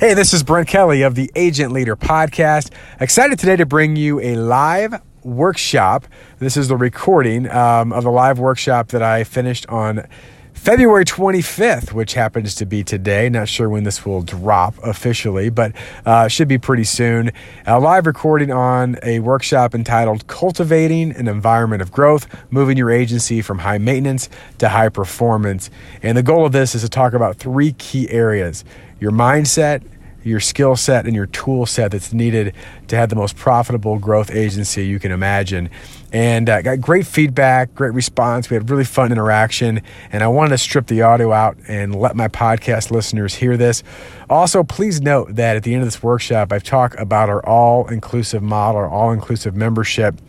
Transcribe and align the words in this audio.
Hey, 0.00 0.14
this 0.14 0.32
is 0.32 0.42
Brent 0.42 0.66
Kelly 0.66 1.02
of 1.02 1.14
the 1.14 1.30
Agent 1.34 1.72
Leader 1.72 1.94
Podcast. 1.94 2.70
Excited 3.00 3.38
today 3.38 3.56
to 3.56 3.66
bring 3.66 3.96
you 3.96 4.18
a 4.18 4.34
live 4.34 4.94
workshop. 5.24 6.06
This 6.38 6.56
is 6.56 6.68
the 6.68 6.76
recording 6.78 7.50
um, 7.50 7.92
of 7.92 8.04
the 8.04 8.10
live 8.10 8.38
workshop 8.38 8.88
that 8.92 9.02
I 9.02 9.24
finished 9.24 9.66
on 9.68 10.08
February 10.54 11.04
25th, 11.04 11.92
which 11.92 12.14
happens 12.14 12.54
to 12.54 12.64
be 12.64 12.82
today. 12.82 13.28
Not 13.28 13.48
sure 13.48 13.68
when 13.68 13.84
this 13.84 14.06
will 14.06 14.22
drop 14.22 14.74
officially, 14.82 15.50
but 15.50 15.72
uh, 16.06 16.28
should 16.28 16.48
be 16.48 16.56
pretty 16.56 16.84
soon. 16.84 17.30
A 17.66 17.78
live 17.78 18.06
recording 18.06 18.50
on 18.50 18.96
a 19.02 19.20
workshop 19.20 19.74
entitled 19.74 20.26
Cultivating 20.26 21.12
an 21.12 21.28
Environment 21.28 21.82
of 21.82 21.92
Growth, 21.92 22.26
Moving 22.50 22.78
Your 22.78 22.90
Agency 22.90 23.42
from 23.42 23.58
High 23.58 23.78
Maintenance 23.78 24.30
to 24.58 24.70
High 24.70 24.88
Performance. 24.88 25.68
And 26.02 26.16
the 26.16 26.22
goal 26.22 26.46
of 26.46 26.52
this 26.52 26.74
is 26.74 26.80
to 26.80 26.88
talk 26.88 27.12
about 27.12 27.36
three 27.36 27.72
key 27.72 28.08
areas 28.08 28.64
your 29.00 29.12
mindset, 29.12 29.82
your 30.22 30.40
skill 30.40 30.76
set, 30.76 31.06
and 31.06 31.14
your 31.14 31.26
tool 31.26 31.66
set 31.66 31.92
that's 31.92 32.12
needed 32.12 32.54
to 32.88 32.96
have 32.96 33.08
the 33.08 33.16
most 33.16 33.36
profitable 33.36 33.98
growth 33.98 34.30
agency 34.30 34.86
you 34.86 34.98
can 34.98 35.12
imagine. 35.12 35.70
And 36.12 36.50
uh, 36.50 36.60
got 36.62 36.80
great 36.80 37.06
feedback, 37.06 37.74
great 37.74 37.94
response. 37.94 38.50
We 38.50 38.54
had 38.54 38.68
really 38.68 38.84
fun 38.84 39.12
interaction, 39.12 39.80
and 40.12 40.22
I 40.22 40.28
wanted 40.28 40.50
to 40.50 40.58
strip 40.58 40.88
the 40.88 41.02
audio 41.02 41.32
out 41.32 41.56
and 41.68 41.94
let 41.94 42.16
my 42.16 42.28
podcast 42.28 42.90
listeners 42.90 43.34
hear 43.34 43.56
this. 43.56 43.82
Also, 44.28 44.62
please 44.62 45.00
note 45.00 45.36
that 45.36 45.56
at 45.56 45.62
the 45.62 45.72
end 45.72 45.82
of 45.82 45.86
this 45.86 46.02
workshop, 46.02 46.52
I've 46.52 46.64
talked 46.64 46.98
about 46.98 47.28
our 47.28 47.44
all 47.46 47.88
inclusive 47.88 48.42
model, 48.42 48.80
our 48.80 48.88
all 48.88 49.12
inclusive 49.12 49.56
membership, 49.56 50.20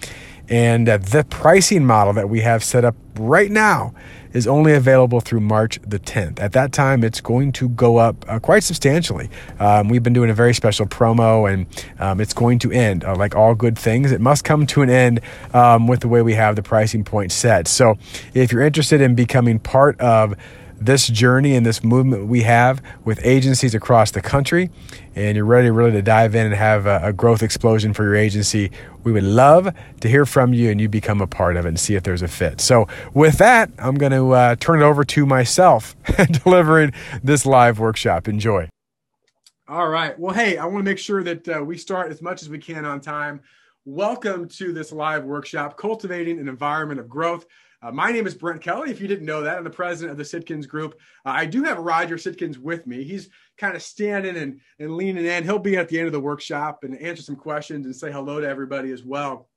and 0.48 0.88
uh, 0.88 0.98
the 0.98 1.26
pricing 1.30 1.86
model 1.86 2.14
that 2.14 2.30
we 2.30 2.42
have 2.42 2.64
set 2.64 2.86
up 2.86 2.96
right 3.18 3.52
now 3.52 3.94
is 4.34 4.48
only 4.48 4.74
available 4.74 5.20
through 5.20 5.42
March 5.42 5.80
the 5.86 6.00
10th. 6.00 6.40
At 6.40 6.54
that 6.54 6.72
time, 6.72 7.04
it's 7.04 7.22
going 7.22 7.52
to 7.54 7.70
go 7.70 7.98
up 7.98 8.26
uh, 8.28 8.40
quite 8.40 8.64
substantially. 8.64 9.30
Um, 9.60 9.90
we've 9.90 10.04
been 10.04 10.14
doing 10.14 10.30
a 10.30 10.34
very 10.34 10.54
special 10.54 10.86
promo, 10.86 11.52
and 11.52 11.68
um, 12.00 12.20
it's 12.22 12.34
going 12.34 12.60
to 12.60 12.72
end. 12.72 13.04
Uh, 13.04 13.16
like 13.16 13.36
all 13.36 13.56
good 13.56 13.78
things, 13.78 14.12
it 14.12 14.22
must 14.22 14.44
come 14.44 14.66
to 14.68 14.82
an 14.82 14.90
end 14.90 15.22
um, 15.54 15.88
with 15.88 16.02
the 16.02 16.08
way 16.08 16.22
we 16.22 16.34
have 16.34 16.56
the 16.56 16.64
pricing 16.64 17.04
point 17.04 17.32
set. 17.32 17.68
So, 17.68 17.98
if 18.34 18.52
you're 18.52 18.64
interested 18.64 19.02
in 19.02 19.16
becoming 19.16 19.60
part 19.60 20.00
of 20.00 20.36
this 20.82 21.08
journey 21.08 21.56
and 21.56 21.66
this 21.66 21.84
movement 21.84 22.28
we 22.28 22.42
have 22.42 22.82
with 23.06 23.20
agencies 23.24 23.76
across 23.76 24.12
the 24.12 24.22
country, 24.22 24.70
and 25.16 25.36
you're 25.36 25.46
ready 25.46 25.70
really 25.70 25.92
to 25.92 26.02
dive 26.02 26.36
in 26.36 26.48
and 26.48 26.56
have 26.56 26.86
a, 26.86 27.00
a, 27.04 27.14
growth 27.14 27.44
explosion 27.44 27.94
for 27.94 28.04
your 28.04 28.16
agency, 28.16 28.72
we 29.04 29.12
would 29.12 29.24
love 29.24 29.74
to 30.00 30.10
hear 30.10 30.26
from 30.26 30.54
you 30.54 30.70
and 30.70 30.82
you 30.82 30.90
become 30.90 31.22
a 31.22 31.28
part 31.28 31.56
of 31.56 31.66
it 31.66 31.70
and 31.70 31.80
see 31.80 31.96
if 31.96 32.04
there's 32.04 32.22
a 32.22 32.28
fit. 32.28 32.60
So, 32.60 32.88
with 33.14 33.38
that, 33.38 33.72
I'm 33.78 33.96
going 33.96 34.12
to 34.12 34.32
uh, 34.32 34.56
turn 34.56 34.82
it 34.82 34.86
over 34.86 35.04
to 35.04 35.26
myself 35.26 35.96
delivering 36.44 36.94
this 37.24 37.46
live 37.46 37.80
workshop. 37.80 38.28
Enjoy. 38.28 38.68
All 39.68 39.88
right. 39.88 40.18
Well, 40.20 40.34
hey, 40.34 40.58
I 40.58 40.66
want 40.66 40.80
to 40.80 40.84
make 40.84 40.98
sure 40.98 41.24
that 41.24 41.48
uh, 41.48 41.64
we 41.64 41.78
start 41.78 42.12
as 42.12 42.22
much 42.22 42.42
as 42.42 42.50
we 42.50 42.58
can 42.58 42.84
on 42.84 43.00
time. 43.00 43.42
Welcome 43.86 44.48
to 44.50 44.74
this 44.74 44.92
live 44.92 45.24
workshop, 45.24 45.76
Cultivating 45.76 46.38
an 46.38 46.48
Environment 46.48 47.00
of 47.00 47.10
Growth. 47.10 47.48
Uh, 47.82 47.92
my 47.92 48.12
name 48.12 48.28
is 48.28 48.36
Brent 48.36 48.62
Kelly. 48.62 48.92
If 48.92 49.02
you 49.02 49.08
didn't 49.08 49.26
know 49.26 49.42
that, 49.42 49.58
I'm 49.58 49.64
the 49.64 49.72
president 49.72 50.12
of 50.12 50.18
the 50.20 50.24
Sitkins 50.24 50.68
Group. 50.68 51.00
Uh, 51.26 51.32
I 51.32 51.48
do 51.48 51.64
have 51.64 51.80
Roger 51.80 52.18
Sitkins 52.18 52.60
with 52.60 52.86
me. 52.86 53.04
He's 53.04 53.30
kind 53.58 53.76
of 53.76 53.82
standing 53.82 54.38
and, 54.38 54.62
and 54.78 54.96
leaning 54.96 55.26
in. 55.26 55.44
He'll 55.44 55.58
be 55.58 55.78
at 55.78 55.90
the 55.90 55.98
end 55.98 56.06
of 56.06 56.14
the 56.14 56.20
workshop 56.20 56.84
and 56.84 56.96
answer 57.02 57.24
some 57.24 57.36
questions 57.36 57.88
and 57.88 57.96
say 57.96 58.12
hello 58.12 58.40
to 58.40 58.48
everybody 58.48 58.92
as 58.92 59.04
well. 59.04 59.50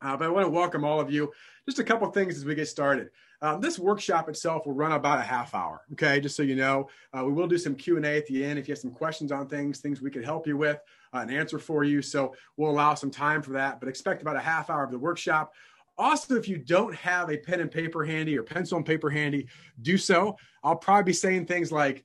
Uh, 0.00 0.16
but 0.16 0.24
I 0.24 0.30
want 0.30 0.46
to 0.46 0.50
welcome 0.50 0.82
all 0.82 0.98
of 0.98 1.10
you. 1.10 1.30
Just 1.68 1.78
a 1.78 1.84
couple 1.84 2.10
things 2.10 2.38
as 2.38 2.46
we 2.46 2.54
get 2.54 2.68
started. 2.68 3.10
Um, 3.42 3.60
this 3.60 3.78
workshop 3.78 4.30
itself 4.30 4.64
will 4.64 4.72
run 4.72 4.92
about 4.92 5.18
a 5.18 5.22
half 5.22 5.54
hour. 5.54 5.82
Okay, 5.92 6.20
just 6.20 6.36
so 6.36 6.42
you 6.42 6.56
know, 6.56 6.88
uh, 7.12 7.22
we 7.22 7.34
will 7.34 7.46
do 7.46 7.58
some 7.58 7.74
Q 7.74 7.98
and 7.98 8.06
A 8.06 8.16
at 8.16 8.26
the 8.28 8.42
end 8.42 8.58
if 8.58 8.66
you 8.66 8.72
have 8.72 8.78
some 8.78 8.92
questions 8.92 9.30
on 9.30 9.46
things, 9.46 9.80
things 9.80 10.00
we 10.00 10.10
could 10.10 10.24
help 10.24 10.46
you 10.46 10.56
with, 10.56 10.80
an 11.12 11.30
answer 11.30 11.58
for 11.58 11.84
you. 11.84 12.02
So 12.02 12.34
we'll 12.56 12.70
allow 12.70 12.94
some 12.94 13.10
time 13.10 13.42
for 13.42 13.52
that. 13.52 13.80
But 13.80 13.88
expect 13.88 14.22
about 14.22 14.36
a 14.36 14.40
half 14.40 14.70
hour 14.70 14.84
of 14.84 14.90
the 14.90 14.98
workshop. 14.98 15.52
Also, 15.96 16.36
if 16.36 16.48
you 16.48 16.58
don't 16.58 16.94
have 16.94 17.28
a 17.30 17.36
pen 17.36 17.60
and 17.60 17.70
paper 17.70 18.04
handy 18.04 18.38
or 18.38 18.42
pencil 18.42 18.76
and 18.76 18.86
paper 18.86 19.10
handy, 19.10 19.48
do 19.82 19.98
so. 19.98 20.36
I'll 20.62 20.76
probably 20.76 21.10
be 21.10 21.12
saying 21.12 21.46
things 21.46 21.72
like, 21.72 22.04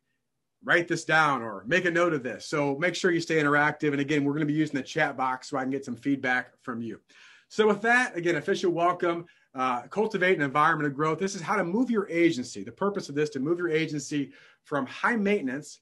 write 0.65 0.87
this 0.87 1.03
down 1.03 1.41
or 1.41 1.63
make 1.67 1.85
a 1.85 1.91
note 1.91 2.13
of 2.13 2.23
this. 2.23 2.47
So 2.47 2.75
make 2.77 2.95
sure 2.95 3.11
you 3.11 3.19
stay 3.19 3.35
interactive. 3.35 3.91
And 3.91 3.99
again, 3.99 4.23
we're 4.23 4.31
going 4.31 4.47
to 4.47 4.51
be 4.51 4.53
using 4.53 4.77
the 4.77 4.83
chat 4.83 5.17
box 5.17 5.49
so 5.49 5.57
I 5.57 5.61
can 5.61 5.71
get 5.71 5.85
some 5.85 5.95
feedback 5.95 6.53
from 6.61 6.81
you. 6.81 7.01
So 7.49 7.67
with 7.67 7.81
that, 7.81 8.15
again, 8.17 8.37
official 8.37 8.71
welcome. 8.71 9.25
Uh, 9.53 9.83
cultivate 9.83 10.35
an 10.35 10.43
environment 10.43 10.87
of 10.87 10.95
growth. 10.95 11.19
This 11.19 11.35
is 11.35 11.41
how 11.41 11.55
to 11.55 11.63
move 11.63 11.91
your 11.91 12.09
agency. 12.09 12.63
The 12.63 12.71
purpose 12.71 13.09
of 13.09 13.13
this 13.13 13.29
to 13.31 13.39
move 13.39 13.59
your 13.59 13.69
agency 13.69 14.31
from 14.63 14.87
high 14.87 15.17
maintenance 15.17 15.81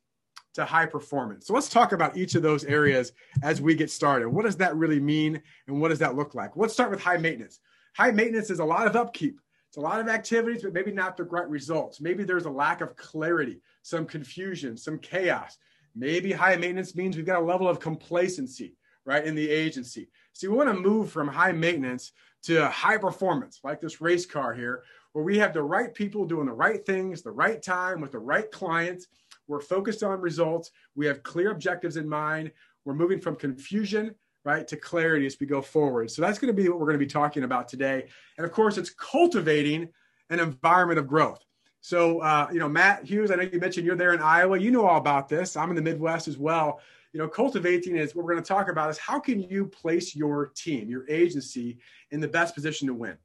to 0.53 0.65
high 0.65 0.85
performance. 0.85 1.47
So 1.47 1.53
let's 1.53 1.69
talk 1.69 1.91
about 1.91 2.17
each 2.17 2.35
of 2.35 2.43
those 2.43 2.63
areas 2.65 3.13
as 3.43 3.61
we 3.61 3.75
get 3.75 3.89
started. 3.89 4.29
What 4.29 4.45
does 4.45 4.57
that 4.57 4.75
really 4.75 4.99
mean 4.99 5.41
and 5.67 5.79
what 5.79 5.89
does 5.89 5.99
that 5.99 6.15
look 6.15 6.35
like? 6.35 6.51
Let's 6.55 6.73
start 6.73 6.91
with 6.91 7.01
high 7.01 7.17
maintenance. 7.17 7.59
High 7.95 8.11
maintenance 8.11 8.49
is 8.49 8.59
a 8.59 8.65
lot 8.65 8.87
of 8.87 8.95
upkeep. 8.95 9.39
It's 9.69 9.77
a 9.77 9.81
lot 9.81 10.01
of 10.01 10.09
activities, 10.09 10.63
but 10.63 10.73
maybe 10.73 10.91
not 10.91 11.15
the 11.15 11.23
great 11.23 11.47
results. 11.47 12.01
Maybe 12.01 12.25
there's 12.25 12.45
a 12.45 12.51
lack 12.51 12.81
of 12.81 12.97
clarity, 12.97 13.61
some 13.83 14.05
confusion, 14.05 14.75
some 14.75 14.99
chaos. 14.99 15.57
Maybe 15.95 16.33
high 16.33 16.57
maintenance 16.57 16.93
means 16.95 17.15
we've 17.15 17.25
got 17.25 17.41
a 17.41 17.45
level 17.45 17.69
of 17.69 17.79
complacency, 17.79 18.75
right, 19.05 19.25
in 19.25 19.33
the 19.33 19.49
agency. 19.49 20.09
See, 20.33 20.47
we 20.47 20.57
want 20.57 20.69
to 20.69 20.81
move 20.81 21.09
from 21.09 21.27
high 21.29 21.53
maintenance 21.53 22.11
to 22.43 22.67
high 22.67 22.97
performance, 22.97 23.61
like 23.63 23.79
this 23.79 24.01
race 24.01 24.25
car 24.25 24.53
here, 24.53 24.83
where 25.13 25.23
we 25.23 25.37
have 25.37 25.53
the 25.53 25.63
right 25.63 25.93
people 25.93 26.25
doing 26.25 26.47
the 26.47 26.53
right 26.53 26.85
things, 26.85 27.21
the 27.21 27.31
right 27.31 27.61
time 27.61 28.01
with 28.01 28.11
the 28.11 28.19
right 28.19 28.51
clients. 28.51 29.07
We're 29.51 29.59
focused 29.59 30.01
on 30.01 30.21
results. 30.21 30.71
We 30.95 31.05
have 31.07 31.23
clear 31.23 31.51
objectives 31.51 31.97
in 31.97 32.07
mind. 32.07 32.53
We're 32.85 32.93
moving 32.93 33.19
from 33.19 33.35
confusion 33.35 34.15
right, 34.43 34.67
to 34.67 34.75
clarity 34.75 35.25
as 35.25 35.37
we 35.39 35.45
go 35.45 35.61
forward. 35.61 36.09
So 36.09 36.21
that's 36.21 36.39
going 36.39 36.55
to 36.55 36.59
be 36.59 36.67
what 36.67 36.79
we're 36.79 36.87
going 36.87 36.99
to 36.99 37.05
be 37.05 37.11
talking 37.11 37.43
about 37.43 37.67
today. 37.67 38.07
And 38.37 38.45
of 38.45 38.51
course, 38.51 38.77
it's 38.77 38.89
cultivating 38.89 39.89
an 40.29 40.39
environment 40.39 40.99
of 40.99 41.07
growth. 41.07 41.45
So, 41.81 42.19
uh, 42.21 42.47
you 42.51 42.59
know, 42.59 42.69
Matt 42.69 43.05
Hughes, 43.05 43.29
I 43.29 43.35
know 43.35 43.43
you 43.43 43.59
mentioned 43.59 43.85
you're 43.85 43.95
there 43.95 44.13
in 44.13 44.21
Iowa. 44.21 44.57
You 44.57 44.71
know 44.71 44.85
all 44.85 44.97
about 44.97 45.29
this. 45.29 45.55
I'm 45.55 45.69
in 45.69 45.75
the 45.75 45.81
Midwest 45.81 46.27
as 46.27 46.37
well. 46.37 46.79
You 47.13 47.19
know, 47.19 47.27
cultivating 47.27 47.97
is 47.97 48.15
what 48.15 48.25
we're 48.25 48.33
going 48.33 48.43
to 48.43 48.47
talk 48.47 48.69
about 48.69 48.89
is 48.89 48.97
how 48.97 49.19
can 49.19 49.41
you 49.41 49.65
place 49.67 50.15
your 50.15 50.51
team, 50.55 50.89
your 50.89 51.07
agency 51.09 51.79
in 52.11 52.19
the 52.19 52.27
best 52.27 52.55
position 52.55 52.87
to 52.87 52.93
win? 52.93 53.17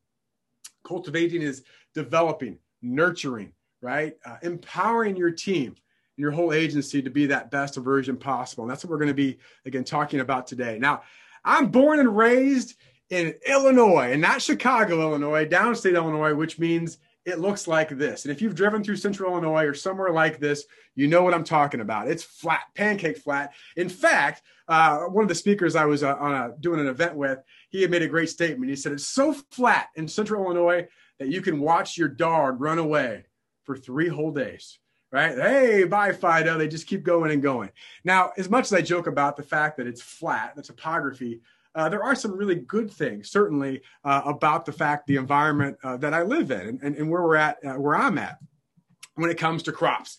Cultivating 0.85 1.43
is 1.43 1.63
developing, 1.95 2.59
nurturing, 2.83 3.53
right? 3.81 4.17
Uh, 4.25 4.37
empowering 4.43 5.17
your 5.17 5.31
team 5.31 5.77
your 6.17 6.31
whole 6.31 6.53
agency 6.53 7.03
to 7.03 7.11
be 7.11 7.27
that 7.27 7.51
best 7.51 7.77
version 7.77 8.17
possible. 8.17 8.65
And 8.65 8.71
that's 8.71 8.85
what 8.85 8.91
we're 8.91 8.99
going 8.99 9.09
to 9.09 9.15
be, 9.15 9.39
again, 9.65 9.85
talking 9.85 10.21
about 10.21 10.47
today. 10.47 10.79
Now, 10.79 11.03
I'm 11.45 11.69
born 11.69 12.01
and 12.01 12.17
raised 12.17 12.75
in 13.11 13.35
Illinois 13.47 14.13
and 14.13 14.21
not 14.21 14.43
Chicago, 14.43 15.01
Illinois, 15.01 15.47
downstate 15.47 15.95
Illinois, 15.95 16.35
which 16.35 16.59
means 16.59 16.99
it 17.25 17.41
looks 17.41 17.67
like 17.67 17.91
this. 17.91 18.25
And 18.25 18.33
if 18.33 18.41
you've 18.41 18.55
driven 18.55 18.83
through 18.83 18.97
central 18.97 19.33
Illinois 19.33 19.65
or 19.65 19.75
somewhere 19.75 20.11
like 20.11 20.39
this, 20.39 20.65
you 20.95 21.09
know 21.09 21.23
what 21.23 21.35
I'm 21.35 21.45
talking 21.45 21.81
about. 21.81 22.09
It's 22.09 22.23
flat, 22.23 22.63
pancake 22.75 23.19
flat. 23.19 23.53
In 23.77 23.89
fact, 23.89 24.43
uh, 24.69 25.01
one 25.01 25.25
of 25.25 25.29
the 25.29 25.35
speakers 25.35 25.77
I 25.77 25.85
was 25.85 26.03
uh, 26.03 26.15
on 26.15 26.33
a, 26.33 26.55
doing 26.61 26.81
an 26.81 26.87
event 26.87 27.17
with, 27.17 27.39
he 27.71 27.83
had 27.83 27.91
made 27.91 28.03
a 28.03 28.09
great 28.09 28.31
statement. 28.31 28.71
He 28.71 28.77
said, 28.77 28.93
It's 28.93 29.07
so 29.07 29.33
flat 29.51 29.89
in 29.97 30.09
central 30.09 30.45
Illinois 30.45 30.87
that 31.19 31.29
you 31.29 31.43
can 31.43 31.61
watch 31.61 31.99
your 31.99 32.09
dog 32.09 32.61
run 32.61 32.79
away 32.79 33.25
for 33.65 33.77
three 33.77 34.09
whole 34.09 34.33
days 34.33 34.79
right? 35.13 35.37
Hey, 35.37 35.85
bye, 35.85 36.13
Fido. 36.13 36.59
They 36.59 36.69
just 36.69 36.87
keep 36.87 37.03
going 37.03 37.31
and 37.31 37.43
going. 37.43 37.71
Now, 38.05 38.33
as 38.37 38.51
much 38.51 38.67
as 38.67 38.73
I 38.73 38.83
joke 38.83 39.07
about 39.07 39.37
the 39.37 39.43
fact 39.43 39.77
that 39.77 39.87
it's 39.87 40.03
flat, 40.03 40.57
the 40.57 40.63
topography, 40.63 41.41
uh, 41.75 41.89
there 41.89 42.03
are 42.03 42.15
some 42.15 42.37
really 42.37 42.55
good 42.55 42.91
things, 42.91 43.31
certainly, 43.31 43.83
uh, 44.05 44.23
about 44.25 44.65
the 44.65 44.73
fact, 44.73 45.07
the 45.07 45.17
environment 45.17 45.77
uh, 45.85 45.97
that 45.99 46.15
I 46.15 46.23
live 46.23 46.51
in 46.51 46.81
and, 46.83 46.97
and, 46.97 47.11
where 47.11 47.23
we're 47.23 47.37
at, 47.37 47.59
uh, 47.65 47.75
where 47.75 47.95
I'm 47.95 48.17
at 48.17 48.39
when 49.17 49.31
it 49.31 49.39
comes 49.39 49.63
to 49.65 49.73
crops. 49.73 50.19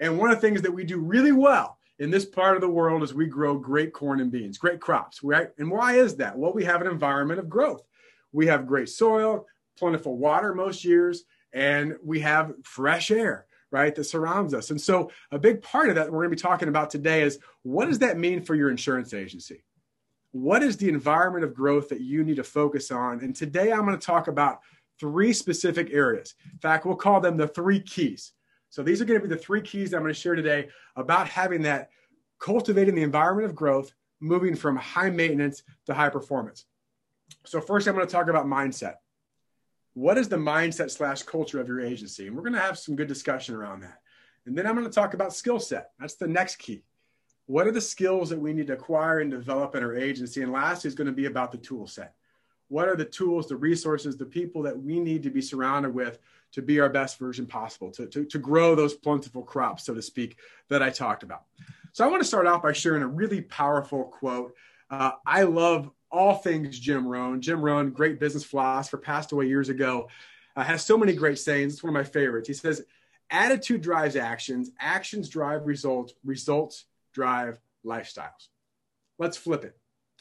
And 0.00 0.18
one 0.18 0.30
of 0.30 0.36
the 0.36 0.40
things 0.40 0.62
that 0.62 0.72
we 0.72 0.84
do 0.84 0.98
really 0.98 1.32
well 1.32 1.78
in 2.00 2.10
this 2.10 2.24
part 2.24 2.56
of 2.56 2.60
the 2.60 2.68
world 2.68 3.02
is 3.04 3.14
we 3.14 3.26
grow 3.26 3.56
great 3.56 3.92
corn 3.92 4.20
and 4.20 4.32
beans, 4.32 4.58
great 4.58 4.80
crops, 4.80 5.22
right? 5.22 5.50
And 5.58 5.70
why 5.70 5.94
is 5.94 6.16
that? 6.16 6.36
Well, 6.36 6.52
we 6.52 6.64
have 6.64 6.80
an 6.80 6.88
environment 6.88 7.38
of 7.38 7.48
growth. 7.48 7.82
We 8.32 8.46
have 8.48 8.66
great 8.66 8.88
soil, 8.88 9.46
plentiful 9.78 10.18
water 10.18 10.54
most 10.54 10.84
years, 10.84 11.24
and 11.52 11.94
we 12.04 12.20
have 12.20 12.52
fresh 12.64 13.12
air 13.12 13.46
right, 13.80 13.94
that 13.94 14.04
surrounds 14.04 14.54
us. 14.54 14.70
And 14.70 14.80
so, 14.80 15.10
a 15.30 15.38
big 15.38 15.62
part 15.62 15.88
of 15.88 15.94
that 15.96 16.10
we're 16.10 16.20
going 16.26 16.30
to 16.30 16.36
be 16.36 16.48
talking 16.48 16.68
about 16.68 16.90
today 16.90 17.22
is 17.22 17.38
what 17.62 17.86
does 17.86 18.00
that 18.00 18.18
mean 18.18 18.42
for 18.42 18.54
your 18.54 18.70
insurance 18.70 19.14
agency? 19.14 19.64
What 20.32 20.62
is 20.62 20.76
the 20.76 20.88
environment 20.88 21.44
of 21.44 21.54
growth 21.54 21.88
that 21.88 22.00
you 22.00 22.24
need 22.24 22.36
to 22.36 22.44
focus 22.44 22.90
on? 22.90 23.20
And 23.20 23.34
today, 23.34 23.72
I'm 23.72 23.86
going 23.86 23.98
to 23.98 24.06
talk 24.06 24.28
about 24.28 24.60
three 24.98 25.32
specific 25.32 25.90
areas. 25.92 26.34
In 26.52 26.58
fact, 26.58 26.86
we'll 26.86 26.96
call 26.96 27.20
them 27.20 27.36
the 27.36 27.48
three 27.48 27.80
keys. 27.80 28.32
So, 28.70 28.82
these 28.82 29.00
are 29.00 29.04
going 29.04 29.20
to 29.20 29.26
be 29.26 29.34
the 29.34 29.40
three 29.40 29.62
keys 29.62 29.94
I'm 29.94 30.02
going 30.02 30.12
to 30.12 30.20
share 30.20 30.34
today 30.34 30.68
about 30.96 31.28
having 31.28 31.62
that 31.62 31.90
cultivating 32.38 32.94
the 32.94 33.02
environment 33.02 33.48
of 33.48 33.54
growth, 33.54 33.92
moving 34.20 34.54
from 34.54 34.76
high 34.76 35.10
maintenance 35.10 35.62
to 35.86 35.94
high 35.94 36.10
performance. 36.10 36.66
So, 37.44 37.60
first, 37.60 37.86
I'm 37.86 37.94
going 37.94 38.06
to 38.06 38.12
talk 38.12 38.28
about 38.28 38.46
mindset 38.46 38.94
what 39.96 40.18
is 40.18 40.28
the 40.28 40.36
mindset 40.36 40.90
slash 40.90 41.22
culture 41.22 41.58
of 41.58 41.68
your 41.68 41.80
agency? 41.80 42.26
And 42.26 42.36
we're 42.36 42.42
going 42.42 42.52
to 42.52 42.60
have 42.60 42.78
some 42.78 42.96
good 42.96 43.08
discussion 43.08 43.54
around 43.54 43.80
that. 43.80 44.02
And 44.44 44.56
then 44.56 44.66
I'm 44.66 44.74
going 44.74 44.86
to 44.86 44.92
talk 44.92 45.14
about 45.14 45.32
skill 45.32 45.58
set. 45.58 45.92
That's 45.98 46.16
the 46.16 46.28
next 46.28 46.56
key. 46.56 46.82
What 47.46 47.66
are 47.66 47.72
the 47.72 47.80
skills 47.80 48.28
that 48.28 48.38
we 48.38 48.52
need 48.52 48.66
to 48.66 48.74
acquire 48.74 49.20
and 49.20 49.30
develop 49.30 49.74
in 49.74 49.82
our 49.82 49.96
agency? 49.96 50.42
And 50.42 50.52
last 50.52 50.84
is 50.84 50.94
going 50.94 51.06
to 51.06 51.14
be 51.14 51.24
about 51.24 51.50
the 51.50 51.56
tool 51.56 51.86
set. 51.86 52.12
What 52.68 52.88
are 52.88 52.96
the 52.96 53.06
tools, 53.06 53.48
the 53.48 53.56
resources, 53.56 54.18
the 54.18 54.26
people 54.26 54.62
that 54.64 54.78
we 54.78 55.00
need 55.00 55.22
to 55.22 55.30
be 55.30 55.40
surrounded 55.40 55.94
with 55.94 56.18
to 56.52 56.60
be 56.60 56.78
our 56.78 56.90
best 56.90 57.18
version 57.18 57.46
possible, 57.46 57.90
to, 57.92 58.06
to, 58.06 58.26
to 58.26 58.38
grow 58.38 58.74
those 58.74 58.92
plentiful 58.92 59.44
crops, 59.44 59.86
so 59.86 59.94
to 59.94 60.02
speak, 60.02 60.36
that 60.68 60.82
I 60.82 60.90
talked 60.90 61.22
about? 61.22 61.44
So 61.92 62.04
I 62.04 62.08
want 62.08 62.20
to 62.20 62.28
start 62.28 62.46
off 62.46 62.62
by 62.62 62.74
sharing 62.74 63.02
a 63.02 63.08
really 63.08 63.40
powerful 63.40 64.04
quote. 64.04 64.54
Uh, 64.90 65.12
I 65.24 65.44
love 65.44 65.90
all 66.10 66.34
things 66.34 66.78
Jim 66.78 67.06
Rohn. 67.06 67.40
Jim 67.40 67.60
Rohn, 67.60 67.90
great 67.90 68.20
business 68.20 68.44
philosopher, 68.44 68.98
passed 68.98 69.32
away 69.32 69.46
years 69.46 69.68
ago, 69.68 70.08
uh, 70.54 70.62
has 70.62 70.84
so 70.84 70.96
many 70.96 71.12
great 71.12 71.38
sayings. 71.38 71.74
It's 71.74 71.82
one 71.82 71.90
of 71.90 71.94
my 71.94 72.04
favorites. 72.04 72.48
He 72.48 72.54
says, 72.54 72.84
Attitude 73.30 73.82
drives 73.82 74.14
actions, 74.14 74.70
actions 74.78 75.28
drive 75.28 75.66
results, 75.66 76.14
results 76.24 76.84
drive 77.12 77.58
lifestyles. 77.84 78.48
Let's 79.18 79.36
flip 79.36 79.64
it. 79.64 79.76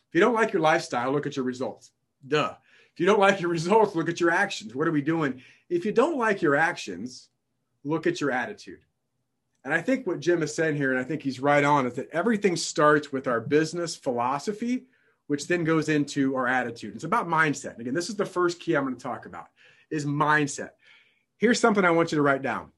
If 0.09 0.15
you 0.15 0.21
don't 0.21 0.33
like 0.33 0.53
your 0.53 0.61
lifestyle, 0.61 1.11
look 1.11 1.27
at 1.27 1.35
your 1.35 1.45
results. 1.45 1.91
Duh. 2.27 2.55
If 2.93 2.99
you 2.99 3.05
don't 3.05 3.19
like 3.19 3.41
your 3.41 3.51
results, 3.51 3.95
look 3.95 4.09
at 4.09 4.19
your 4.19 4.31
actions. 4.31 4.73
What 4.73 4.87
are 4.87 4.91
we 4.91 5.01
doing? 5.01 5.41
If 5.69 5.85
you 5.85 5.91
don't 5.91 6.17
like 6.17 6.41
your 6.41 6.55
actions, 6.55 7.29
look 7.83 8.07
at 8.07 8.19
your 8.21 8.31
attitude. 8.31 8.79
And 9.63 9.73
I 9.73 9.81
think 9.81 10.05
what 10.05 10.19
Jim 10.19 10.43
is 10.43 10.53
saying 10.53 10.75
here, 10.75 10.91
and 10.91 10.99
I 10.99 11.03
think 11.03 11.21
he's 11.21 11.39
right 11.39 11.63
on, 11.63 11.87
is 11.87 11.95
that 11.95 12.09
everything 12.11 12.55
starts 12.55 13.11
with 13.11 13.27
our 13.27 13.41
business 13.41 13.95
philosophy, 13.95 14.85
which 15.27 15.47
then 15.47 15.63
goes 15.63 15.89
into 15.89 16.35
our 16.35 16.47
attitude. 16.47 16.95
It's 16.95 17.03
about 17.03 17.27
mindset. 17.27 17.73
And 17.73 17.81
again, 17.81 17.93
this 17.93 18.09
is 18.09 18.15
the 18.15 18.25
first 18.25 18.59
key 18.59 18.75
I'm 18.75 18.83
going 18.83 18.95
to 18.95 19.01
talk 19.01 19.25
about 19.25 19.47
is 19.89 20.05
mindset. 20.05 20.71
Here's 21.37 21.59
something 21.59 21.83
I 21.83 21.91
want 21.91 22.11
you 22.11 22.17
to 22.17 22.21
write 22.21 22.41
down 22.41 22.71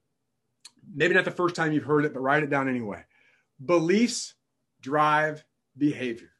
maybe 0.95 1.13
not 1.13 1.25
the 1.25 1.31
first 1.31 1.55
time 1.55 1.71
you've 1.71 1.83
heard 1.83 2.05
it, 2.05 2.13
but 2.13 2.21
write 2.21 2.43
it 2.43 2.49
down 2.49 2.69
anyway. 2.69 3.03
Beliefs 3.63 4.35
drive 4.81 5.43
behavior. 5.77 6.31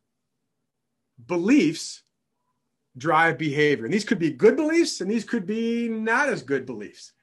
Beliefs 1.25 2.04
drive 2.98 3.38
behavior. 3.38 3.86
And 3.86 3.94
these 3.94 4.06
could 4.06 4.19
be 4.19 4.31
good 4.31 4.56
beliefs 4.56 5.01
and 5.01 5.10
these 5.10 5.24
could 5.24 5.45
be 5.45 5.88
not 5.89 6.30
as 6.30 6.42
good 6.42 6.65
beliefs. 6.65 7.13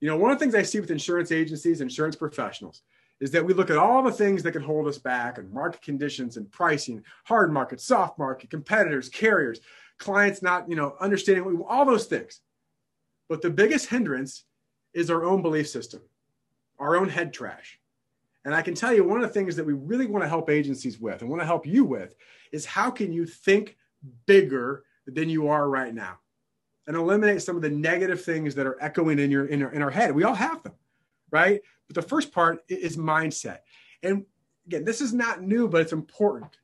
You 0.00 0.08
know, 0.08 0.16
one 0.16 0.32
of 0.32 0.38
the 0.38 0.44
things 0.44 0.54
I 0.54 0.62
see 0.62 0.80
with 0.80 0.90
insurance 0.90 1.30
agencies, 1.30 1.80
insurance 1.80 2.16
professionals, 2.16 2.82
is 3.20 3.30
that 3.30 3.44
we 3.44 3.54
look 3.54 3.70
at 3.70 3.76
all 3.76 4.02
the 4.02 4.10
things 4.10 4.42
that 4.42 4.52
can 4.52 4.62
hold 4.62 4.88
us 4.88 4.98
back 4.98 5.38
and 5.38 5.52
market 5.52 5.80
conditions 5.82 6.36
and 6.36 6.50
pricing, 6.50 7.02
hard 7.24 7.52
market, 7.52 7.80
soft 7.80 8.18
market, 8.18 8.50
competitors, 8.50 9.08
carriers, 9.08 9.60
clients 9.98 10.42
not, 10.42 10.68
you 10.68 10.74
know, 10.74 10.96
understanding 11.00 11.62
all 11.68 11.84
those 11.84 12.06
things. 12.06 12.40
But 13.28 13.42
the 13.42 13.50
biggest 13.50 13.86
hindrance 13.86 14.44
is 14.92 15.10
our 15.10 15.24
own 15.24 15.42
belief 15.42 15.68
system 15.68 16.02
our 16.82 16.96
own 16.96 17.08
head 17.08 17.32
trash. 17.32 17.78
And 18.44 18.54
I 18.54 18.60
can 18.60 18.74
tell 18.74 18.92
you 18.92 19.04
one 19.04 19.22
of 19.22 19.28
the 19.28 19.32
things 19.32 19.54
that 19.56 19.64
we 19.64 19.72
really 19.72 20.06
want 20.06 20.24
to 20.24 20.28
help 20.28 20.50
agencies 20.50 20.98
with 20.98 21.20
and 21.20 21.30
want 21.30 21.40
to 21.40 21.46
help 21.46 21.64
you 21.64 21.84
with 21.84 22.16
is 22.50 22.66
how 22.66 22.90
can 22.90 23.12
you 23.12 23.24
think 23.24 23.76
bigger 24.26 24.84
than 25.06 25.28
you 25.28 25.48
are 25.48 25.68
right 25.70 25.94
now 25.94 26.18
and 26.88 26.96
eliminate 26.96 27.40
some 27.40 27.54
of 27.54 27.62
the 27.62 27.70
negative 27.70 28.22
things 28.22 28.56
that 28.56 28.66
are 28.66 28.76
echoing 28.82 29.20
in 29.20 29.30
your 29.30 29.46
in 29.46 29.62
our, 29.62 29.72
in 29.72 29.80
our 29.80 29.90
head. 29.90 30.12
We 30.12 30.24
all 30.24 30.34
have 30.34 30.62
them, 30.64 30.72
right? 31.30 31.60
But 31.92 32.02
the 32.02 32.08
first 32.08 32.32
part 32.32 32.64
is 32.68 32.96
mindset. 32.96 33.58
And 34.02 34.24
again, 34.66 34.84
this 34.84 35.00
is 35.00 35.12
not 35.12 35.42
new, 35.42 35.68
but 35.68 35.82
it's 35.82 35.92
important. 35.92 36.56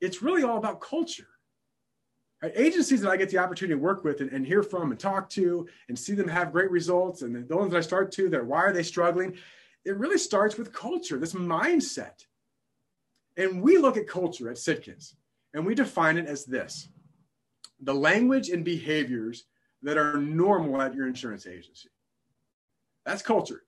It's 0.00 0.22
really 0.22 0.42
all 0.42 0.58
about 0.58 0.80
culture. 0.80 1.28
Right? 2.42 2.52
Agencies 2.56 3.00
that 3.02 3.10
I 3.10 3.16
get 3.16 3.30
the 3.30 3.38
opportunity 3.38 3.78
to 3.78 3.82
work 3.82 4.04
with 4.04 4.20
and, 4.20 4.30
and, 4.32 4.46
hear 4.46 4.62
from 4.62 4.90
and 4.90 4.98
talk 4.98 5.28
to 5.30 5.66
and 5.88 5.98
see 5.98 6.14
them 6.14 6.28
have 6.28 6.52
great 6.52 6.70
results, 6.70 7.22
and 7.22 7.48
the 7.48 7.56
ones 7.56 7.72
that 7.72 7.78
I 7.78 7.82
start 7.82 8.12
to, 8.12 8.28
that 8.30 8.44
why 8.44 8.58
are 8.58 8.72
they 8.72 8.82
struggling? 8.82 9.36
It 9.84 9.96
really 9.96 10.18
starts 10.18 10.56
with 10.56 10.72
culture, 10.72 11.18
this 11.18 11.34
mindset. 11.34 12.24
And 13.36 13.62
we 13.62 13.78
look 13.78 13.96
at 13.96 14.08
culture 14.08 14.50
at 14.50 14.56
Sitkins 14.56 15.14
and 15.54 15.64
we 15.64 15.74
define 15.74 16.18
it 16.18 16.26
as 16.26 16.44
this 16.44 16.88
the 17.80 17.94
language 17.94 18.50
and 18.50 18.64
behaviors 18.64 19.44
that 19.82 19.96
are 19.96 20.18
normal 20.18 20.82
at 20.82 20.94
your 20.94 21.06
insurance 21.06 21.46
agency. 21.46 21.88
That's 23.06 23.22
culture. 23.22 23.62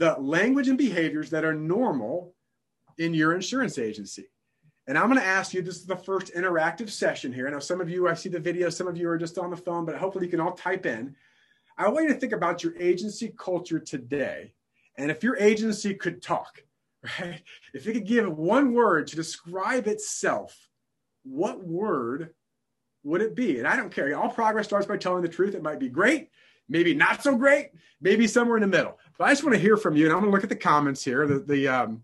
The 0.00 0.16
language 0.18 0.68
and 0.68 0.78
behaviors 0.78 1.28
that 1.28 1.44
are 1.44 1.52
normal 1.52 2.32
in 2.96 3.12
your 3.12 3.34
insurance 3.34 3.76
agency. 3.76 4.30
And 4.86 4.96
I'm 4.96 5.08
going 5.08 5.20
to 5.20 5.26
ask 5.26 5.52
you, 5.52 5.60
this 5.60 5.76
is 5.76 5.84
the 5.84 5.94
first 5.94 6.32
interactive 6.34 6.88
session 6.88 7.34
here. 7.34 7.46
I 7.46 7.50
know 7.50 7.58
some 7.58 7.82
of 7.82 7.90
you, 7.90 8.08
I 8.08 8.14
see 8.14 8.30
the 8.30 8.40
video, 8.40 8.70
some 8.70 8.88
of 8.88 8.96
you 8.96 9.10
are 9.10 9.18
just 9.18 9.36
on 9.36 9.50
the 9.50 9.58
phone, 9.58 9.84
but 9.84 9.96
hopefully 9.96 10.24
you 10.24 10.30
can 10.30 10.40
all 10.40 10.52
type 10.52 10.86
in. 10.86 11.14
I 11.76 11.86
want 11.88 12.08
you 12.08 12.14
to 12.14 12.18
think 12.18 12.32
about 12.32 12.62
your 12.64 12.74
agency 12.80 13.34
culture 13.38 13.78
today. 13.78 14.54
And 14.96 15.10
if 15.10 15.22
your 15.22 15.36
agency 15.36 15.92
could 15.92 16.22
talk, 16.22 16.64
right? 17.20 17.42
If 17.74 17.86
it 17.86 17.92
could 17.92 18.06
give 18.06 18.34
one 18.34 18.72
word 18.72 19.06
to 19.08 19.16
describe 19.16 19.86
itself, 19.86 20.56
what 21.24 21.62
word 21.62 22.30
would 23.02 23.20
it 23.20 23.34
be? 23.34 23.58
And 23.58 23.68
I 23.68 23.76
don't 23.76 23.94
care. 23.94 24.18
All 24.18 24.30
progress 24.30 24.64
starts 24.64 24.86
by 24.86 24.96
telling 24.96 25.20
the 25.20 25.28
truth. 25.28 25.54
It 25.54 25.62
might 25.62 25.78
be 25.78 25.90
great, 25.90 26.30
maybe 26.70 26.94
not 26.94 27.22
so 27.22 27.36
great, 27.36 27.72
maybe 28.00 28.26
somewhere 28.26 28.56
in 28.56 28.62
the 28.62 28.66
middle. 28.66 28.98
I 29.24 29.30
just 29.30 29.44
want 29.44 29.54
to 29.54 29.60
hear 29.60 29.76
from 29.76 29.96
you. 29.96 30.06
And 30.06 30.12
I'm 30.12 30.20
going 30.20 30.30
to 30.30 30.34
look 30.34 30.44
at 30.44 30.48
the 30.48 30.56
comments 30.56 31.04
here, 31.04 31.26
the, 31.26 31.38
the, 31.40 31.68
um, 31.68 32.02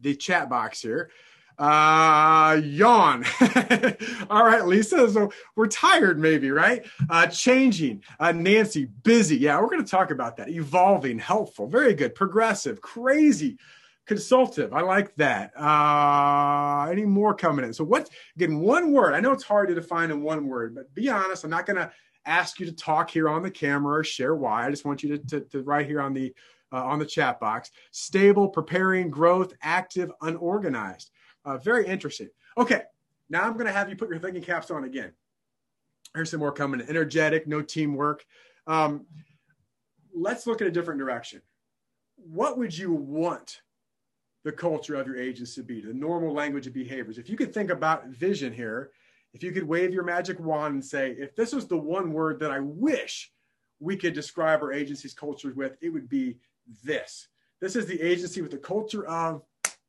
the 0.00 0.14
chat 0.14 0.48
box 0.48 0.80
here. 0.80 1.10
Uh, 1.58 2.60
yawn. 2.62 3.24
All 4.30 4.44
right, 4.44 4.66
Lisa. 4.66 5.10
So 5.10 5.32
we're 5.54 5.68
tired, 5.68 6.18
maybe, 6.18 6.50
right? 6.50 6.84
Uh, 7.08 7.26
changing. 7.28 8.02
Uh, 8.20 8.32
Nancy, 8.32 8.84
busy. 8.84 9.38
Yeah, 9.38 9.58
we're 9.60 9.70
going 9.70 9.84
to 9.84 9.90
talk 9.90 10.10
about 10.10 10.36
that. 10.36 10.50
Evolving, 10.50 11.18
helpful, 11.18 11.66
very 11.66 11.94
good. 11.94 12.14
Progressive, 12.14 12.82
crazy, 12.82 13.56
consultative. 14.04 14.74
I 14.74 14.82
like 14.82 15.14
that. 15.16 15.52
Uh, 15.58 16.90
any 16.90 17.06
more 17.06 17.34
coming 17.34 17.64
in? 17.64 17.72
So 17.72 17.84
what? 17.84 18.10
Again, 18.36 18.60
one 18.60 18.92
word. 18.92 19.14
I 19.14 19.20
know 19.20 19.32
it's 19.32 19.44
hard 19.44 19.68
to 19.68 19.74
define 19.74 20.10
in 20.10 20.22
one 20.22 20.46
word, 20.46 20.74
but 20.74 20.94
be 20.94 21.08
honest. 21.08 21.44
I'm 21.44 21.50
not 21.50 21.64
going 21.64 21.76
to 21.76 21.90
ask 22.26 22.60
you 22.60 22.66
to 22.66 22.72
talk 22.72 23.10
here 23.10 23.28
on 23.28 23.42
the 23.42 23.50
camera 23.50 23.98
or 23.98 24.04
share 24.04 24.34
why. 24.34 24.66
I 24.66 24.70
just 24.70 24.84
want 24.84 25.02
you 25.02 25.16
to, 25.16 25.26
to, 25.26 25.40
to 25.40 25.62
write 25.62 25.86
here 25.86 26.00
on 26.00 26.12
the 26.12 26.34
uh, 26.72 26.84
on 26.84 26.98
the 26.98 27.06
chat 27.06 27.40
box. 27.40 27.70
Stable, 27.92 28.48
preparing, 28.48 29.08
growth, 29.08 29.54
active, 29.62 30.10
unorganized. 30.20 31.10
Uh, 31.44 31.56
very 31.58 31.86
interesting. 31.86 32.28
Okay, 32.58 32.82
now 33.30 33.42
I'm 33.42 33.54
going 33.54 33.66
to 33.66 33.72
have 33.72 33.88
you 33.88 33.96
put 33.96 34.10
your 34.10 34.18
thinking 34.18 34.42
caps 34.42 34.70
on 34.70 34.84
again. 34.84 35.12
Here's 36.14 36.30
some 36.30 36.40
more 36.40 36.52
coming. 36.52 36.80
Energetic, 36.88 37.46
no 37.46 37.62
teamwork. 37.62 38.24
Um, 38.66 39.06
let's 40.14 40.46
look 40.46 40.60
at 40.60 40.66
a 40.66 40.70
different 40.70 40.98
direction. 40.98 41.42
What 42.16 42.58
would 42.58 42.76
you 42.76 42.92
want 42.92 43.60
the 44.44 44.52
culture 44.52 44.94
of 44.94 45.06
your 45.06 45.16
agency 45.16 45.60
to 45.60 45.66
be? 45.66 45.80
The 45.80 45.94
normal 45.94 46.32
language 46.32 46.66
of 46.66 46.74
behaviors. 46.74 47.18
If 47.18 47.28
you 47.28 47.36
could 47.36 47.54
think 47.54 47.70
about 47.70 48.08
vision 48.08 48.52
here, 48.52 48.90
if 49.36 49.42
you 49.42 49.52
could 49.52 49.68
wave 49.68 49.92
your 49.92 50.02
magic 50.02 50.40
wand 50.40 50.72
and 50.72 50.84
say, 50.84 51.10
if 51.10 51.36
this 51.36 51.52
was 51.52 51.66
the 51.66 51.76
one 51.76 52.10
word 52.10 52.40
that 52.40 52.50
I 52.50 52.60
wish 52.60 53.30
we 53.80 53.94
could 53.94 54.14
describe 54.14 54.62
our 54.62 54.72
agency's 54.72 55.12
culture 55.12 55.52
with, 55.54 55.76
it 55.82 55.90
would 55.90 56.08
be 56.08 56.38
this. 56.82 57.28
This 57.60 57.76
is 57.76 57.84
the 57.84 58.00
agency 58.00 58.40
with 58.40 58.50
the 58.50 58.56
culture 58.56 59.06
of 59.06 59.42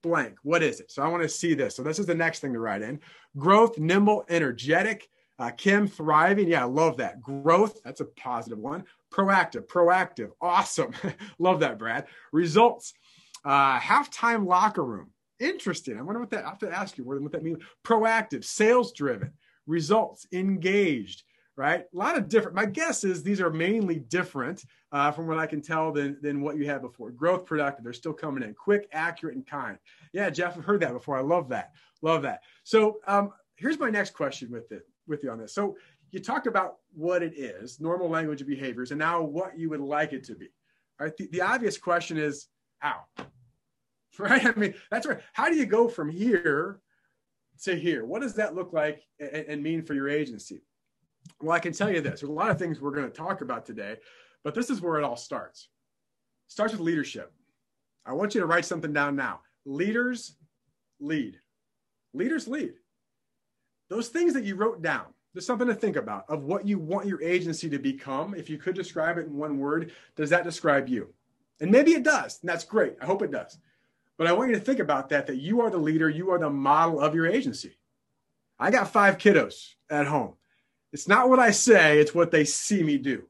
blank. 0.03 0.35
What 0.43 0.63
is 0.63 0.81
it? 0.81 0.91
So 0.91 1.01
I 1.01 1.07
want 1.07 1.23
to 1.23 1.29
see 1.29 1.53
this. 1.53 1.77
So 1.77 1.81
this 1.81 1.97
is 1.97 2.05
the 2.05 2.13
next 2.13 2.39
thing 2.39 2.51
to 2.51 2.59
write 2.59 2.81
in. 2.81 2.99
Growth, 3.37 3.77
nimble, 3.77 4.25
energetic. 4.27 5.07
Uh, 5.39 5.51
Kim, 5.51 5.87
thriving. 5.87 6.49
Yeah, 6.49 6.63
I 6.63 6.65
love 6.65 6.97
that. 6.97 7.21
Growth, 7.21 7.79
that's 7.85 8.01
a 8.01 8.05
positive 8.05 8.59
one. 8.59 8.83
Proactive, 9.13 9.65
proactive. 9.67 10.31
Awesome. 10.41 10.91
love 11.39 11.61
that, 11.61 11.79
Brad. 11.79 12.07
Results, 12.33 12.93
uh, 13.45 13.79
halftime 13.79 14.45
locker 14.45 14.83
room. 14.83 15.11
Interesting. 15.39 15.97
I 15.97 16.01
wonder 16.01 16.19
what 16.19 16.29
that, 16.31 16.45
I 16.45 16.49
have 16.49 16.59
to 16.59 16.71
ask 16.71 16.97
you 16.97 17.03
what, 17.03 17.31
that 17.31 17.43
means. 17.43 17.63
Proactive, 17.83 18.43
sales 18.43 18.91
driven. 18.93 19.33
Results, 19.65 20.25
engaged 20.31 21.23
right? 21.57 21.85
A 21.91 21.97
lot 21.97 22.15
of 22.15 22.29
different. 22.29 22.55
My 22.55 22.65
guess 22.65 23.03
is 23.03 23.23
these 23.23 23.41
are 23.41 23.49
mainly 23.49 23.99
different 23.99 24.63
uh, 24.91 25.11
from 25.11 25.27
what 25.27 25.39
I 25.39 25.47
can 25.47 25.61
tell 25.61 25.91
than 25.91 26.17
than 26.21 26.39
what 26.39 26.55
you 26.55 26.65
had 26.65 26.81
before. 26.81 27.11
Growth, 27.11 27.45
productive. 27.45 27.83
They're 27.83 27.93
still 27.93 28.13
coming 28.13 28.43
in 28.43 28.53
quick, 28.53 28.87
accurate, 28.93 29.35
and 29.35 29.45
kind. 29.45 29.77
Yeah, 30.13 30.29
Jeff, 30.29 30.55
I've 30.55 30.63
heard 30.63 30.81
that 30.81 30.93
before. 30.93 31.17
I 31.17 31.21
love 31.21 31.49
that. 31.49 31.71
Love 32.01 32.21
that. 32.21 32.41
So 32.63 32.99
um, 33.07 33.31
here's 33.55 33.79
my 33.79 33.89
next 33.89 34.13
question 34.13 34.51
with 34.51 34.71
it 34.71 34.87
with 35.07 35.23
you 35.23 35.31
on 35.31 35.39
this. 35.39 35.53
So 35.53 35.75
you 36.11 36.19
talked 36.19 36.47
about 36.47 36.77
what 36.93 37.23
it 37.23 37.33
is, 37.37 37.81
normal 37.81 38.07
language 38.07 38.39
of 38.39 38.47
behaviors, 38.47 38.91
and 38.91 38.99
now 38.99 39.21
what 39.21 39.57
you 39.57 39.69
would 39.71 39.81
like 39.81 40.13
it 40.13 40.23
to 40.25 40.35
be. 40.35 40.47
Right. 40.99 41.15
The, 41.17 41.27
the 41.31 41.41
obvious 41.41 41.77
question 41.77 42.17
is 42.17 42.47
how. 42.79 43.01
Right. 44.19 44.45
I 44.45 44.53
mean, 44.57 44.73
that's 44.89 45.05
right. 45.05 45.19
How 45.33 45.47
do 45.47 45.55
you 45.55 45.65
go 45.65 45.87
from 45.87 46.09
here 46.09 46.81
to 47.63 47.75
here? 47.75 48.03
What 48.03 48.21
does 48.21 48.33
that 48.35 48.55
look 48.55 48.73
like 48.73 49.03
and, 49.19 49.61
mean 49.61 49.83
for 49.83 49.93
your 49.93 50.09
agency? 50.09 50.61
Well, 51.41 51.55
I 51.55 51.59
can 51.59 51.73
tell 51.73 51.91
you 51.91 52.01
this. 52.01 52.21
There's 52.21 52.29
a 52.29 52.33
lot 52.33 52.49
of 52.49 52.57
things 52.57 52.81
we're 52.81 52.95
going 52.95 53.09
to 53.09 53.15
talk 53.15 53.41
about 53.41 53.65
today, 53.65 53.97
but 54.43 54.55
this 54.55 54.69
is 54.69 54.81
where 54.81 54.97
it 54.97 55.03
all 55.03 55.17
starts. 55.17 55.69
It 56.47 56.51
starts 56.51 56.73
with 56.73 56.81
leadership. 56.81 57.31
I 58.05 58.13
want 58.13 58.33
you 58.33 58.41
to 58.41 58.47
write 58.47 58.65
something 58.65 58.93
down 58.93 59.15
now. 59.15 59.41
Leaders 59.65 60.35
lead. 60.99 61.37
Leaders 62.13 62.47
lead. 62.47 62.73
Those 63.89 64.09
things 64.09 64.33
that 64.33 64.45
you 64.45 64.55
wrote 64.55 64.81
down, 64.81 65.05
there's 65.33 65.45
something 65.45 65.67
to 65.67 65.75
think 65.75 65.95
about 65.95 66.25
of 66.29 66.43
what 66.43 66.67
you 66.67 66.79
want 66.79 67.07
your 67.07 67.21
agency 67.21 67.69
to 67.69 67.77
become. 67.77 68.33
If 68.33 68.49
you 68.49 68.57
could 68.57 68.75
describe 68.75 69.17
it 69.17 69.27
in 69.27 69.35
one 69.35 69.59
word, 69.59 69.91
does 70.15 70.29
that 70.31 70.43
describe 70.43 70.89
you? 70.89 71.13
And 71.59 71.71
maybe 71.71 71.91
it 71.93 72.03
does, 72.03 72.39
and 72.41 72.49
that's 72.49 72.63
great. 72.63 72.95
I 73.01 73.05
hope 73.05 73.21
it 73.21 73.31
does. 73.31 73.57
But 74.17 74.27
I 74.27 74.33
want 74.33 74.49
you 74.49 74.55
to 74.55 74.61
think 74.61 74.79
about 74.79 75.09
that, 75.09 75.27
that 75.27 75.37
you 75.37 75.61
are 75.61 75.69
the 75.69 75.77
leader, 75.77 76.09
you 76.09 76.31
are 76.31 76.39
the 76.39 76.49
model 76.49 76.99
of 76.99 77.13
your 77.13 77.27
agency. 77.27 77.77
I 78.59 78.71
got 78.71 78.91
five 78.91 79.17
kiddos 79.17 79.73
at 79.89 80.07
home. 80.07 80.33
It's 80.91 81.07
not 81.07 81.29
what 81.29 81.39
I 81.39 81.51
say, 81.51 81.99
it's 81.99 82.15
what 82.15 82.31
they 82.31 82.43
see 82.43 82.81
me 82.81 82.97
do, 82.97 83.23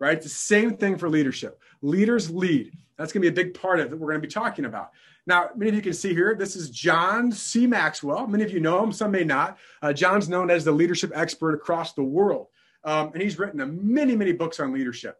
right? 0.00 0.16
It's 0.16 0.26
the 0.26 0.30
same 0.30 0.76
thing 0.76 0.98
for 0.98 1.08
leadership. 1.08 1.60
Leaders 1.82 2.30
lead. 2.30 2.72
That's 2.96 3.12
going 3.12 3.22
to 3.22 3.30
be 3.30 3.40
a 3.40 3.44
big 3.44 3.54
part 3.54 3.80
of 3.80 3.92
it 3.92 3.98
we're 3.98 4.08
going 4.10 4.20
to 4.20 4.26
be 4.26 4.32
talking 4.32 4.64
about. 4.64 4.90
Now, 5.26 5.50
many 5.56 5.70
of 5.70 5.74
you 5.76 5.82
can 5.82 5.94
see 5.94 6.12
here, 6.12 6.34
this 6.34 6.54
is 6.54 6.70
John 6.70 7.32
C. 7.32 7.66
Maxwell. 7.66 8.26
Many 8.26 8.44
of 8.44 8.50
you 8.50 8.60
know 8.60 8.82
him, 8.82 8.92
some 8.92 9.10
may 9.10 9.24
not. 9.24 9.58
Uh, 9.80 9.92
John's 9.92 10.28
known 10.28 10.50
as 10.50 10.64
the 10.64 10.72
leadership 10.72 11.12
expert 11.14 11.54
across 11.54 11.92
the 11.92 12.02
world. 12.02 12.48
Um, 12.84 13.10
and 13.14 13.22
he's 13.22 13.38
written 13.38 13.80
many, 13.94 14.16
many 14.16 14.32
books 14.32 14.60
on 14.60 14.72
leadership. 14.72 15.18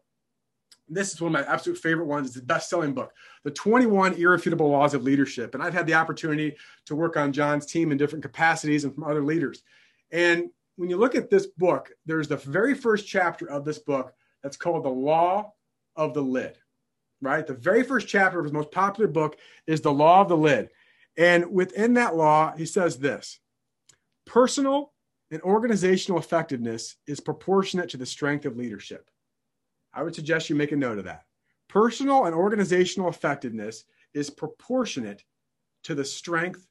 This 0.87 1.13
is 1.13 1.21
one 1.21 1.35
of 1.35 1.45
my 1.45 1.51
absolute 1.51 1.77
favorite 1.77 2.05
ones. 2.05 2.27
It's 2.27 2.35
the 2.35 2.43
best 2.43 2.69
selling 2.69 2.93
book, 2.93 3.11
The 3.43 3.51
21 3.51 4.13
Irrefutable 4.13 4.69
Laws 4.69 4.93
of 4.93 5.03
Leadership. 5.03 5.55
And 5.55 5.63
I've 5.63 5.73
had 5.73 5.87
the 5.87 5.95
opportunity 5.95 6.55
to 6.85 6.95
work 6.95 7.17
on 7.17 7.33
John's 7.33 7.65
team 7.65 7.91
in 7.91 7.97
different 7.97 8.23
capacities 8.23 8.83
and 8.83 8.93
from 8.93 9.03
other 9.03 9.23
leaders. 9.23 9.63
And 10.11 10.49
when 10.75 10.89
you 10.89 10.97
look 10.97 11.15
at 11.15 11.29
this 11.29 11.47
book, 11.47 11.91
there's 12.05 12.27
the 12.27 12.37
very 12.37 12.75
first 12.75 13.07
chapter 13.07 13.49
of 13.49 13.65
this 13.65 13.79
book 13.79 14.13
that's 14.43 14.57
called 14.57 14.83
The 14.83 14.89
Law 14.89 15.53
of 15.95 16.13
the 16.13 16.21
Lid, 16.21 16.57
right? 17.21 17.47
The 17.47 17.53
very 17.53 17.81
first 17.81 18.07
chapter 18.07 18.37
of 18.37 18.45
his 18.45 18.53
most 18.53 18.71
popular 18.71 19.07
book 19.07 19.37
is 19.65 19.81
The 19.81 19.93
Law 19.93 20.21
of 20.21 20.29
the 20.29 20.37
Lid. 20.37 20.69
And 21.17 21.51
within 21.51 21.93
that 21.95 22.15
law, 22.15 22.53
he 22.55 22.65
says 22.65 22.97
this 22.97 23.39
personal 24.25 24.93
and 25.31 25.41
organizational 25.41 26.19
effectiveness 26.19 26.97
is 27.07 27.19
proportionate 27.19 27.89
to 27.89 27.97
the 27.97 28.05
strength 28.05 28.45
of 28.45 28.57
leadership. 28.57 29.09
I 29.95 30.03
would 30.03 30.13
suggest 30.13 30.49
you 30.49 30.55
make 30.55 30.73
a 30.73 30.75
note 30.75 30.99
of 30.99 31.05
that. 31.05 31.23
Personal 31.69 32.25
and 32.25 32.35
organizational 32.35 33.09
effectiveness 33.09 33.85
is 34.13 34.29
proportionate 34.29 35.23
to 35.83 35.95
the 35.95 36.05
strength 36.05 36.67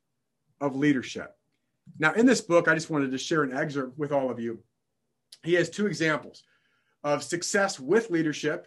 of 0.61 0.76
leadership. 0.76 1.37
Now, 1.99 2.12
in 2.12 2.26
this 2.26 2.40
book, 2.40 2.69
I 2.69 2.75
just 2.75 2.90
wanted 2.90 3.11
to 3.11 3.19
share 3.19 3.43
an 3.43 3.57
excerpt 3.57 3.99
with 3.99 4.12
all 4.12 4.31
of 4.31 4.38
you. 4.38 4.62
He 5.43 5.54
has 5.54 5.69
two 5.69 5.87
examples 5.87 6.45
of 7.02 7.23
success 7.23 7.78
with 7.78 8.11
leadership 8.11 8.66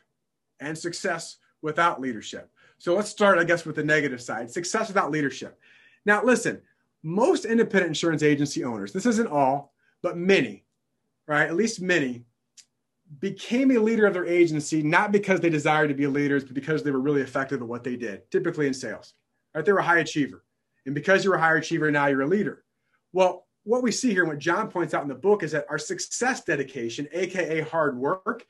and 0.60 0.78
success 0.78 1.38
without 1.62 2.00
leadership. 2.00 2.52
So 2.78 2.96
let's 2.96 3.10
start, 3.10 3.40
I 3.40 3.44
guess, 3.44 3.66
with 3.66 3.76
the 3.76 3.84
negative 3.84 4.22
side 4.22 4.52
success 4.52 4.88
without 4.88 5.12
leadership. 5.12 5.60
Now, 6.06 6.24
listen, 6.24 6.62
most 7.02 7.46
independent 7.46 7.90
insurance 7.90 8.22
agency 8.22 8.64
owners, 8.64 8.94
this 8.94 9.08
isn't 9.08 9.28
all, 9.28 9.74
but 10.04 10.18
many, 10.18 10.66
right? 11.26 11.48
At 11.48 11.56
least 11.56 11.82
many 11.82 12.26
became 13.20 13.72
a 13.72 13.80
leader 13.80 14.06
of 14.06 14.14
their 14.14 14.26
agency 14.26 14.84
not 14.84 15.12
because 15.12 15.40
they 15.40 15.50
desired 15.50 15.88
to 15.88 15.94
be 15.94 16.08
leaders, 16.08 16.44
but 16.44 16.54
because 16.54 16.84
they 16.84 16.92
were 16.92 17.00
really 17.00 17.22
effective 17.22 17.62
at 17.62 17.68
what 17.68 17.84
they 17.84 17.96
did, 17.96 18.30
typically 18.32 18.68
in 18.68 18.74
sales. 18.74 19.14
Right? 19.54 19.66
They 19.66 19.72
were 19.72 19.80
a 19.80 19.84
high 19.84 20.00
achiever. 20.00 20.44
And 20.86 20.96
because 20.96 21.24
you're 21.24 21.36
a 21.36 21.42
high 21.42 21.58
achiever, 21.58 21.92
now 21.92 22.08
you're 22.08 22.22
a 22.22 22.28
leader. 22.28 22.64
Well, 23.14 23.46
what 23.64 23.84
we 23.84 23.92
see 23.92 24.12
here, 24.12 24.24
and 24.24 24.32
what 24.32 24.40
John 24.40 24.70
points 24.70 24.94
out 24.94 25.02
in 25.02 25.10
the 25.10 25.16
book, 25.16 25.44
is 25.44 25.52
that 25.52 25.66
our 25.70 25.78
success 25.78 26.44
dedication, 26.44 27.08
aka 27.12 27.62
hard 27.62 27.98
work, 27.98 28.46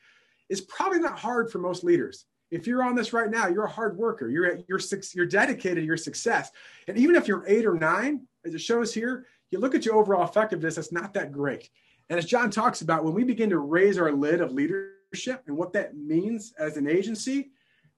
is 0.50 0.62
probably 0.62 1.00
not 1.00 1.18
hard 1.18 1.52
for 1.52 1.58
most 1.58 1.84
leaders. 1.84 2.26
If 2.52 2.68
you're 2.68 2.84
on 2.84 2.96
this 2.96 3.14
right 3.14 3.30
now, 3.30 3.48
you're 3.48 3.66
a 3.66 3.70
hard 3.70 3.98
worker. 3.98 4.30
You're 4.30 4.60
you're 4.68 4.80
you're 5.14 5.26
dedicated 5.26 5.78
to 5.78 5.86
your 5.86 5.98
success. 5.98 6.52
And 6.88 6.98
even 6.98 7.16
if 7.16 7.28
you're 7.28 7.44
eight 7.48 7.66
or 7.66 7.74
nine, 7.74 8.28
as 8.46 8.54
it 8.54 8.62
shows 8.62 8.94
here, 8.94 9.26
you 9.52 9.60
look 9.60 9.76
at 9.76 9.86
your 9.86 9.96
overall 9.96 10.24
effectiveness, 10.24 10.76
that's 10.76 10.92
not 10.92 11.14
that 11.16 11.32
great. 11.32 11.70
And 12.10 12.18
as 12.18 12.26
John 12.26 12.50
talks 12.50 12.82
about, 12.82 13.04
when 13.04 13.14
we 13.14 13.24
begin 13.24 13.50
to 13.50 13.60
raise 13.60 13.98
our 13.98 14.12
lid 14.12 14.42
of 14.42 14.52
leadership 14.52 15.44
and 15.48 15.58
what 15.58 15.74
that 15.74 15.96
means 15.98 16.54
as 16.58 16.78
an 16.78 16.88
agency, 16.88 17.52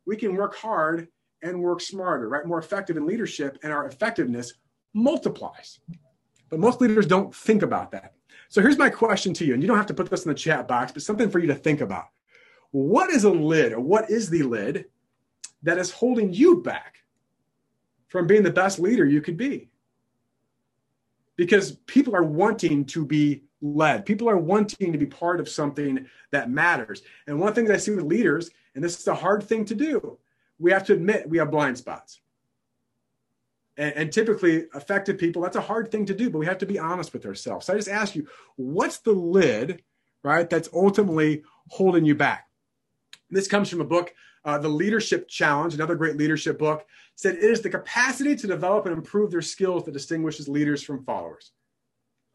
we 0.05 0.15
can 0.15 0.35
work 0.35 0.55
hard 0.55 1.07
and 1.41 1.61
work 1.61 1.81
smarter, 1.81 2.27
right? 2.27 2.45
More 2.45 2.59
effective 2.59 2.97
in 2.97 3.05
leadership, 3.05 3.59
and 3.63 3.71
our 3.71 3.85
effectiveness 3.85 4.53
multiplies. 4.93 5.79
But 6.49 6.59
most 6.59 6.81
leaders 6.81 7.05
don't 7.05 7.33
think 7.33 7.61
about 7.61 7.91
that. 7.91 8.13
So 8.49 8.61
here's 8.61 8.77
my 8.77 8.89
question 8.89 9.33
to 9.35 9.45
you, 9.45 9.53
and 9.53 9.61
you 9.61 9.67
don't 9.67 9.77
have 9.77 9.85
to 9.85 9.93
put 9.93 10.09
this 10.09 10.25
in 10.25 10.29
the 10.29 10.35
chat 10.35 10.67
box, 10.67 10.91
but 10.91 11.03
something 11.03 11.29
for 11.29 11.39
you 11.39 11.47
to 11.47 11.55
think 11.55 11.81
about. 11.81 12.07
What 12.71 13.11
is 13.11 13.23
a 13.23 13.29
lid, 13.29 13.73
or 13.73 13.79
what 13.79 14.09
is 14.09 14.29
the 14.29 14.43
lid 14.43 14.85
that 15.63 15.77
is 15.77 15.91
holding 15.91 16.33
you 16.33 16.61
back 16.61 16.97
from 18.07 18.25
being 18.25 18.43
the 18.43 18.51
best 18.51 18.79
leader 18.79 19.05
you 19.05 19.21
could 19.21 19.37
be? 19.37 19.69
Because 21.35 21.73
people 21.85 22.15
are 22.15 22.23
wanting 22.23 22.85
to 22.85 23.05
be 23.05 23.43
led. 23.61 24.05
People 24.05 24.29
are 24.29 24.37
wanting 24.37 24.91
to 24.91 24.97
be 24.97 25.05
part 25.05 25.39
of 25.39 25.49
something 25.49 26.05
that 26.31 26.49
matters. 26.49 27.01
And 27.27 27.39
one 27.39 27.49
the 27.49 27.55
things 27.55 27.69
I 27.69 27.77
see 27.77 27.91
with 27.91 28.05
leaders, 28.05 28.49
and 28.75 28.83
this 28.83 28.99
is 28.99 29.07
a 29.07 29.15
hard 29.15 29.43
thing 29.43 29.65
to 29.65 29.75
do, 29.75 30.17
we 30.59 30.71
have 30.71 30.85
to 30.85 30.93
admit 30.93 31.29
we 31.29 31.37
have 31.37 31.51
blind 31.51 31.77
spots. 31.77 32.19
And, 33.77 33.93
and, 33.95 34.11
typically, 34.11 34.65
effective 34.75 35.17
people, 35.17 35.41
that's 35.41 35.55
a 35.55 35.61
hard 35.61 35.89
thing 35.89 36.05
to 36.07 36.13
do, 36.13 36.29
but 36.29 36.39
we 36.39 36.45
have 36.45 36.57
to 36.57 36.65
be 36.65 36.77
honest 36.77 37.13
with 37.13 37.25
ourselves. 37.25 37.65
So 37.65 37.73
I 37.73 37.77
just 37.77 37.87
ask 37.87 38.13
you, 38.13 38.27
what's 38.57 38.97
the 38.97 39.13
lid, 39.13 39.83
right, 40.21 40.49
that's 40.49 40.67
ultimately 40.73 41.43
holding 41.69 42.03
you 42.03 42.13
back? 42.13 42.49
This 43.29 43.47
comes 43.47 43.69
from 43.69 43.79
a 43.79 43.85
book, 43.85 44.13
uh, 44.43 44.57
The 44.57 44.67
Leadership 44.67 45.29
Challenge, 45.29 45.73
another 45.73 45.95
great 45.95 46.17
leadership 46.17 46.59
book, 46.59 46.85
said 47.15 47.35
it 47.35 47.43
is 47.43 47.61
the 47.61 47.69
capacity 47.69 48.35
to 48.35 48.47
develop 48.47 48.85
and 48.85 48.95
improve 48.95 49.31
their 49.31 49.41
skills 49.41 49.85
that 49.85 49.93
distinguishes 49.93 50.49
leaders 50.49 50.83
from 50.83 51.05
followers. 51.05 51.51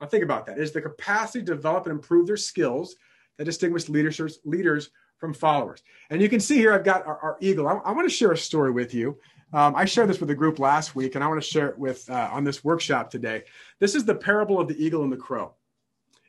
Now 0.01 0.07
think 0.07 0.25
about 0.25 0.47
that. 0.47 0.59
It 0.59 0.63
is 0.63 0.73
the 0.73 0.81
capacity 0.81 1.45
to 1.45 1.55
develop 1.55 1.87
and 1.87 1.93
improve 1.93 2.27
their 2.27 2.37
skills 2.37 2.97
that 3.39 3.45
distinguish 3.45 3.89
leaders, 3.89 4.39
leaders 4.45 4.91
from 5.19 5.35
followers. 5.35 5.83
And 6.11 6.21
you 6.21 6.29
can 6.29 6.41
see 6.41 6.57
here, 6.57 6.75
I've 6.75 6.85
got 6.85 7.07
our, 7.07 7.19
our 7.19 7.37
eagle. 7.41 7.67
I, 7.67 7.75
I, 7.77 7.93
want 7.93 8.09
to 8.09 8.15
share 8.15 8.33
a 8.33 8.37
story 8.37 8.71
with 8.71 8.95
you. 8.95 9.19
Um, 9.53 9.75
I 9.77 9.85
shared 9.85 10.09
this 10.09 10.21
with 10.21 10.31
a 10.31 10.35
group 10.35 10.59
last 10.59 10.97
week, 10.97 11.15
and 11.15 11.23
I 11.23 11.29
want 11.29 11.43
to 11.43 11.49
share 11.49 11.69
it 11.69 11.79
with 11.79 12.09
uh, 12.11 12.29
on 12.33 12.45
this 12.45 12.65
workshop 12.65 13.11
today. 13.11 13.45
This 13.79 13.95
is 13.95 14.05
the 14.05 14.15
parable 14.15 14.61
of 14.61 14.69
the 14.69 14.85
eagle 14.85 15.03
and 15.05 15.13
the 15.13 15.17
crow. 15.17 15.55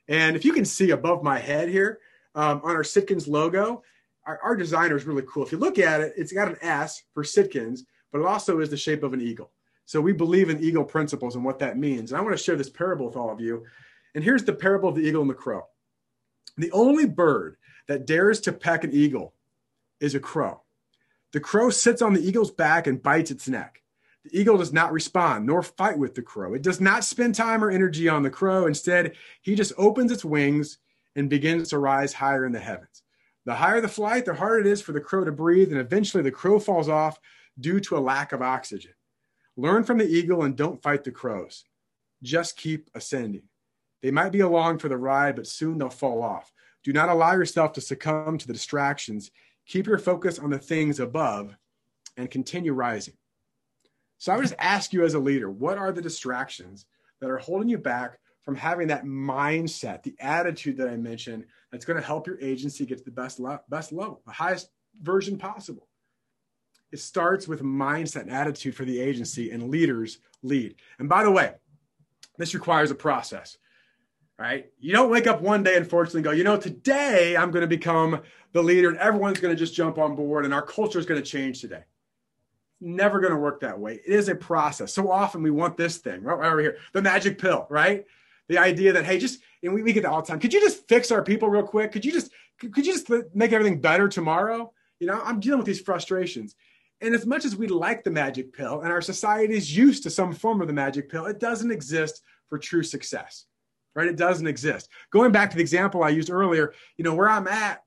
And 0.07 0.35
if 0.35 0.45
you 0.45 0.53
can 0.53 0.65
see 0.65 0.91
above 0.91 1.23
my 1.23 1.39
head 1.39 1.69
here 1.69 1.99
um, 2.35 2.61
on 2.63 2.75
our 2.75 2.83
Sitkins 2.83 3.27
logo, 3.27 3.83
our, 4.25 4.39
our 4.43 4.55
designer 4.55 4.95
is 4.95 5.05
really 5.05 5.23
cool. 5.27 5.43
If 5.43 5.51
you 5.51 5.57
look 5.57 5.79
at 5.79 6.01
it, 6.01 6.13
it's 6.15 6.31
got 6.31 6.47
an 6.47 6.57
S 6.61 7.03
for 7.13 7.23
Sitkins, 7.23 7.81
but 8.11 8.19
it 8.19 8.27
also 8.27 8.59
is 8.59 8.69
the 8.69 8.77
shape 8.77 9.03
of 9.03 9.13
an 9.13 9.21
eagle. 9.21 9.51
So 9.85 10.01
we 10.01 10.13
believe 10.13 10.49
in 10.49 10.63
eagle 10.63 10.83
principles 10.83 11.35
and 11.35 11.45
what 11.45 11.59
that 11.59 11.77
means. 11.77 12.11
And 12.11 12.19
I 12.19 12.23
want 12.23 12.35
to 12.35 12.43
share 12.43 12.55
this 12.55 12.69
parable 12.69 13.05
with 13.05 13.15
all 13.15 13.31
of 13.31 13.39
you. 13.39 13.65
And 14.15 14.23
here's 14.23 14.43
the 14.43 14.53
parable 14.53 14.89
of 14.89 14.95
the 14.95 15.01
eagle 15.01 15.21
and 15.21 15.29
the 15.29 15.35
crow. 15.35 15.67
The 16.57 16.71
only 16.71 17.05
bird 17.05 17.57
that 17.87 18.07
dares 18.07 18.41
to 18.41 18.53
peck 18.53 18.83
an 18.83 18.93
eagle 18.93 19.33
is 19.99 20.15
a 20.15 20.19
crow. 20.19 20.61
The 21.33 21.39
crow 21.39 21.69
sits 21.69 22.01
on 22.01 22.13
the 22.13 22.25
eagle's 22.25 22.51
back 22.51 22.87
and 22.87 23.01
bites 23.01 23.29
its 23.29 23.47
neck. 23.47 23.83
The 24.23 24.39
eagle 24.39 24.57
does 24.57 24.73
not 24.73 24.91
respond 24.91 25.45
nor 25.45 25.61
fight 25.61 25.99
with 25.99 26.15
the 26.15 26.21
crow. 26.21 26.53
It 26.53 26.63
does 26.63 26.81
not 26.81 27.03
spend 27.03 27.35
time 27.35 27.63
or 27.63 27.69
energy 27.69 28.09
on 28.09 28.23
the 28.23 28.29
crow. 28.29 28.65
Instead, 28.65 29.15
he 29.41 29.53
just 29.53 29.73
opens 29.77 30.11
its 30.11 30.25
wings 30.25 30.79
and 31.15 31.29
begins 31.29 31.69
to 31.69 31.77
rise 31.77 32.13
higher 32.13 32.45
in 32.45 32.51
the 32.51 32.59
heavens. 32.59 33.03
The 33.45 33.53
higher 33.53 33.81
the 33.81 33.87
flight, 33.87 34.25
the 34.25 34.33
harder 34.33 34.59
it 34.59 34.67
is 34.67 34.81
for 34.81 34.93
the 34.93 34.99
crow 34.99 35.23
to 35.23 35.31
breathe, 35.31 35.71
and 35.71 35.79
eventually 35.79 36.23
the 36.23 36.31
crow 36.31 36.59
falls 36.59 36.89
off 36.89 37.19
due 37.59 37.79
to 37.81 37.97
a 37.97 37.99
lack 37.99 38.31
of 38.31 38.41
oxygen. 38.41 38.93
Learn 39.57 39.83
from 39.83 39.97
the 39.97 40.07
eagle 40.07 40.43
and 40.43 40.55
don't 40.55 40.81
fight 40.81 41.03
the 41.03 41.11
crows. 41.11 41.63
Just 42.21 42.57
keep 42.57 42.89
ascending. 42.93 43.43
They 44.01 44.11
might 44.11 44.31
be 44.31 44.41
along 44.41 44.79
for 44.79 44.89
the 44.89 44.97
ride, 44.97 45.35
but 45.35 45.47
soon 45.47 45.77
they'll 45.77 45.89
fall 45.89 46.21
off. 46.21 46.51
Do 46.83 46.93
not 46.93 47.09
allow 47.09 47.33
yourself 47.33 47.73
to 47.73 47.81
succumb 47.81 48.37
to 48.37 48.47
the 48.47 48.53
distractions. 48.53 49.31
Keep 49.65 49.87
your 49.87 49.97
focus 49.97 50.37
on 50.37 50.49
the 50.49 50.59
things 50.59 50.99
above 50.99 51.55
and 52.17 52.29
continue 52.29 52.73
rising. 52.73 53.15
So 54.17 54.31
I 54.31 54.35
would 54.35 54.43
just 54.43 54.55
ask 54.59 54.93
you 54.93 55.03
as 55.03 55.13
a 55.13 55.19
leader, 55.19 55.49
what 55.49 55.77
are 55.77 55.91
the 55.91 56.01
distractions 56.01 56.85
that 57.21 57.29
are 57.29 57.37
holding 57.37 57.69
you 57.69 57.77
back 57.77 58.19
from 58.43 58.55
having 58.55 58.87
that 58.87 59.05
mindset, 59.05 60.03
the 60.03 60.15
attitude 60.19 60.77
that 60.77 60.87
I 60.87 60.97
mentioned, 60.97 61.45
that's 61.71 61.85
going 61.85 61.99
to 61.99 62.05
help 62.05 62.27
your 62.27 62.39
agency 62.39 62.85
get 62.85 62.99
to 62.99 63.03
the 63.03 63.11
best, 63.11 63.39
le- 63.39 63.61
best 63.69 63.91
level, 63.91 64.21
the 64.25 64.31
highest 64.31 64.69
version 65.01 65.37
possible? 65.37 65.87
It 66.91 66.99
starts 66.99 67.47
with 67.47 67.61
mindset 67.61 68.21
and 68.21 68.31
attitude 68.31 68.75
for 68.75 68.85
the 68.85 69.01
agency, 69.01 69.51
and 69.51 69.69
leaders 69.69 70.19
lead. 70.43 70.75
And 70.99 71.09
by 71.09 71.23
the 71.23 71.31
way, 71.31 71.53
this 72.37 72.53
requires 72.53 72.91
a 72.91 72.95
process, 72.95 73.57
right? 74.37 74.67
You 74.79 74.93
don't 74.93 75.09
wake 75.09 75.27
up 75.27 75.41
one 75.41 75.63
day, 75.63 75.77
unfortunately, 75.77 76.21
go, 76.21 76.31
you 76.31 76.43
know, 76.43 76.57
today 76.57 77.35
I'm 77.35 77.51
going 77.51 77.61
to 77.61 77.67
become 77.67 78.21
the 78.51 78.63
leader 78.63 78.89
and 78.89 78.97
everyone's 78.97 79.39
going 79.39 79.53
to 79.53 79.59
just 79.59 79.73
jump 79.73 79.97
on 79.97 80.15
board 80.15 80.45
and 80.45 80.53
our 80.53 80.61
culture 80.61 80.99
is 80.99 81.05
going 81.05 81.21
to 81.21 81.29
change 81.29 81.61
today. 81.61 81.83
Never 82.81 83.19
going 83.19 83.33
to 83.33 83.39
work 83.39 83.61
that 83.61 83.79
way. 83.79 84.01
It 84.05 84.13
is 84.13 84.29
a 84.29 84.35
process. 84.35 84.93
So 84.93 85.09
often 85.09 85.41
we 85.41 85.51
want 85.51 85.77
this 85.77 85.97
thing 85.97 86.21
right 86.23 86.51
over 86.51 86.59
here, 86.59 86.77
the 86.93 87.01
magic 87.01 87.39
pill, 87.39 87.67
right? 87.69 88.05
The 88.47 88.57
idea 88.57 88.93
that, 88.93 89.05
hey, 89.05 89.17
just, 89.17 89.39
and 89.63 89.73
we, 89.73 89.81
we 89.81 89.93
get 89.93 90.03
that 90.03 90.11
all 90.11 90.21
the 90.21 90.27
time. 90.27 90.39
Could 90.39 90.53
you 90.53 90.61
just 90.61 90.87
fix 90.87 91.11
our 91.11 91.23
people 91.23 91.49
real 91.49 91.63
quick? 91.63 91.91
Could 91.91 92.05
you 92.05 92.11
just, 92.11 92.31
could 92.59 92.85
you 92.85 92.93
just 92.93 93.09
make 93.33 93.53
everything 93.53 93.81
better 93.81 94.07
tomorrow? 94.07 94.71
You 94.99 95.07
know, 95.07 95.21
I'm 95.23 95.39
dealing 95.39 95.59
with 95.59 95.67
these 95.67 95.81
frustrations. 95.81 96.55
And 97.05 97.13
as 97.13 97.27
much 97.27 97.45
as 97.45 97.55
we 97.55 97.67
like 97.67 98.03
the 98.03 98.09
magic 98.09 98.51
pill 98.51 98.81
and 98.81 98.91
our 98.91 99.01
society 99.01 99.53
is 99.53 99.77
used 99.77 100.01
to 100.03 100.09
some 100.09 100.33
form 100.33 100.59
of 100.59 100.65
the 100.65 100.73
magic 100.73 101.07
pill, 101.07 101.27
it 101.27 101.39
doesn't 101.39 101.69
exist 101.69 102.23
for 102.47 102.57
true 102.57 102.81
success, 102.81 103.45
right? 103.93 104.07
It 104.07 104.15
doesn't 104.15 104.47
exist. 104.47 104.89
Going 105.11 105.31
back 105.31 105.51
to 105.51 105.55
the 105.55 105.61
example 105.61 106.03
I 106.03 106.09
used 106.09 106.31
earlier, 106.31 106.73
you 106.97 107.03
know, 107.03 107.13
where 107.13 107.29
I'm 107.29 107.47
at, 107.47 107.83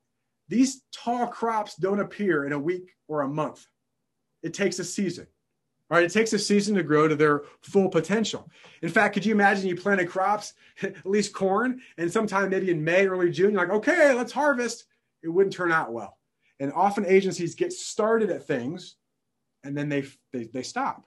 these 0.46 0.82
tall 0.92 1.26
crops 1.26 1.74
don't 1.74 1.98
appear 1.98 2.44
in 2.44 2.52
a 2.52 2.58
week 2.58 2.94
or 3.08 3.22
a 3.22 3.28
month. 3.28 3.66
It 4.44 4.54
takes 4.54 4.78
a 4.78 4.84
season, 4.84 5.26
Right? 5.90 6.04
It 6.04 6.12
takes 6.12 6.32
a 6.34 6.38
season 6.38 6.76
to 6.76 6.82
grow 6.82 7.08
to 7.08 7.16
their 7.16 7.42
full 7.62 7.88
potential. 7.88 8.48
In 8.82 8.90
fact, 8.90 9.14
could 9.14 9.24
you 9.24 9.32
imagine 9.32 9.66
you 9.66 9.74
planted 9.74 10.08
crops, 10.10 10.52
at 10.82 10.94
least 11.04 11.32
corn, 11.32 11.80
and 11.96 12.12
sometime 12.12 12.50
maybe 12.50 12.70
in 12.70 12.84
May, 12.84 13.06
early 13.06 13.30
June, 13.30 13.52
you're 13.52 13.66
like, 13.66 13.76
okay, 13.76 14.14
let's 14.14 14.32
harvest. 14.32 14.84
It 15.22 15.28
wouldn't 15.28 15.54
turn 15.54 15.72
out 15.72 15.92
well. 15.92 16.18
And 16.60 16.72
often 16.72 17.06
agencies 17.06 17.54
get 17.54 17.72
started 17.72 18.30
at 18.30 18.46
things 18.46 18.96
and 19.64 19.76
then 19.76 19.88
they, 19.88 20.04
they, 20.32 20.44
they 20.44 20.62
stop. 20.62 21.04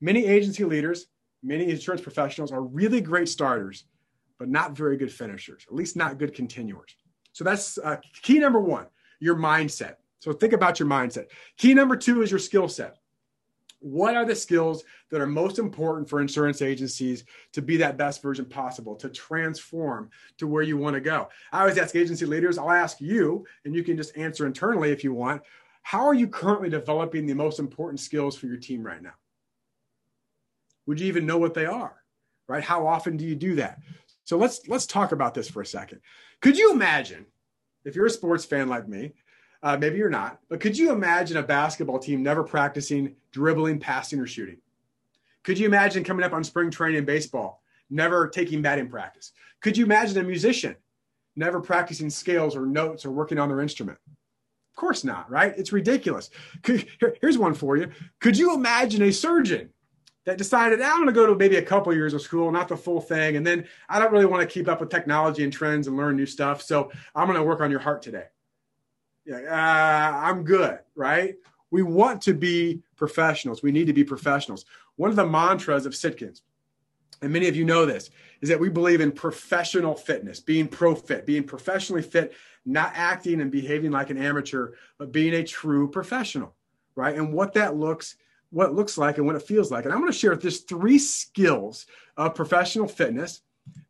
Many 0.00 0.26
agency 0.26 0.64
leaders, 0.64 1.06
many 1.42 1.70
insurance 1.70 2.02
professionals 2.02 2.52
are 2.52 2.62
really 2.62 3.00
great 3.00 3.28
starters, 3.28 3.84
but 4.38 4.48
not 4.48 4.72
very 4.72 4.96
good 4.96 5.12
finishers, 5.12 5.64
at 5.68 5.74
least 5.74 5.96
not 5.96 6.18
good 6.18 6.34
continuers. 6.34 6.96
So 7.32 7.44
that's 7.44 7.78
uh, 7.78 7.96
key 8.22 8.38
number 8.38 8.60
one, 8.60 8.86
your 9.20 9.36
mindset. 9.36 9.96
So 10.18 10.32
think 10.32 10.52
about 10.52 10.78
your 10.78 10.88
mindset. 10.88 11.26
Key 11.56 11.74
number 11.74 11.96
two 11.96 12.22
is 12.22 12.30
your 12.30 12.40
skill 12.40 12.68
set. 12.68 12.98
What 13.80 14.14
are 14.14 14.24
the 14.24 14.36
skills 14.36 14.84
that 15.10 15.20
are 15.20 15.26
most 15.26 15.58
important 15.58 16.08
for 16.08 16.20
insurance 16.20 16.62
agencies 16.62 17.24
to 17.52 17.60
be 17.60 17.76
that 17.78 17.96
best 17.96 18.22
version 18.22 18.44
possible, 18.44 18.94
to 18.96 19.08
transform 19.08 20.10
to 20.38 20.46
where 20.46 20.62
you 20.62 20.76
want 20.76 20.94
to 20.94 21.00
go? 21.00 21.28
I 21.50 21.60
always 21.60 21.78
ask 21.78 21.96
agency 21.96 22.24
leaders, 22.24 22.58
I'll 22.58 22.70
ask 22.70 23.00
you, 23.00 23.44
and 23.64 23.74
you 23.74 23.82
can 23.82 23.96
just 23.96 24.16
answer 24.16 24.46
internally 24.46 24.92
if 24.92 25.02
you 25.02 25.12
want. 25.12 25.42
How 25.82 26.06
are 26.06 26.14
you 26.14 26.28
currently 26.28 26.70
developing 26.70 27.26
the 27.26 27.34
most 27.34 27.58
important 27.58 28.00
skills 28.00 28.36
for 28.36 28.46
your 28.46 28.56
team 28.56 28.82
right 28.82 29.02
now? 29.02 29.14
Would 30.86 31.00
you 31.00 31.06
even 31.06 31.26
know 31.26 31.38
what 31.38 31.54
they 31.54 31.66
are? 31.66 31.96
Right? 32.48 32.64
How 32.64 32.86
often 32.86 33.16
do 33.16 33.24
you 33.24 33.34
do 33.34 33.56
that? 33.56 33.80
So 34.24 34.36
let's 34.36 34.66
let's 34.68 34.86
talk 34.86 35.12
about 35.12 35.34
this 35.34 35.48
for 35.48 35.62
a 35.62 35.66
second. 35.66 36.00
Could 36.40 36.56
you 36.56 36.72
imagine 36.72 37.26
if 37.84 37.96
you're 37.96 38.06
a 38.06 38.10
sports 38.10 38.44
fan 38.44 38.68
like 38.68 38.88
me, 38.88 39.12
uh, 39.62 39.76
maybe 39.76 39.98
you're 39.98 40.10
not, 40.10 40.40
but 40.48 40.60
could 40.60 40.76
you 40.76 40.92
imagine 40.92 41.36
a 41.36 41.42
basketball 41.42 41.98
team 41.98 42.22
never 42.22 42.42
practicing 42.42 43.14
dribbling, 43.32 43.78
passing, 43.78 44.18
or 44.20 44.26
shooting? 44.26 44.58
Could 45.42 45.58
you 45.58 45.66
imagine 45.66 46.04
coming 46.04 46.24
up 46.24 46.32
on 46.32 46.44
spring 46.44 46.70
training 46.70 46.98
in 46.98 47.04
baseball, 47.04 47.62
never 47.90 48.28
taking 48.28 48.62
batting 48.62 48.88
practice? 48.88 49.32
Could 49.60 49.76
you 49.76 49.84
imagine 49.84 50.18
a 50.18 50.22
musician 50.22 50.76
never 51.34 51.60
practicing 51.60 52.10
scales 52.10 52.54
or 52.54 52.66
notes 52.66 53.04
or 53.04 53.10
working 53.10 53.38
on 53.38 53.48
their 53.48 53.60
instrument? 53.60 53.98
Of 54.72 54.76
course 54.76 55.04
not, 55.04 55.30
right? 55.30 55.54
It's 55.56 55.72
ridiculous. 55.72 56.30
Could, 56.62 56.86
here, 56.98 57.16
here's 57.20 57.38
one 57.38 57.54
for 57.54 57.76
you. 57.76 57.90
Could 58.20 58.38
you 58.38 58.54
imagine 58.54 59.02
a 59.02 59.12
surgeon 59.12 59.70
that 60.24 60.38
decided 60.38 60.80
I'm 60.80 60.96
going 60.96 61.06
to 61.06 61.12
go 61.12 61.26
to 61.26 61.34
maybe 61.34 61.56
a 61.56 61.62
couple 61.62 61.92
years 61.94 62.14
of 62.14 62.22
school, 62.22 62.50
not 62.50 62.68
the 62.68 62.76
full 62.76 63.00
thing, 63.00 63.36
and 63.36 63.46
then 63.46 63.66
I 63.88 63.98
don't 63.98 64.12
really 64.12 64.26
want 64.26 64.40
to 64.40 64.52
keep 64.52 64.68
up 64.68 64.80
with 64.80 64.88
technology 64.88 65.44
and 65.44 65.52
trends 65.52 65.88
and 65.88 65.96
learn 65.96 66.16
new 66.16 66.26
stuff, 66.26 66.62
so 66.62 66.90
I'm 67.14 67.26
going 67.26 67.38
to 67.38 67.44
work 67.44 67.60
on 67.60 67.70
your 67.70 67.80
heart 67.80 68.02
today 68.02 68.26
yeah, 69.24 69.36
uh, 69.36 70.26
I'm 70.26 70.44
good, 70.44 70.78
right? 70.94 71.36
We 71.70 71.82
want 71.82 72.22
to 72.22 72.34
be 72.34 72.82
professionals. 72.96 73.62
We 73.62 73.72
need 73.72 73.86
to 73.86 73.92
be 73.92 74.04
professionals. 74.04 74.64
One 74.96 75.10
of 75.10 75.16
the 75.16 75.26
mantras 75.26 75.86
of 75.86 75.92
Sitkins, 75.92 76.42
and 77.22 77.32
many 77.32 77.48
of 77.48 77.56
you 77.56 77.64
know 77.64 77.86
this, 77.86 78.10
is 78.40 78.48
that 78.48 78.60
we 78.60 78.68
believe 78.68 79.00
in 79.00 79.12
professional 79.12 79.94
fitness, 79.94 80.40
being 80.40 80.68
pro 80.68 80.94
fit, 80.94 81.24
being 81.24 81.44
professionally 81.44 82.02
fit, 82.02 82.34
not 82.66 82.92
acting 82.94 83.40
and 83.40 83.50
behaving 83.50 83.90
like 83.90 84.10
an 84.10 84.18
amateur, 84.18 84.72
but 84.98 85.12
being 85.12 85.34
a 85.34 85.44
true 85.44 85.88
professional, 85.88 86.54
right? 86.94 87.16
And 87.16 87.32
what 87.32 87.54
that 87.54 87.76
looks 87.76 88.16
what 88.50 88.68
it 88.68 88.74
looks 88.74 88.98
like 88.98 89.16
and 89.16 89.26
what 89.26 89.34
it 89.34 89.42
feels 89.42 89.70
like. 89.70 89.84
And 89.84 89.94
I'm 89.94 90.00
going 90.00 90.12
to 90.12 90.18
share 90.18 90.36
just 90.36 90.68
three 90.68 90.98
skills 90.98 91.86
of 92.18 92.34
professional 92.34 92.86
fitness 92.86 93.40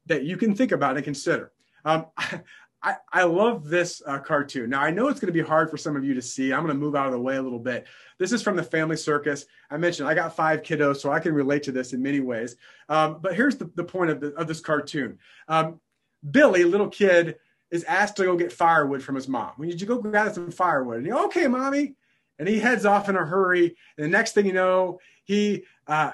that 0.07 0.23
you 0.23 0.37
can 0.37 0.55
think 0.55 0.71
about 0.71 0.95
and 0.97 1.05
consider. 1.05 1.51
Um, 1.85 2.07
I, 2.83 2.97
I 3.13 3.23
love 3.25 3.69
this 3.69 4.03
uh, 4.07 4.19
cartoon. 4.19 4.71
Now, 4.71 4.81
I 4.81 4.91
know 4.91 5.09
it's 5.09 5.21
going 5.21 5.33
to 5.33 5.33
be 5.33 5.47
hard 5.47 5.71
for 5.71 5.77
some 5.77 5.95
of 5.95 6.05
you 6.05 6.15
to 6.15 6.23
see. 6.23 6.53
I'm 6.53 6.65
going 6.65 6.75
to 6.75 6.81
move 6.81 6.97
out 6.97 7.07
of 7.07 7.13
the 7.13 7.21
way 7.21 7.37
a 7.37 7.43
little 7.43 7.61
bit. 7.61 7.87
This 8.19 8.33
is 8.33 8.43
from 8.43 8.57
the 8.57 8.63
Family 8.63 8.97
Circus. 8.97 9.47
I 9.71 9.77
mentioned 9.77 10.09
I 10.09 10.15
got 10.15 10.35
five 10.35 10.63
kiddos, 10.63 10.97
so 10.97 11.13
I 11.13 11.21
can 11.21 11.33
relate 11.33 11.63
to 11.65 11.73
this 11.73 11.93
in 11.93 12.03
many 12.03 12.21
ways. 12.21 12.57
Um, 12.89 13.19
but 13.21 13.37
here's 13.37 13.57
the, 13.57 13.71
the 13.77 13.85
point 13.85 14.11
of, 14.11 14.21
the, 14.21 14.29
of 14.35 14.49
this 14.49 14.61
cartoon 14.61 15.19
um, 15.47 15.81
Billy, 16.29 16.65
little 16.65 16.89
kid, 16.89 17.37
is 17.71 17.85
asked 17.85 18.17
to 18.17 18.25
go 18.25 18.37
get 18.37 18.53
firewood 18.53 19.03
from 19.03 19.15
his 19.15 19.29
mom. 19.29 19.53
When 19.57 19.69
did 19.69 19.81
you 19.81 19.87
go 19.87 19.99
grab 19.99 20.35
some 20.35 20.51
firewood? 20.51 20.99
And 20.99 21.07
he, 21.07 21.13
okay, 21.13 21.47
mommy. 21.47 21.95
And 22.39 22.49
he 22.49 22.59
heads 22.59 22.85
off 22.85 23.09
in 23.09 23.17
a 23.17 23.25
hurry. 23.25 23.77
And 23.97 24.05
the 24.05 24.09
next 24.09 24.33
thing 24.33 24.47
you 24.47 24.53
know, 24.53 24.99
he 25.25 25.65
uh, 25.87 26.13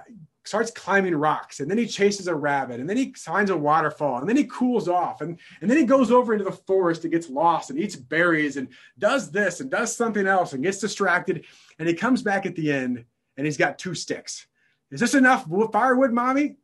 starts 0.49 0.71
climbing 0.71 1.15
rocks 1.15 1.61
and 1.61 1.71
then 1.71 1.79
he 1.79 1.87
chases 1.87 2.27
a 2.27 2.35
rabbit 2.35 2.81
and 2.81 2.89
then 2.89 2.97
he 2.97 3.13
finds 3.13 3.51
a 3.51 3.57
waterfall 3.57 4.19
and 4.19 4.29
then 4.29 4.37
he 4.37 4.45
cools 4.45 4.89
off 4.89 5.21
and, 5.21 5.39
and 5.61 5.71
then 5.71 5.79
he 5.79 5.85
goes 5.85 6.11
over 6.11 6.33
into 6.33 6.45
the 6.45 6.51
forest 6.53 7.05
and 7.05 7.13
gets 7.13 7.29
lost 7.29 7.71
and 7.71 7.79
eats 7.79 7.95
berries 7.95 8.57
and 8.57 8.69
does 8.99 9.31
this 9.31 9.61
and 9.61 9.71
does 9.71 9.95
something 9.95 10.27
else 10.27 10.55
and 10.55 10.63
gets 10.63 10.79
distracted 10.79 11.45
and 11.79 11.87
he 11.87 11.95
comes 11.95 12.23
back 12.23 12.47
at 12.47 12.57
the 12.57 12.73
end 12.73 13.05
and 13.37 13.47
he's 13.47 13.57
got 13.57 13.79
two 13.79 13.95
sticks. 13.95 14.47
Is 14.91 15.01
this 15.01 15.15
enough 15.15 15.47
firewood, 15.73 16.13
mommy? 16.13 16.57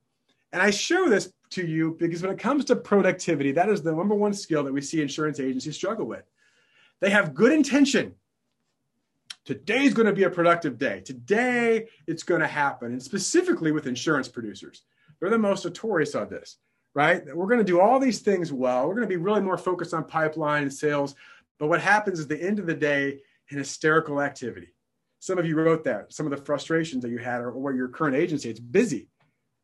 And 0.53 0.63
I 0.63 0.71
show 0.71 1.09
this 1.09 1.33
to 1.51 1.67
you 1.67 1.97
because 1.99 2.23
when 2.23 2.33
it 2.33 2.39
comes 2.39 2.65
to 2.67 2.77
productivity, 2.77 3.53
that 3.53 3.69
is 3.69 3.83
the 3.83 3.93
number 3.93 4.15
one 4.15 4.33
skill 4.33 4.65
that 4.65 4.73
we 4.73 4.81
see 4.81 5.03
insurance 5.03 5.39
agencies 5.39 5.77
struggle 5.77 6.07
with. 6.07 6.25
They 7.01 7.11
have 7.11 7.35
good 7.35 7.53
intention 7.53 8.15
Today's 9.45 9.93
going 9.93 10.07
to 10.07 10.13
be 10.13 10.23
a 10.23 10.31
productive 10.31 10.79
day. 10.79 11.01
Today, 11.01 11.89
it's 12.07 12.23
going 12.23 12.41
to 12.41 12.47
happen. 12.47 12.93
And 12.93 13.03
specifically 13.03 13.73
with 13.73 13.87
insurance 13.87 14.29
producers, 14.29 14.83
they're 15.21 15.31
the 15.31 15.39
most 15.39 15.65
notorious 15.65 16.15
of 16.15 16.31
this, 16.31 16.57
right? 16.95 17.23
We're 17.35 17.47
going 17.47 17.59
to 17.59 17.65
do 17.65 17.81
all 17.81 18.01
these 18.01 18.21
things 18.21 18.53
well. 18.53 18.89
We're 18.89 18.95
going 18.95 19.09
to 19.09 19.15
be 19.15 19.17
really 19.17 19.43
more 19.43 19.59
focused 19.59 19.93
on 19.93 20.05
pipeline 20.05 20.63
and 20.63 20.73
sales. 20.73 21.15
But 21.59 21.69
what 21.69 21.81
happens 21.81 22.19
is 22.19 22.27
the 22.27 22.43
end 22.43 22.59
of 22.59 22.67
the 22.67 22.75
day, 22.75 23.21
an 23.51 23.59
hysterical 23.59 24.23
activity. 24.23 24.69
Some 25.21 25.39
of 25.39 25.47
you 25.47 25.57
wrote 25.57 25.85
that, 25.85 26.13
some 26.13 26.27
of 26.27 26.31
the 26.31 26.45
frustrations 26.45 27.03
that 27.03 27.11
you 27.11 27.19
had 27.19 27.41
or, 27.41 27.51
or 27.51 27.73
your 27.73 27.89
current 27.89 28.17
agency, 28.17 28.51
it's 28.51 28.61
busy, 28.61 29.09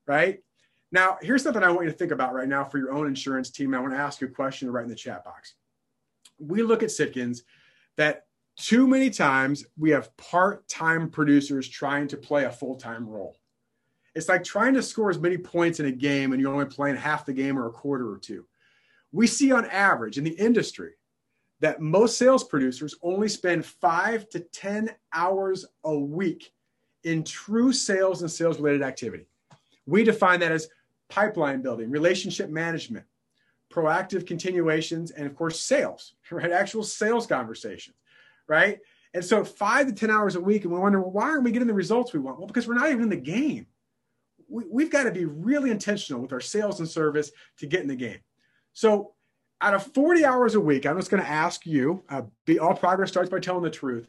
right? 0.06 0.40
Now, 0.92 1.18
here's 1.22 1.42
something 1.42 1.62
I 1.62 1.70
want 1.70 1.84
you 1.84 1.92
to 1.92 1.96
think 1.96 2.12
about 2.12 2.34
right 2.34 2.48
now 2.48 2.64
for 2.64 2.78
your 2.78 2.92
own 2.92 3.06
insurance 3.06 3.50
team. 3.50 3.74
I 3.74 3.80
want 3.80 3.92
to 3.92 3.98
ask 3.98 4.20
you 4.20 4.26
a 4.26 4.30
question 4.30 4.70
write 4.70 4.84
in 4.84 4.90
the 4.90 4.96
chat 4.96 5.24
box. 5.24 5.54
We 6.38 6.62
look 6.62 6.82
at 6.82 6.88
Sitkins 6.88 7.40
that 7.96 8.24
too 8.60 8.86
many 8.86 9.08
times 9.08 9.64
we 9.78 9.90
have 9.90 10.14
part-time 10.16 11.08
producers 11.08 11.68
trying 11.68 12.06
to 12.08 12.16
play 12.16 12.44
a 12.44 12.50
full-time 12.50 13.08
role. 13.08 13.36
It's 14.14 14.28
like 14.28 14.44
trying 14.44 14.74
to 14.74 14.82
score 14.82 15.08
as 15.08 15.18
many 15.18 15.38
points 15.38 15.80
in 15.80 15.86
a 15.86 15.92
game 15.92 16.32
and 16.32 16.40
you're 16.40 16.52
only 16.52 16.66
playing 16.66 16.96
half 16.96 17.24
the 17.24 17.32
game 17.32 17.58
or 17.58 17.68
a 17.68 17.72
quarter 17.72 18.10
or 18.10 18.18
two. 18.18 18.44
We 19.12 19.26
see 19.26 19.50
on 19.50 19.66
average 19.66 20.18
in 20.18 20.24
the 20.24 20.38
industry 20.38 20.92
that 21.60 21.80
most 21.80 22.18
sales 22.18 22.44
producers 22.44 22.94
only 23.02 23.28
spend 23.28 23.64
five 23.64 24.28
to 24.30 24.40
10 24.40 24.90
hours 25.12 25.64
a 25.84 25.98
week 25.98 26.52
in 27.04 27.24
true 27.24 27.72
sales 27.72 28.20
and 28.22 28.30
sales 28.30 28.60
related 28.60 28.82
activity. 28.82 29.26
We 29.86 30.04
define 30.04 30.40
that 30.40 30.52
as 30.52 30.68
pipeline 31.08 31.62
building, 31.62 31.90
relationship 31.90 32.50
management, 32.50 33.06
proactive 33.72 34.26
continuations, 34.26 35.12
and 35.12 35.26
of 35.26 35.34
course, 35.34 35.60
sales, 35.60 36.14
right? 36.30 36.52
Actual 36.52 36.82
sales 36.82 37.26
conversations 37.26 37.96
right? 38.50 38.80
And 39.14 39.24
so 39.24 39.44
five 39.44 39.86
to 39.86 39.92
10 39.92 40.10
hours 40.10 40.34
a 40.34 40.40
week, 40.40 40.64
and 40.64 40.72
we 40.72 40.78
wonder, 40.78 41.00
well, 41.00 41.12
why 41.12 41.30
aren't 41.30 41.44
we 41.44 41.52
getting 41.52 41.68
the 41.68 41.74
results 41.74 42.12
we 42.12 42.18
want? 42.18 42.38
Well, 42.38 42.48
because 42.48 42.66
we're 42.66 42.74
not 42.74 42.90
even 42.90 43.04
in 43.04 43.08
the 43.08 43.16
game. 43.16 43.66
We, 44.48 44.82
have 44.82 44.92
got 44.92 45.04
to 45.04 45.12
be 45.12 45.24
really 45.24 45.70
intentional 45.70 46.20
with 46.20 46.32
our 46.32 46.40
sales 46.40 46.80
and 46.80 46.88
service 46.88 47.30
to 47.58 47.66
get 47.66 47.82
in 47.82 47.88
the 47.88 47.94
game. 47.94 48.18
So 48.72 49.12
out 49.60 49.74
of 49.74 49.86
40 49.94 50.24
hours 50.24 50.56
a 50.56 50.60
week, 50.60 50.84
I'm 50.84 50.96
just 50.96 51.10
going 51.10 51.22
to 51.22 51.28
ask 51.28 51.64
you, 51.64 52.02
uh, 52.08 52.22
be, 52.46 52.58
all 52.58 52.74
progress 52.74 53.10
starts 53.10 53.30
by 53.30 53.38
telling 53.38 53.62
the 53.62 53.70
truth. 53.70 54.08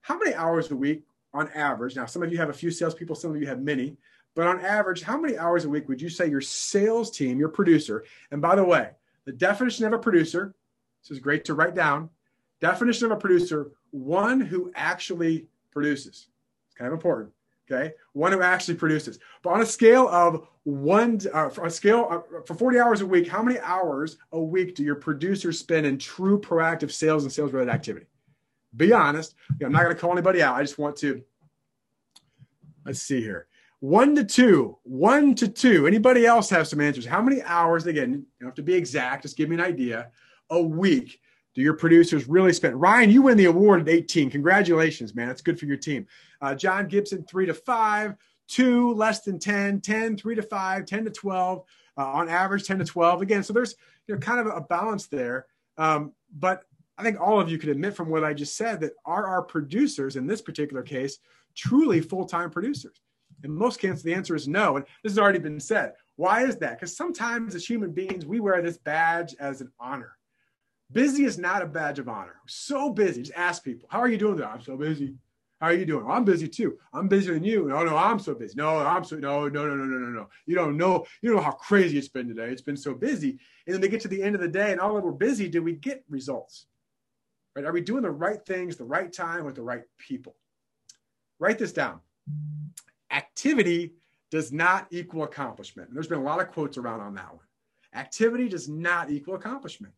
How 0.00 0.18
many 0.18 0.34
hours 0.34 0.70
a 0.72 0.76
week 0.76 1.04
on 1.32 1.48
average? 1.54 1.94
Now, 1.94 2.06
some 2.06 2.24
of 2.24 2.32
you 2.32 2.38
have 2.38 2.50
a 2.50 2.54
few 2.54 2.72
salespeople, 2.72 3.14
some 3.14 3.30
of 3.30 3.40
you 3.40 3.46
have 3.46 3.62
many, 3.62 3.96
but 4.34 4.48
on 4.48 4.60
average, 4.60 5.02
how 5.02 5.20
many 5.20 5.38
hours 5.38 5.64
a 5.64 5.68
week 5.68 5.88
would 5.88 6.02
you 6.02 6.08
say 6.08 6.28
your 6.28 6.40
sales 6.40 7.10
team, 7.10 7.38
your 7.38 7.48
producer, 7.48 8.04
and 8.32 8.42
by 8.42 8.56
the 8.56 8.64
way, 8.64 8.90
the 9.26 9.32
definition 9.32 9.84
of 9.84 9.92
a 9.92 9.98
producer, 9.98 10.54
this 11.02 11.12
is 11.12 11.20
great 11.20 11.44
to 11.44 11.54
write 11.54 11.76
down, 11.76 12.10
Definition 12.60 13.06
of 13.06 13.12
a 13.12 13.16
producer 13.16 13.70
one 13.90 14.40
who 14.40 14.70
actually 14.74 15.46
produces. 15.72 16.28
It's 16.68 16.76
kind 16.76 16.88
of 16.88 16.92
important. 16.92 17.32
Okay. 17.70 17.94
One 18.14 18.32
who 18.32 18.42
actually 18.42 18.74
produces. 18.74 19.18
But 19.42 19.50
on 19.50 19.60
a 19.60 19.66
scale 19.66 20.08
of 20.08 20.48
one, 20.64 21.20
uh, 21.32 21.50
a 21.62 21.70
scale 21.70 22.06
uh, 22.10 22.40
for 22.44 22.54
40 22.54 22.80
hours 22.80 23.00
a 23.00 23.06
week, 23.06 23.28
how 23.28 23.42
many 23.42 23.60
hours 23.60 24.16
a 24.32 24.40
week 24.40 24.74
do 24.74 24.82
your 24.82 24.96
producers 24.96 25.58
spend 25.58 25.86
in 25.86 25.96
true 25.96 26.40
proactive 26.40 26.90
sales 26.90 27.22
and 27.22 27.32
sales 27.32 27.52
related 27.52 27.72
activity? 27.72 28.06
Be 28.76 28.92
honest. 28.92 29.34
I'm 29.64 29.72
not 29.72 29.82
going 29.82 29.94
to 29.94 30.00
call 30.00 30.12
anybody 30.12 30.42
out. 30.42 30.56
I 30.56 30.62
just 30.62 30.78
want 30.78 30.96
to, 30.96 31.22
let's 32.84 33.02
see 33.02 33.20
here. 33.20 33.46
One 33.78 34.14
to 34.16 34.24
two, 34.24 34.76
one 34.82 35.34
to 35.36 35.48
two. 35.48 35.86
Anybody 35.86 36.26
else 36.26 36.50
have 36.50 36.68
some 36.68 36.80
answers? 36.80 37.06
How 37.06 37.22
many 37.22 37.40
hours, 37.42 37.86
again, 37.86 38.10
you 38.10 38.26
don't 38.40 38.48
have 38.48 38.54
to 38.56 38.62
be 38.62 38.74
exact, 38.74 39.22
just 39.22 39.36
give 39.36 39.48
me 39.48 39.56
an 39.56 39.62
idea, 39.62 40.10
a 40.50 40.60
week 40.60 41.19
do 41.54 41.62
your 41.62 41.74
producers 41.74 42.28
really 42.28 42.52
spend? 42.52 42.80
Ryan, 42.80 43.10
you 43.10 43.22
win 43.22 43.36
the 43.36 43.46
award 43.46 43.80
at 43.80 43.88
18. 43.88 44.30
Congratulations, 44.30 45.14
man. 45.14 45.28
That's 45.28 45.42
good 45.42 45.58
for 45.58 45.66
your 45.66 45.76
team. 45.76 46.06
Uh, 46.40 46.54
John 46.54 46.86
Gibson, 46.86 47.24
three 47.24 47.46
to 47.46 47.54
five, 47.54 48.14
two 48.48 48.92
less 48.94 49.22
than 49.22 49.38
10, 49.38 49.80
10, 49.80 50.16
three 50.16 50.34
to 50.34 50.42
five, 50.42 50.86
10 50.86 51.04
to 51.04 51.10
12, 51.10 51.62
uh, 51.98 52.06
on 52.06 52.28
average, 52.28 52.64
10 52.64 52.78
to 52.78 52.84
12. 52.84 53.22
Again, 53.22 53.42
so 53.42 53.52
there's 53.52 53.74
you 54.06 54.14
know 54.14 54.20
kind 54.20 54.40
of 54.40 54.54
a 54.54 54.60
balance 54.60 55.06
there. 55.06 55.46
Um, 55.76 56.12
but 56.32 56.62
I 56.98 57.02
think 57.02 57.20
all 57.20 57.40
of 57.40 57.50
you 57.50 57.58
could 57.58 57.70
admit 57.70 57.96
from 57.96 58.10
what 58.10 58.24
I 58.24 58.34
just 58.34 58.56
said 58.56 58.80
that 58.80 58.92
are 59.04 59.26
our 59.26 59.42
producers 59.42 60.16
in 60.16 60.26
this 60.26 60.42
particular 60.42 60.82
case 60.82 61.18
truly 61.56 62.00
full 62.00 62.24
time 62.24 62.50
producers? 62.50 63.00
In 63.42 63.52
most 63.52 63.80
cases, 63.80 64.02
the 64.02 64.14
answer 64.14 64.34
is 64.34 64.48
no. 64.48 64.76
And 64.76 64.84
this 65.02 65.12
has 65.12 65.18
already 65.18 65.38
been 65.38 65.60
said. 65.60 65.94
Why 66.16 66.44
is 66.44 66.56
that? 66.56 66.78
Because 66.78 66.96
sometimes 66.96 67.54
as 67.54 67.64
human 67.64 67.92
beings, 67.92 68.26
we 68.26 68.40
wear 68.40 68.60
this 68.60 68.78
badge 68.78 69.34
as 69.40 69.60
an 69.60 69.72
honor. 69.80 70.16
Busy 70.92 71.24
is 71.24 71.38
not 71.38 71.62
a 71.62 71.66
badge 71.66 71.98
of 71.98 72.08
honor. 72.08 72.36
So 72.46 72.90
busy. 72.90 73.22
Just 73.22 73.36
ask 73.36 73.62
people, 73.62 73.88
how 73.90 74.00
are 74.00 74.08
you 74.08 74.18
doing? 74.18 74.42
I'm 74.42 74.60
so 74.60 74.76
busy. 74.76 75.14
How 75.60 75.66
are 75.66 75.74
you 75.74 75.84
doing? 75.84 76.06
Well, 76.06 76.16
I'm 76.16 76.24
busy 76.24 76.48
too. 76.48 76.78
I'm 76.92 77.06
busier 77.06 77.34
than 77.34 77.44
you. 77.44 77.68
No, 77.68 77.84
no, 77.84 77.94
I'm 77.94 78.18
so 78.18 78.34
busy. 78.34 78.54
No, 78.56 78.78
I'm 78.78 79.04
so 79.04 79.16
no, 79.16 79.46
no, 79.46 79.66
no, 79.66 79.74
no, 79.74 79.84
no, 79.84 79.98
no, 79.98 80.08
no. 80.08 80.28
You 80.46 80.54
don't 80.54 80.78
know. 80.78 81.04
You 81.20 81.28
don't 81.28 81.36
know 81.36 81.44
how 81.44 81.52
crazy 81.52 81.98
it's 81.98 82.08
been 82.08 82.28
today. 82.28 82.48
It's 82.50 82.62
been 82.62 82.78
so 82.78 82.94
busy. 82.94 83.38
And 83.66 83.74
then 83.74 83.82
they 83.82 83.88
get 83.88 84.00
to 84.00 84.08
the 84.08 84.22
end 84.22 84.34
of 84.34 84.40
the 84.40 84.48
day, 84.48 84.72
and 84.72 84.80
all 84.80 84.94
that 84.94 85.04
we're 85.04 85.12
busy, 85.12 85.48
do 85.48 85.62
we 85.62 85.74
get 85.74 86.02
results? 86.08 86.66
Right? 87.54 87.66
Are 87.66 87.72
we 87.72 87.82
doing 87.82 88.02
the 88.02 88.10
right 88.10 88.44
things, 88.46 88.76
the 88.76 88.84
right 88.84 89.12
time, 89.12 89.44
with 89.44 89.54
the 89.54 89.62
right 89.62 89.82
people? 89.98 90.34
Write 91.38 91.58
this 91.58 91.72
down. 91.72 92.00
Activity 93.10 93.92
does 94.30 94.52
not 94.52 94.86
equal 94.90 95.24
accomplishment. 95.24 95.88
And 95.88 95.96
there's 95.96 96.06
been 96.06 96.20
a 96.20 96.24
lot 96.24 96.40
of 96.40 96.52
quotes 96.52 96.78
around 96.78 97.00
on 97.00 97.14
that 97.16 97.34
one. 97.34 97.44
Activity 97.94 98.48
does 98.48 98.68
not 98.68 99.10
equal 99.10 99.34
accomplishment. 99.34 99.94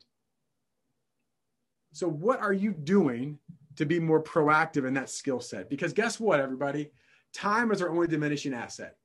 So, 1.93 2.09
what 2.09 2.41
are 2.41 2.53
you 2.53 2.73
doing 2.73 3.39
to 3.77 3.85
be 3.85 4.01
more 4.01 4.23
proactive 4.23 4.87
in 4.87 4.95
that 4.95 5.11
skill 5.11 5.41
set? 5.41 5.69
Because 5.69 5.93
guess 5.93 6.19
what, 6.19 6.41
everybody? 6.41 6.91
Time 7.33 7.71
is 7.71 7.81
our 7.81 7.91
only 7.91 8.07
diminishing 8.07 8.55
asset. 8.55 8.97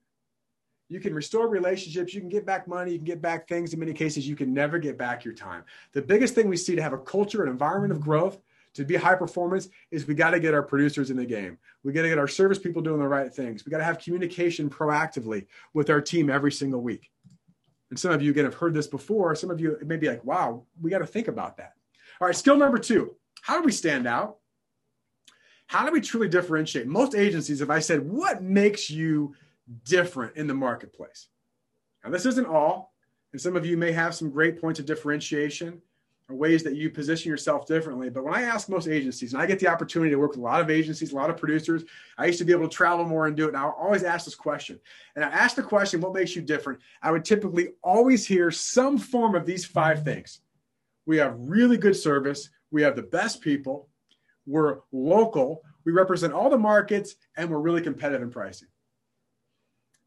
You 0.90 1.02
can 1.02 1.14
restore 1.14 1.50
relationships, 1.50 2.14
you 2.14 2.22
can 2.22 2.30
get 2.30 2.46
back 2.46 2.68
money, 2.68 2.92
you 2.92 2.98
can 2.98 3.06
get 3.06 3.22
back 3.22 3.48
things. 3.48 3.74
In 3.74 3.80
many 3.80 3.94
cases, 3.94 4.28
you 4.28 4.38
can 4.38 4.54
never 4.54 4.80
get 4.80 4.98
back 4.98 5.26
your 5.26 5.34
time. 5.34 5.64
The 5.92 6.02
biggest 6.02 6.34
thing 6.34 6.48
we 6.48 6.56
see 6.56 6.76
to 6.78 6.82
have 6.82 6.94
a 6.94 6.98
culture, 6.98 7.44
an 7.44 7.50
environment 7.50 7.92
of 7.92 8.00
growth, 8.00 8.40
to 8.74 8.86
be 8.86 8.96
high 8.96 9.16
performance 9.16 9.70
is 9.92 10.06
we 10.06 10.14
got 10.14 10.32
to 10.32 10.40
get 10.40 10.54
our 10.54 10.62
producers 10.62 11.10
in 11.10 11.18
the 11.18 11.26
game. 11.26 11.58
We 11.84 11.92
got 11.92 12.04
to 12.04 12.10
get 12.10 12.20
our 12.20 12.28
service 12.28 12.60
people 12.60 12.82
doing 12.82 13.00
the 13.00 13.08
right 13.08 13.34
things. 13.34 13.66
We 13.66 13.72
got 13.72 13.80
to 13.80 13.84
have 13.84 13.98
communication 13.98 14.70
proactively 14.70 15.48
with 15.74 15.90
our 15.90 16.00
team 16.00 16.30
every 16.30 16.52
single 16.52 16.82
week. 16.82 17.10
And 17.90 18.00
some 18.00 18.12
of 18.12 18.22
you 18.22 18.32
again 18.32 18.46
have 18.46 18.54
heard 18.54 18.74
this 18.74 18.88
before. 18.88 19.34
Some 19.36 19.50
of 19.50 19.60
you 19.60 19.78
may 19.84 19.98
be 19.98 20.08
like, 20.08 20.24
wow, 20.24 20.64
we 20.80 20.92
got 20.92 21.00
to 21.00 21.08
think 21.08 21.28
about 21.28 21.58
that. 21.58 21.74
All 22.20 22.28
right, 22.28 22.36
skill 22.36 22.58
number 22.58 22.80
two. 22.80 23.16
How 23.42 23.60
do 23.60 23.64
we 23.64 23.72
stand 23.72 24.08
out? 24.08 24.38
How 25.68 25.86
do 25.86 25.92
we 25.92 26.02
truly 26.02 26.30
differentiate? 26.30 26.88
Most 26.88 27.14
agencies, 27.14 27.62
if 27.62 27.70
I 27.70 27.80
said, 27.80 28.10
what 28.10 28.42
makes 28.42 28.90
you 28.90 29.36
different 29.84 30.36
in 30.36 30.48
the 30.48 30.54
marketplace? 30.54 31.28
Now, 32.04 32.10
this 32.10 32.26
isn't 32.26 32.48
all, 32.48 32.94
and 33.34 33.42
some 33.42 33.56
of 33.56 33.66
you 33.66 33.78
may 33.78 33.92
have 33.92 34.16
some 34.16 34.30
great 34.32 34.60
points 34.60 34.80
of 34.80 34.86
differentiation 34.86 35.82
or 36.30 36.36
ways 36.36 36.64
that 36.64 36.76
you 36.76 36.90
position 36.90 37.30
yourself 37.30 37.66
differently. 37.68 38.10
But 38.10 38.24
when 38.24 38.34
I 38.34 38.44
ask 38.44 38.68
most 38.68 38.88
agencies, 38.88 39.34
and 39.34 39.42
I 39.42 39.46
get 39.46 39.60
the 39.60 39.68
opportunity 39.68 40.12
to 40.12 40.18
work 40.18 40.32
with 40.32 40.40
a 40.40 40.44
lot 40.44 40.62
of 40.62 40.70
agencies, 40.70 41.12
a 41.12 41.16
lot 41.16 41.30
of 41.30 41.38
producers, 41.38 41.84
I 42.18 42.26
used 42.26 42.40
to 42.40 42.46
be 42.46 42.52
able 42.52 42.68
to 42.68 42.76
travel 42.76 43.06
more 43.06 43.28
and 43.28 43.36
do 43.36 43.46
it. 43.46 43.50
And 43.50 43.58
I 43.58 43.64
always 43.64 44.04
ask 44.04 44.26
this 44.26 44.36
question. 44.36 44.80
And 45.16 45.24
I 45.24 45.30
ask 45.30 45.56
the 45.56 45.64
question, 45.64 46.02
what 46.02 46.14
makes 46.14 46.36
you 46.36 46.42
different? 46.42 46.80
I 47.02 47.12
would 47.12 47.24
typically 47.24 47.70
always 47.84 48.26
hear 48.26 48.52
some 48.52 48.98
form 48.98 49.36
of 49.36 49.46
these 49.46 49.66
five 49.66 50.04
things. 50.04 50.42
We 51.08 51.18
have 51.18 51.36
really 51.40 51.78
good 51.78 51.96
service. 51.96 52.50
We 52.70 52.84
have 52.84 52.96
the 52.96 53.02
best 53.02 53.42
people. 53.42 53.88
We're 54.46 54.80
local. 54.92 55.64
We 55.86 55.94
represent 55.94 56.34
all 56.34 56.50
the 56.50 56.58
markets 56.58 57.16
and 57.38 57.50
we're 57.50 57.60
really 57.60 57.82
competitive 57.82 58.22
in 58.22 58.30
pricing. 58.30 58.68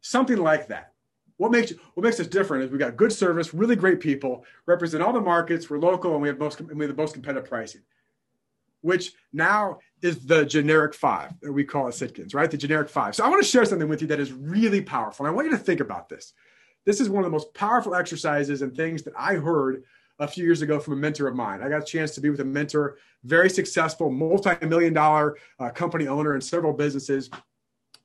Something 0.02 0.36
like 0.36 0.68
that. 0.68 0.92
What 1.38 1.52
makes 1.52 1.72
what 1.94 2.04
makes 2.04 2.20
us 2.20 2.26
different 2.26 2.64
is 2.64 2.70
we've 2.70 2.78
got 2.78 2.98
good 2.98 3.14
service, 3.14 3.54
really 3.54 3.74
great 3.74 3.98
people, 3.98 4.44
represent 4.66 5.02
all 5.02 5.14
the 5.14 5.22
markets. 5.22 5.70
We're 5.70 5.78
local, 5.78 6.12
and 6.12 6.20
we 6.20 6.28
have 6.28 6.38
most 6.38 6.60
we 6.60 6.84
have 6.84 6.94
the 6.94 7.02
most 7.02 7.14
competitive 7.14 7.48
pricing, 7.48 7.80
which 8.82 9.14
now 9.32 9.78
is 10.02 10.26
the 10.26 10.44
generic 10.44 10.92
five 10.92 11.32
that 11.40 11.50
we 11.50 11.64
call 11.64 11.88
it 11.88 11.92
Sitkins, 11.92 12.34
right? 12.34 12.50
The 12.50 12.58
generic 12.58 12.90
five. 12.90 13.14
So 13.14 13.24
I 13.24 13.30
want 13.30 13.42
to 13.42 13.48
share 13.48 13.64
something 13.64 13.88
with 13.88 14.02
you 14.02 14.08
that 14.08 14.20
is 14.20 14.34
really 14.34 14.82
powerful. 14.82 15.24
And 15.24 15.32
I 15.32 15.34
want 15.34 15.46
you 15.46 15.56
to 15.56 15.62
think 15.62 15.80
about 15.80 16.10
this. 16.10 16.34
This 16.84 17.00
is 17.00 17.08
one 17.08 17.24
of 17.24 17.30
the 17.30 17.32
most 17.32 17.54
powerful 17.54 17.94
exercises 17.94 18.60
and 18.60 18.76
things 18.76 19.02
that 19.04 19.14
I 19.16 19.36
heard 19.36 19.84
a 20.20 20.28
few 20.28 20.44
years 20.44 20.62
ago 20.62 20.78
from 20.78 20.92
a 20.94 20.96
mentor 20.96 21.26
of 21.26 21.34
mine. 21.34 21.62
I 21.62 21.68
got 21.68 21.82
a 21.82 21.84
chance 21.84 22.14
to 22.14 22.20
be 22.20 22.30
with 22.30 22.40
a 22.40 22.44
mentor, 22.44 22.98
very 23.24 23.50
successful, 23.50 24.10
multi-million 24.10 24.92
dollar 24.92 25.36
uh, 25.58 25.70
company 25.70 26.06
owner 26.06 26.34
in 26.34 26.40
several 26.40 26.72
businesses, 26.72 27.28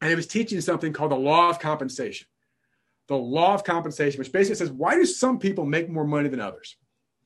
and 0.02 0.10
he 0.10 0.16
was 0.16 0.26
teaching 0.26 0.60
something 0.62 0.92
called 0.94 1.12
the 1.12 1.16
law 1.16 1.50
of 1.50 1.60
compensation 1.60 2.28
the 3.08 3.16
law 3.16 3.54
of 3.54 3.64
compensation, 3.64 4.20
which 4.20 4.32
basically 4.32 4.56
says, 4.56 4.72
why 4.72 4.96
do 4.96 5.06
some 5.06 5.38
people 5.38 5.66
make 5.66 5.90
more 5.90 6.06
money 6.06 6.30
than 6.30 6.40
others? 6.40 6.76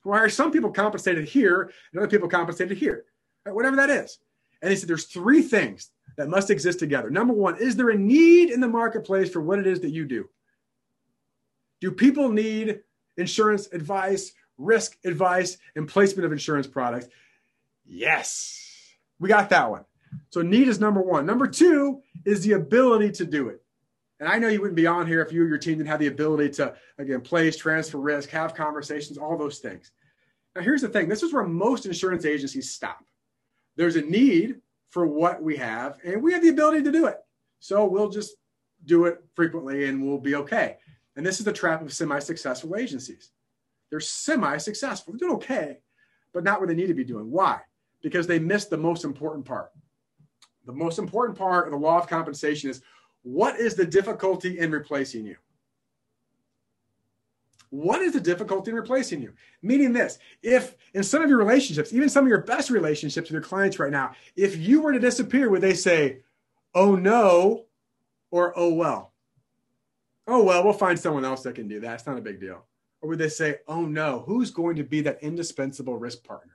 Why 0.03 0.19
are 0.19 0.29
some 0.29 0.51
people 0.51 0.71
compensated 0.71 1.27
here 1.27 1.71
and 1.91 1.99
other 1.99 2.09
people 2.09 2.27
compensated 2.27 2.77
here? 2.77 3.05
Right, 3.45 3.55
whatever 3.55 3.75
that 3.77 3.89
is. 3.89 4.19
And 4.61 4.71
he 4.71 4.77
said, 4.77 4.89
there's 4.89 5.05
three 5.05 5.41
things 5.41 5.91
that 6.17 6.29
must 6.29 6.49
exist 6.49 6.79
together. 6.79 7.09
Number 7.09 7.33
one, 7.33 7.57
is 7.61 7.75
there 7.75 7.89
a 7.89 7.97
need 7.97 8.49
in 8.49 8.59
the 8.59 8.67
marketplace 8.67 9.29
for 9.29 9.41
what 9.41 9.59
it 9.59 9.67
is 9.67 9.79
that 9.81 9.91
you 9.91 10.05
do? 10.05 10.27
Do 11.79 11.91
people 11.91 12.29
need 12.29 12.81
insurance 13.15 13.67
advice, 13.71 14.33
risk 14.59 14.97
advice, 15.03 15.57
and 15.75 15.87
placement 15.87 16.25
of 16.25 16.31
insurance 16.31 16.67
products? 16.67 17.07
Yes, 17.85 18.93
we 19.19 19.29
got 19.29 19.49
that 19.49 19.71
one. 19.71 19.85
So, 20.29 20.41
need 20.41 20.67
is 20.67 20.79
number 20.79 21.01
one. 21.01 21.25
Number 21.25 21.47
two 21.47 22.01
is 22.25 22.43
the 22.43 22.53
ability 22.53 23.11
to 23.13 23.25
do 23.25 23.49
it. 23.49 23.61
And 24.19 24.27
I 24.27 24.37
know 24.37 24.49
you 24.49 24.59
wouldn't 24.59 24.75
be 24.75 24.87
on 24.87 25.07
here 25.07 25.21
if 25.21 25.31
you 25.31 25.43
or 25.43 25.47
your 25.47 25.57
team 25.57 25.77
didn't 25.77 25.89
have 25.89 25.99
the 25.99 26.07
ability 26.07 26.49
to, 26.55 26.75
again, 26.97 27.21
place, 27.21 27.55
transfer 27.55 27.97
risk, 27.97 28.29
have 28.29 28.53
conversations, 28.53 29.17
all 29.17 29.37
those 29.37 29.59
things. 29.59 29.91
Now, 30.55 30.61
here's 30.61 30.81
the 30.81 30.89
thing 30.89 31.09
this 31.09 31.23
is 31.23 31.33
where 31.33 31.43
most 31.43 31.85
insurance 31.85 32.25
agencies 32.25 32.71
stop. 32.71 32.99
There's 33.75 33.95
a 33.95 34.01
need 34.01 34.57
for 34.89 35.07
what 35.07 35.41
we 35.41 35.57
have, 35.57 35.97
and 36.03 36.21
we 36.21 36.33
have 36.33 36.41
the 36.41 36.49
ability 36.49 36.83
to 36.83 36.91
do 36.91 37.05
it. 37.05 37.17
So 37.59 37.85
we'll 37.85 38.09
just 38.09 38.35
do 38.85 39.05
it 39.05 39.21
frequently 39.35 39.87
and 39.87 40.05
we'll 40.05 40.17
be 40.17 40.35
okay. 40.35 40.77
And 41.15 41.25
this 41.25 41.39
is 41.39 41.45
the 41.45 41.53
trap 41.53 41.81
of 41.81 41.91
semi 41.93 42.19
successful 42.19 42.75
agencies. 42.75 43.31
They're 43.89 43.99
semi 43.99 44.57
successful, 44.57 45.13
they're 45.13 45.27
doing 45.27 45.35
okay, 45.37 45.79
but 46.33 46.43
not 46.43 46.59
where 46.59 46.67
they 46.67 46.75
need 46.75 46.87
to 46.87 46.93
be 46.93 47.03
doing. 47.03 47.31
Why? 47.31 47.61
Because 48.01 48.27
they 48.27 48.39
missed 48.39 48.69
the 48.69 48.77
most 48.77 49.03
important 49.03 49.45
part. 49.45 49.71
The 50.65 50.73
most 50.73 50.99
important 50.99 51.37
part 51.37 51.65
of 51.65 51.71
the 51.71 51.79
law 51.79 51.97
of 51.97 52.07
compensation 52.07 52.69
is 52.69 52.81
what 53.23 53.59
is 53.59 53.75
the 53.75 53.85
difficulty 53.85 54.59
in 54.59 54.71
replacing 54.71 55.25
you? 55.25 55.35
What 57.71 58.01
is 58.01 58.13
the 58.13 58.19
difficulty 58.19 58.71
in 58.71 58.77
replacing 58.77 59.21
you? 59.21 59.33
Meaning 59.61 59.93
this, 59.93 60.17
if 60.41 60.75
in 60.93 61.03
some 61.03 61.21
of 61.21 61.29
your 61.29 61.37
relationships, 61.37 61.93
even 61.93 62.09
some 62.09 62.25
of 62.25 62.29
your 62.29 62.41
best 62.41 62.69
relationships 62.69 63.29
with 63.29 63.33
your 63.33 63.41
clients 63.41 63.77
right 63.77 63.91
now, 63.91 64.13
if 64.35 64.57
you 64.57 64.81
were 64.81 64.91
to 64.91 64.99
disappear, 64.99 65.49
would 65.49 65.61
they 65.61 65.75
say, 65.75 66.21
oh 66.73 66.95
no, 66.95 67.65
or 68.31 68.53
oh 68.55 68.73
well? 68.73 69.13
Oh 70.27 70.43
well, 70.43 70.63
we'll 70.63 70.73
find 70.73 70.99
someone 70.99 71.25
else 71.25 71.43
that 71.43 71.55
can 71.55 71.67
do 71.67 71.79
that. 71.81 71.95
It's 71.95 72.07
not 72.07 72.17
a 72.17 72.21
big 72.21 72.39
deal. 72.39 72.65
Or 73.01 73.09
would 73.09 73.19
they 73.19 73.29
say, 73.29 73.57
oh 73.67 73.85
no, 73.85 74.23
who's 74.25 74.51
going 74.51 74.75
to 74.75 74.83
be 74.83 75.01
that 75.01 75.23
indispensable 75.23 75.97
risk 75.97 76.23
partner? 76.23 76.53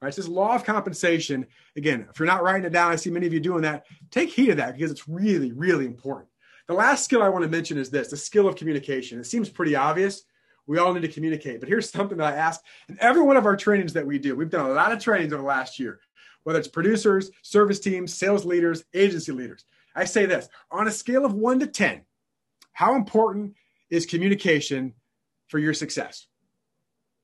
Right? 0.00 0.14
So 0.14 0.22
this 0.22 0.28
law 0.28 0.54
of 0.54 0.64
compensation, 0.64 1.46
again, 1.76 2.06
if 2.08 2.18
you're 2.18 2.26
not 2.26 2.44
writing 2.44 2.64
it 2.64 2.72
down, 2.72 2.92
I 2.92 2.96
see 2.96 3.10
many 3.10 3.26
of 3.26 3.32
you 3.32 3.40
doing 3.40 3.62
that. 3.62 3.86
Take 4.10 4.30
heed 4.30 4.50
of 4.50 4.58
that 4.58 4.74
because 4.76 4.92
it's 4.92 5.08
really, 5.08 5.52
really 5.52 5.86
important. 5.86 6.28
The 6.68 6.74
last 6.74 7.04
skill 7.04 7.22
I 7.22 7.28
want 7.30 7.42
to 7.42 7.50
mention 7.50 7.78
is 7.78 7.90
this 7.90 8.08
the 8.08 8.16
skill 8.16 8.46
of 8.46 8.54
communication. 8.54 9.18
It 9.18 9.24
seems 9.24 9.48
pretty 9.48 9.74
obvious. 9.74 10.22
We 10.66 10.78
all 10.78 10.92
need 10.92 11.00
to 11.00 11.08
communicate. 11.08 11.60
But 11.60 11.68
here's 11.68 11.90
something 11.90 12.18
that 12.18 12.34
I 12.34 12.36
ask 12.36 12.60
in 12.88 12.98
every 13.00 13.22
one 13.22 13.38
of 13.38 13.46
our 13.46 13.56
trainings 13.56 13.94
that 13.94 14.06
we 14.06 14.18
do. 14.18 14.36
We've 14.36 14.50
done 14.50 14.70
a 14.70 14.74
lot 14.74 14.92
of 14.92 15.00
trainings 15.00 15.32
over 15.32 15.42
the 15.42 15.48
last 15.48 15.80
year, 15.80 15.98
whether 16.44 16.58
it's 16.58 16.68
producers, 16.68 17.30
service 17.42 17.80
teams, 17.80 18.14
sales 18.14 18.44
leaders, 18.44 18.84
agency 18.92 19.32
leaders. 19.32 19.64
I 19.96 20.04
say 20.04 20.26
this 20.26 20.48
on 20.70 20.86
a 20.86 20.92
scale 20.92 21.24
of 21.24 21.32
one 21.32 21.58
to 21.60 21.66
10, 21.66 22.02
how 22.72 22.94
important 22.94 23.54
is 23.90 24.04
communication 24.06 24.92
for 25.48 25.58
your 25.58 25.74
success? 25.74 26.26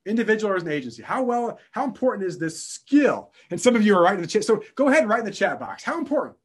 individual 0.06 0.52
or 0.52 0.56
as 0.56 0.62
an 0.62 0.70
agency? 0.70 1.02
How 1.02 1.22
well, 1.22 1.58
how 1.70 1.84
important 1.84 2.28
is 2.28 2.38
this 2.38 2.62
skill? 2.62 3.32
And 3.50 3.60
some 3.60 3.74
of 3.74 3.84
you 3.84 3.96
are 3.96 4.02
writing 4.02 4.18
in 4.18 4.22
the 4.22 4.28
chat. 4.28 4.44
So 4.44 4.62
go 4.74 4.88
ahead 4.88 5.00
and 5.00 5.08
write 5.08 5.20
in 5.20 5.24
the 5.24 5.30
chat 5.30 5.58
box. 5.58 5.82
How 5.82 5.98
important? 5.98 6.37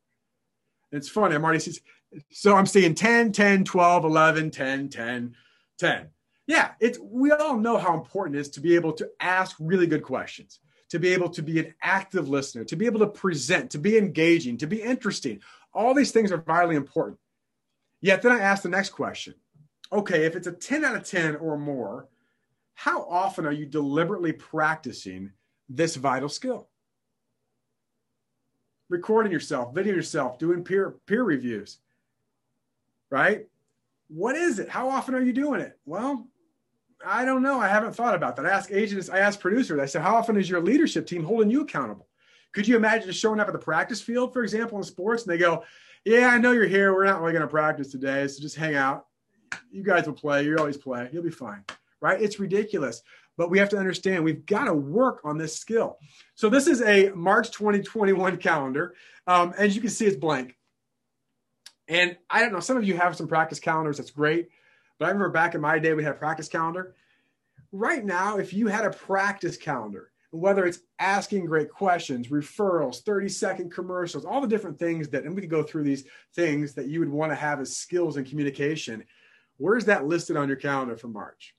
It's 0.91 1.09
funny. 1.09 1.35
I'm 1.35 1.43
already 1.43 1.61
so 2.31 2.55
I'm 2.55 2.65
seeing 2.65 2.95
10, 2.95 3.31
10, 3.31 3.63
12, 3.63 4.05
11, 4.05 4.51
10, 4.51 4.89
10, 4.89 5.35
10. 5.77 6.07
Yeah, 6.47 6.71
it's 6.79 6.97
we 6.99 7.31
all 7.31 7.57
know 7.57 7.77
how 7.77 7.93
important 7.93 8.35
it 8.35 8.39
is 8.39 8.49
to 8.51 8.61
be 8.61 8.75
able 8.75 8.93
to 8.93 9.09
ask 9.19 9.55
really 9.59 9.85
good 9.85 10.03
questions, 10.03 10.59
to 10.89 10.97
be 10.97 11.09
able 11.09 11.29
to 11.29 11.43
be 11.43 11.59
an 11.59 11.75
active 11.83 12.27
listener, 12.27 12.63
to 12.63 12.75
be 12.75 12.87
able 12.87 13.01
to 13.01 13.07
present, 13.07 13.71
to 13.71 13.77
be 13.77 13.97
engaging, 13.97 14.57
to 14.57 14.67
be 14.67 14.81
interesting. 14.81 15.41
All 15.73 15.93
these 15.93 16.11
things 16.11 16.31
are 16.31 16.37
vitally 16.37 16.75
important. 16.75 17.19
Yet 18.01 18.23
then 18.23 18.31
I 18.31 18.39
ask 18.39 18.63
the 18.63 18.69
next 18.69 18.89
question. 18.89 19.35
Okay, 19.91 20.25
if 20.25 20.36
it's 20.36 20.47
a 20.47 20.52
10 20.52 20.86
out 20.86 20.95
of 20.95 21.04
10 21.04 21.38
or 21.38 21.58
more, 21.58 22.08
how 22.75 23.04
often 23.04 23.45
are 23.45 23.52
you 23.52 23.65
deliberately 23.65 24.32
practicing 24.32 25.32
this 25.67 25.95
vital 25.95 26.30
skill? 26.30 26.69
Recording 28.89 29.32
yourself, 29.32 29.73
videoing 29.73 29.95
yourself, 29.95 30.39
doing 30.39 30.63
peer 30.63 30.95
peer 31.06 31.23
reviews. 31.23 31.78
Right? 33.10 33.47
What 34.08 34.36
is 34.36 34.60
it? 34.60 34.69
How 34.69 34.89
often 34.89 35.15
are 35.15 35.21
you 35.21 35.34
doing 35.34 35.62
it? 35.62 35.78
Well, 35.86 36.28
I 37.06 37.25
don't 37.25 37.43
know. 37.43 37.60
I 37.60 37.67
haven't 37.67 37.95
thought 37.95 38.15
about 38.15 38.36
that. 38.36 38.45
I 38.45 38.49
ask 38.49 38.71
agents, 38.71 39.10
I 39.10 39.19
ask 39.19 39.39
producers, 39.39 39.80
I 39.80 39.86
said, 39.86 40.02
how 40.02 40.15
often 40.15 40.38
is 40.38 40.49
your 40.49 40.62
leadership 40.62 41.08
team 41.08 41.23
holding 41.23 41.49
you 41.49 41.62
accountable? 41.62 42.08
Could 42.52 42.67
you 42.67 42.75
imagine 42.75 43.08
just 43.08 43.21
showing 43.21 43.39
up 43.39 43.47
at 43.47 43.54
the 43.54 43.60
practice 43.60 44.02
field, 44.02 44.34
for 44.34 44.43
example, 44.43 44.78
in 44.78 44.84
sports, 44.84 45.23
and 45.23 45.32
they 45.32 45.38
go, 45.38 45.63
Yeah, 46.04 46.30
I 46.30 46.38
know 46.39 46.52
you're 46.52 46.65
here. 46.67 46.93
We're 46.93 47.06
not 47.06 47.21
really 47.21 47.34
going 47.34 47.41
to 47.41 47.47
practice 47.47 47.91
today, 47.91 48.28
so 48.28 48.41
just 48.41 48.56
hang 48.56 48.75
out. 48.75 49.06
You 49.71 49.83
guys 49.83 50.05
will 50.05 50.13
play. 50.13 50.43
You 50.43 50.57
always 50.57 50.77
play. 50.77 51.09
You'll 51.12 51.23
be 51.23 51.31
fine. 51.31 51.63
Right? 52.01 52.21
It's 52.21 52.39
ridiculous. 52.39 53.01
But 53.38 53.49
we 53.49 53.59
have 53.59 53.69
to 53.69 53.77
understand 53.77 54.23
we've 54.23 54.45
got 54.45 54.65
to 54.65 54.73
work 54.73 55.21
on 55.23 55.38
this 55.38 55.55
skill. 55.57 55.97
So 56.35 56.49
this 56.49 56.67
is 56.67 56.81
a 56.81 57.09
March 57.12 57.51
2021 57.51 58.38
calendar. 58.38 58.95
Um, 59.27 59.53
as 59.57 59.75
you 59.75 59.81
can 59.81 59.89
see, 59.89 60.05
it's 60.05 60.17
blank. 60.17 60.57
And 61.88 62.17
I 62.29 62.41
don't 62.41 62.53
know, 62.53 62.59
some 62.59 62.77
of 62.77 62.83
you 62.83 62.97
have 62.97 63.15
some 63.15 63.27
practice 63.27 63.59
calendars. 63.59 63.97
That's 63.97 64.12
great. 64.12 64.49
But 64.99 65.05
I 65.05 65.07
remember 65.09 65.29
back 65.29 65.55
in 65.55 65.62
my 65.62 65.79
day, 65.79 65.93
we 65.93 66.03
had 66.03 66.13
a 66.13 66.17
practice 66.17 66.49
calendar. 66.49 66.95
Right 67.71 68.03
now, 68.03 68.38
if 68.38 68.53
you 68.53 68.67
had 68.67 68.85
a 68.85 68.91
practice 68.91 69.57
calendar, 69.57 70.12
whether 70.31 70.65
it's 70.65 70.79
asking 70.99 71.45
great 71.45 71.71
questions, 71.71 72.27
referrals, 72.27 73.01
30 73.01 73.29
second 73.29 73.71
commercials, 73.71 74.25
all 74.25 74.41
the 74.41 74.47
different 74.47 74.77
things 74.77 75.09
that, 75.09 75.23
and 75.23 75.35
we 75.35 75.41
could 75.41 75.49
go 75.49 75.63
through 75.63 75.83
these 75.83 76.03
things 76.35 76.73
that 76.75 76.88
you 76.88 76.99
would 76.99 77.09
want 77.09 77.31
to 77.31 77.35
have 77.35 77.59
as 77.59 77.75
skills 77.75 78.17
in 78.17 78.25
communication. 78.25 79.03
Where's 79.59 79.85
that 79.85 80.07
listed 80.07 80.37
on 80.37 80.47
your 80.47 80.57
calendar 80.57 80.95
for 80.95 81.09
March? 81.09 81.53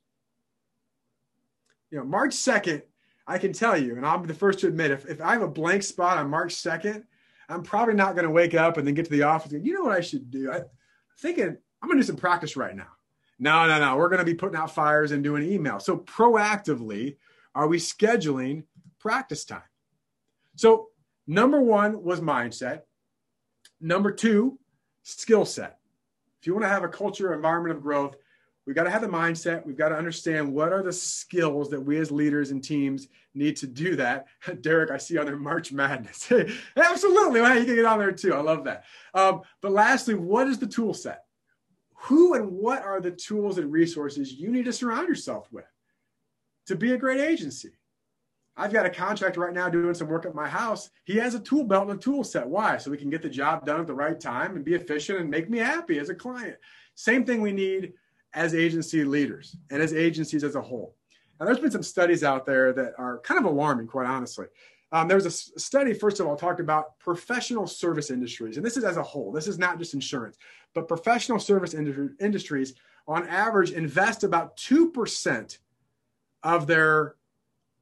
You 1.91 1.99
know, 1.99 2.05
March 2.05 2.33
2nd, 2.33 2.83
I 3.27 3.39
can 3.39 3.53
tell 3.53 3.77
you, 3.77 3.97
and 3.97 4.07
I'll 4.07 4.19
be 4.19 4.27
the 4.27 4.35
first 4.35 4.59
to 4.61 4.69
admit, 4.69 4.91
if, 4.91 5.07
if 5.07 5.21
I 5.21 5.33
have 5.33 5.43
a 5.43 5.49
blank 5.49 5.83
spot 5.83 6.19
on 6.19 6.31
March 6.31 6.55
2nd, 6.55 7.05
I'm 7.49 7.63
probably 7.63 7.95
not 7.95 8.15
going 8.15 8.25
to 8.25 8.31
wake 8.31 8.55
up 8.55 8.79
and 8.79 8.87
then 8.87 8.95
get 8.95 9.05
to 9.05 9.11
the 9.11 9.25
office 9.25 9.53
and 9.53 9.67
you 9.67 9.75
know 9.75 9.83
what 9.83 9.97
I 9.97 10.01
should 10.01 10.31
do? 10.31 10.51
I, 10.51 10.57
am 10.57 10.65
thinking 11.19 11.57
I'm 11.83 11.89
going 11.89 11.99
to 11.99 12.03
do 12.03 12.07
some 12.07 12.17
practice 12.17 12.57
right 12.57 12.75
now. 12.75 12.89
No, 13.39 13.67
no, 13.67 13.79
no. 13.79 13.97
We're 13.97 14.09
going 14.09 14.21
to 14.21 14.25
be 14.25 14.35
putting 14.35 14.57
out 14.57 14.75
fires 14.75 15.13
and 15.13 15.23
doing 15.23 15.43
email. 15.43 15.81
So 15.81 15.99
proactively, 15.99 17.17
are 17.55 17.69
we 17.69 17.79
scheduling 17.79 18.65
practice 18.99 19.45
time? 19.45 19.63
So 20.57 20.89
number 21.27 21.61
one 21.61 22.03
was 22.03 22.21
mindset. 22.21 22.83
Number 23.81 24.11
two, 24.13 24.59
skill 25.03 25.45
set. 25.45 25.80
If 26.41 26.47
you 26.47 26.55
want 26.55 26.65
to 26.65 26.69
have 26.69 26.85
a 26.85 26.89
culture 26.89 27.35
environment 27.35 27.77
of 27.77 27.83
growth, 27.83 28.17
we've 28.67 28.77
got 28.77 28.85
to 28.85 28.91
have 28.91 29.03
the 29.03 29.09
mindset. 29.09 29.65
We've 29.67 29.77
got 29.77 29.91
to 29.91 29.97
understand 29.97 30.53
what 30.53 30.73
are 30.73 30.83
the 30.83 30.93
skills 30.93 31.69
that 31.71 31.81
we 31.81 31.99
as 31.99 32.11
leaders 32.11 32.51
and 32.51 32.65
teams 32.65 33.09
need 33.35 33.57
to 33.59 33.67
do 33.67 33.97
that. 33.97 34.27
Derek, 34.63 34.91
I 34.91 34.97
see 34.97 35.19
on 35.19 35.27
their 35.27 35.37
March 35.37 35.71
Madness. 35.71 36.33
Absolutely. 36.77 37.41
Well, 37.43 37.59
you 37.59 37.67
can 37.67 37.75
get 37.75 37.85
on 37.85 37.99
there 37.99 38.13
too. 38.13 38.35
I 38.35 38.41
love 38.41 38.65
that. 38.65 38.85
Um, 39.13 39.43
but 39.61 39.73
lastly, 39.73 40.15
what 40.15 40.49
is 40.49 40.59
the 40.59 40.67
tool 40.67 40.95
set? 40.95 41.25
Who 42.05 42.33
and 42.33 42.51
what 42.53 42.83
are 42.83 43.01
the 43.01 43.11
tools 43.11 43.59
and 43.59 43.71
resources 43.71 44.33
you 44.33 44.51
need 44.51 44.65
to 44.65 44.73
surround 44.73 45.09
yourself 45.09 45.47
with 45.53 45.71
to 46.67 46.77
be 46.77 46.93
a 46.93 46.99
great 46.99 47.21
agency? 47.21 47.73
I've 48.61 48.75
got 48.75 48.85
a 48.85 48.91
contractor 48.91 49.41
right 49.41 49.55
now 49.55 49.71
doing 49.71 49.95
some 49.95 50.09
work 50.09 50.27
at 50.27 50.35
my 50.35 50.47
house. 50.47 50.91
He 51.05 51.17
has 51.17 51.35
a 51.35 51.41
tool 51.41 51.65
belt 51.65 51.89
and 51.89 51.99
a 51.99 52.03
tool 52.03 52.23
set. 52.23 52.47
Why? 52.47 52.77
So 52.77 52.91
we 52.91 52.99
can 52.99 53.09
get 53.09 53.23
the 53.23 53.31
job 53.31 53.65
done 53.65 53.81
at 53.81 53.87
the 53.87 53.95
right 53.95 54.21
time 54.21 54.55
and 54.55 54.63
be 54.63 54.75
efficient 54.75 55.19
and 55.19 55.31
make 55.31 55.49
me 55.49 55.57
happy 55.57 55.99
as 55.99 56.11
a 56.11 56.15
client. 56.15 56.59
Same 56.95 57.25
thing 57.25 57.41
we 57.41 57.53
need 57.53 57.95
as 58.35 58.55
agency 58.55 59.03
leaders 59.03 59.57
and 59.71 59.81
as 59.81 59.95
agencies 59.95 60.45
as 60.45 60.57
a 60.57 60.61
whole. 60.61 60.95
Now, 61.39 61.47
there's 61.47 61.59
been 61.59 61.71
some 61.71 61.83
studies 61.83 62.23
out 62.23 62.45
there 62.45 62.75
that 62.75 62.93
are 62.99 63.21
kind 63.21 63.41
of 63.41 63.47
alarming, 63.47 63.87
quite 63.87 64.07
honestly. 64.07 64.45
Um, 64.93 65.09
there 65.09 65.17
was 65.17 65.25
a 65.25 65.59
study, 65.59 65.95
first 65.95 66.21
of 66.21 66.27
all, 66.27 66.37
talked 66.37 66.61
about 66.61 66.99
professional 66.99 67.67
service 67.67 68.11
industries, 68.11 68.59
and 68.59 68.67
this 68.67 68.77
is 68.77 68.85
as 68.85 68.99
a 68.99 69.03
whole. 69.03 69.33
This 69.33 69.49
is 69.49 69.59
not 69.59 69.79
just 69.79 69.95
insurance, 69.95 70.37
but 70.75 70.87
professional 70.87 71.39
service 71.39 71.73
industries, 71.73 72.75
on 73.09 73.27
average, 73.27 73.71
invest 73.71 74.23
about 74.23 74.55
two 74.59 74.91
percent 74.91 75.61
of 76.43 76.67
their 76.67 77.15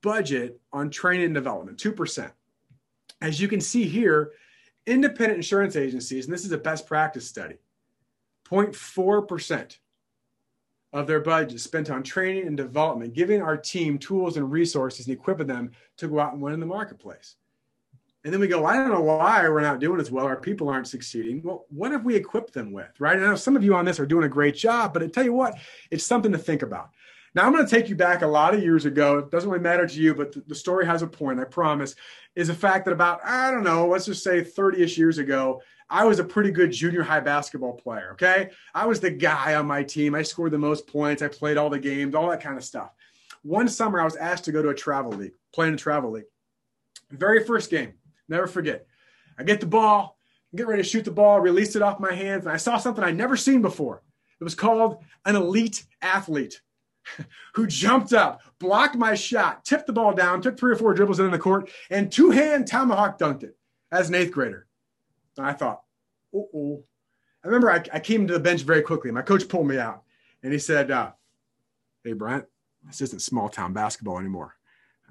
budget 0.03 0.61
on 0.73 0.91
training 0.91 1.27
and 1.27 1.35
development. 1.35 1.79
Two 1.79 1.93
percent. 1.93 2.33
As 3.21 3.41
you 3.41 3.49
can 3.49 3.61
see 3.61 3.85
here, 3.85 4.33
independent 4.87 5.37
insurance 5.37 5.77
agencies, 5.77 6.27
and 6.27 6.33
this 6.33 6.45
is 6.45 6.53
a 6.53 6.59
best 6.59 6.87
practice 6.87 7.29
study, 7.29 7.57
0.4 8.49 9.27
percent 9.27 9.79
of 10.93 11.07
their 11.07 11.21
budget 11.21 11.61
spent 11.61 11.91
on 11.91 12.03
training 12.03 12.47
and 12.47 12.57
development, 12.57 13.13
giving 13.13 13.43
our 13.43 13.57
team 13.57 13.99
tools 13.99 14.37
and 14.37 14.51
resources 14.51 15.07
and 15.07 15.15
equipping 15.15 15.47
them 15.47 15.71
to 15.99 16.09
go 16.09 16.19
out 16.19 16.33
and 16.33 16.41
win 16.41 16.55
in 16.55 16.61
the 16.61 16.67
marketplace. 16.67 17.37
And 18.25 18.33
then 18.33 18.41
we 18.41 18.49
go, 18.49 18.67
I 18.67 18.75
don't 18.75 18.91
know 18.91 19.01
why 19.01 19.49
we're 19.49 19.61
not 19.61 19.79
doing 19.81 20.01
as 20.01 20.11
well. 20.11 20.27
Our 20.27 20.41
people 20.41 20.69
aren't 20.69 20.89
succeeding. 20.89 21.41
Well, 21.43 21.67
what 21.69 21.93
have 21.93 22.05
we 22.05 22.17
equipped 22.17 22.53
them 22.53 22.73
with, 22.73 22.91
right? 22.99 23.17
And 23.17 23.25
I 23.25 23.29
know 23.29 23.37
some 23.37 23.55
of 23.55 23.63
you 23.63 23.75
on 23.75 23.85
this 23.85 24.01
are 24.01 24.07
doing 24.07 24.25
a 24.25 24.29
great 24.29 24.57
job, 24.57 24.93
but 24.93 25.03
I 25.03 25.07
tell 25.07 25.25
you 25.25 25.33
what, 25.33 25.55
it's 25.91 26.05
something 26.05 26.33
to 26.33 26.39
think 26.39 26.63
about. 26.63 26.91
Now, 27.35 27.45
I'm 27.45 27.53
going 27.53 27.67
to 27.67 27.71
take 27.71 27.89
you 27.89 27.97
back 27.97 28.23
a 28.23 28.27
lot 28.27 28.55
of 28.55 28.63
years 28.63 28.85
ago. 28.85 29.19
It 29.19 29.31
doesn't 29.31 29.49
really 29.49 29.63
matter 29.63 29.87
to 29.87 30.01
you, 30.01 30.15
but 30.15 30.35
the 30.49 30.55
story 30.55 30.87
has 30.87 31.03
a 31.03 31.07
point, 31.07 31.41
I 31.41 31.45
promise, 31.45 31.95
is 32.35 32.49
the 32.49 32.55
fact 32.55 32.85
that 32.87 32.93
about, 32.93 33.21
I 33.25 33.51
don't 33.51 33.65
know, 33.65 33.87
let's 33.87 34.07
just 34.07 34.25
say 34.25 34.43
30 34.43 34.83
ish 34.83 34.99
years 34.99 35.19
ago, 35.19 35.61
I 35.91 36.05
was 36.05 36.19
a 36.19 36.25
pretty 36.25 36.51
good 36.51 36.73
junior 36.73 37.03
high 37.03 37.21
basketball 37.21 37.75
player. 37.75 38.11
Okay. 38.13 38.51
I 38.75 38.87
was 38.87 39.01
the 39.01 39.11
guy 39.11 39.55
on 39.55 39.67
my 39.67 39.83
team. 39.83 40.15
I 40.15 40.23
scored 40.23 40.53
the 40.53 40.59
most 40.59 40.87
points. 40.87 41.23
I 41.23 41.29
played 41.29 41.57
all 41.57 41.71
the 41.71 41.79
games, 41.79 42.15
all 42.15 42.31
that 42.31 42.43
kind 42.43 42.57
of 42.57 42.65
stuff. 42.65 42.93
One 43.43 43.69
summer, 43.69 44.01
I 44.01 44.05
was 44.05 44.17
asked 44.17 44.45
to 44.45 44.53
go 44.53 44.63
to 44.63 44.69
a 44.71 44.75
travel 44.75 45.13
league, 45.13 45.33
play 45.55 45.69
in 45.69 45.75
a 45.75 45.79
travel 45.79 46.11
league. 46.11 46.25
Very 47.11 47.45
first 47.45 47.71
game, 47.71 47.95
never 48.29 48.47
forget. 48.47 48.87
I 49.39 49.45
get 49.45 49.61
the 49.61 49.67
ball, 49.67 50.19
get 50.55 50.67
ready 50.67 50.83
to 50.83 50.89
shoot 50.89 51.05
the 51.05 51.11
ball, 51.11 51.41
release 51.41 51.77
it 51.77 51.83
off 51.83 52.01
my 52.01 52.13
hands, 52.13 52.45
and 52.45 52.53
I 52.53 52.59
saw 52.59 52.77
something 52.77 53.03
I'd 53.03 53.17
never 53.17 53.37
seen 53.37 53.63
before. 53.63 54.03
It 54.41 54.45
was 54.45 54.55
called 54.55 55.03
an 55.25 55.37
elite 55.37 55.85
athlete 56.03 56.61
who 57.55 57.67
jumped 57.67 58.13
up, 58.13 58.43
blocked 58.59 58.97
my 58.97 59.15
shot, 59.15 59.65
tipped 59.65 59.87
the 59.87 59.93
ball 59.93 60.13
down, 60.13 60.41
took 60.41 60.59
three 60.59 60.73
or 60.73 60.77
four 60.77 60.95
dribbles 60.95 61.21
in 61.21 61.31
the 61.31 61.39
court, 61.39 61.71
and 61.91 62.11
two 62.11 62.31
hand 62.31 62.67
tomahawk 62.67 63.19
dunked 63.19 63.43
it 63.43 63.57
as 63.91 64.09
an 64.09 64.15
eighth 64.15 64.33
grader. 64.33 64.67
And 65.37 65.47
I 65.47 65.53
thought, 65.53 65.83
oh, 66.35 66.85
I 67.43 67.47
remember 67.47 67.71
I, 67.71 67.83
I, 67.93 68.01
came 68.01 68.27
to 68.27 68.33
the 68.33 68.41
bench 68.41 68.63
very 68.63 68.83
quickly. 68.83 69.11
My 69.11 69.23
coach 69.23 69.49
pulled 69.49 69.67
me 69.67 69.79
out 69.79 70.03
and 70.43 70.53
he 70.53 70.59
said, 70.59 70.91
uh, 70.91 71.13
Hey, 72.05 72.13
Brent, 72.13 72.45
this 72.87 73.01
isn't 73.01 73.23
small 73.23 73.49
town 73.49 73.73
basketball 73.73 74.19
anymore. 74.19 74.55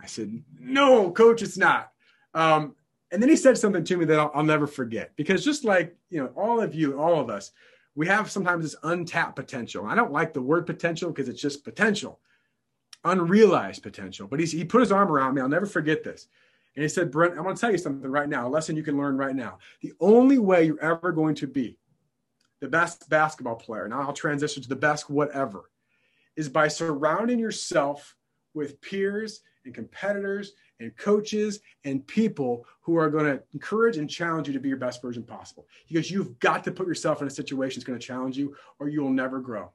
I 0.01 0.05
said, 0.05 0.43
No, 0.60 1.12
coach, 1.12 1.41
it's 1.41 1.57
not. 1.57 1.91
Um, 2.33 2.75
and 3.12 3.21
then 3.21 3.29
he 3.29 3.36
said 3.36 3.57
something 3.57 3.83
to 3.86 3.97
me 3.97 4.05
that 4.05 4.19
I'll, 4.19 4.31
I'll 4.36 4.43
never 4.43 4.67
forget 4.67 5.12
because 5.15 5.43
just 5.43 5.63
like, 5.63 5.95
you 6.10 6.21
know, 6.21 6.27
all 6.36 6.60
of 6.60 6.75
you, 6.75 6.99
all 6.99 7.19
of 7.19 7.29
us, 7.29 7.51
we 7.97 8.05
have 8.05 8.29
sometimes 8.29 8.63
this 8.63 8.75
untapped 8.83 9.36
potential. 9.36 9.88
I 9.88 9.95
don't 9.95 10.12
like 10.12 10.31
the 10.31 10.41
word 10.41 10.67
potential 10.67 11.10
because 11.10 11.27
it's 11.27 11.41
just 11.41 11.63
potential, 11.63 12.19
unrealized 13.03 13.81
potential. 13.81 14.27
But 14.27 14.39
he's, 14.39 14.51
he 14.51 14.63
put 14.63 14.81
his 14.81 14.91
arm 14.91 15.12
around 15.12 15.33
me. 15.33 15.41
I'll 15.41 15.49
never 15.49 15.65
forget 15.65 16.03
this. 16.03 16.27
And 16.75 16.83
he 16.83 16.89
said, 16.89 17.10
Brent, 17.10 17.36
I'm 17.36 17.41
going 17.41 17.55
to 17.55 17.60
tell 17.60 17.71
you 17.71 17.79
something 17.79 18.07
right 18.07 18.29
now, 18.29 18.47
a 18.47 18.49
lesson 18.49 18.75
you 18.75 18.83
can 18.83 18.99
learn 18.99 19.17
right 19.17 19.36
now. 19.36 19.57
The 19.81 19.93
only 19.99 20.38
way 20.38 20.65
you're 20.65 20.79
ever 20.79 21.12
going 21.12 21.33
to 21.36 21.47
be 21.47 21.79
the 22.60 22.67
best 22.67 23.10
basketball 23.10 23.55
player, 23.55 23.88
now 23.88 24.01
I'll 24.01 24.13
transition 24.13 24.62
to 24.62 24.69
the 24.69 24.75
best 24.75 25.10
whatever, 25.10 25.71
is 26.36 26.49
by 26.49 26.67
surrounding 26.67 27.39
yourself 27.39 28.15
with 28.53 28.79
peers 28.79 29.41
and 29.67 29.75
competitors 29.75 30.53
and 30.80 30.95
coaches 30.97 31.60
and 31.84 32.06
people 32.08 32.65
who 32.82 32.97
are 32.97 33.10
going 33.10 33.25
to 33.25 33.43
encourage 33.53 33.97
and 33.97 34.10
challenge 34.10 34.47
you 34.47 34.53
to 34.53 34.60
be 34.60 34.69
your 34.69 34.77
best 34.77 35.01
version 35.01 35.23
possible. 35.23 35.67
Because 35.88 36.10
you've 36.10 36.39
got 36.39 36.63
to 36.63 36.71
put 36.71 36.88
yourself 36.88 37.21
in 37.21 37.27
a 37.27 37.32
situation 37.32 37.80
that's 37.80 37.86
going 37.86 37.99
to 37.99 38.06
challenge 38.06 38.38
you 38.38 38.56
or 38.80 38.88
you 38.88 39.01
will 39.01 39.12
never 39.12 39.39
grow. 39.39 39.71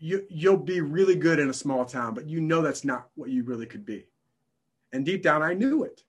You, 0.00 0.26
you'll 0.28 0.56
be 0.56 0.80
really 0.80 1.16
good 1.16 1.38
in 1.38 1.48
a 1.48 1.54
small 1.54 1.84
town, 1.84 2.14
but 2.14 2.28
you 2.28 2.40
know 2.40 2.60
that's 2.60 2.84
not 2.84 3.08
what 3.14 3.30
you 3.30 3.44
really 3.44 3.66
could 3.66 3.86
be. 3.86 4.06
And 4.92 5.04
deep 5.04 5.22
down, 5.22 5.42
I 5.42 5.54
knew 5.54 5.84
it. 5.84 6.02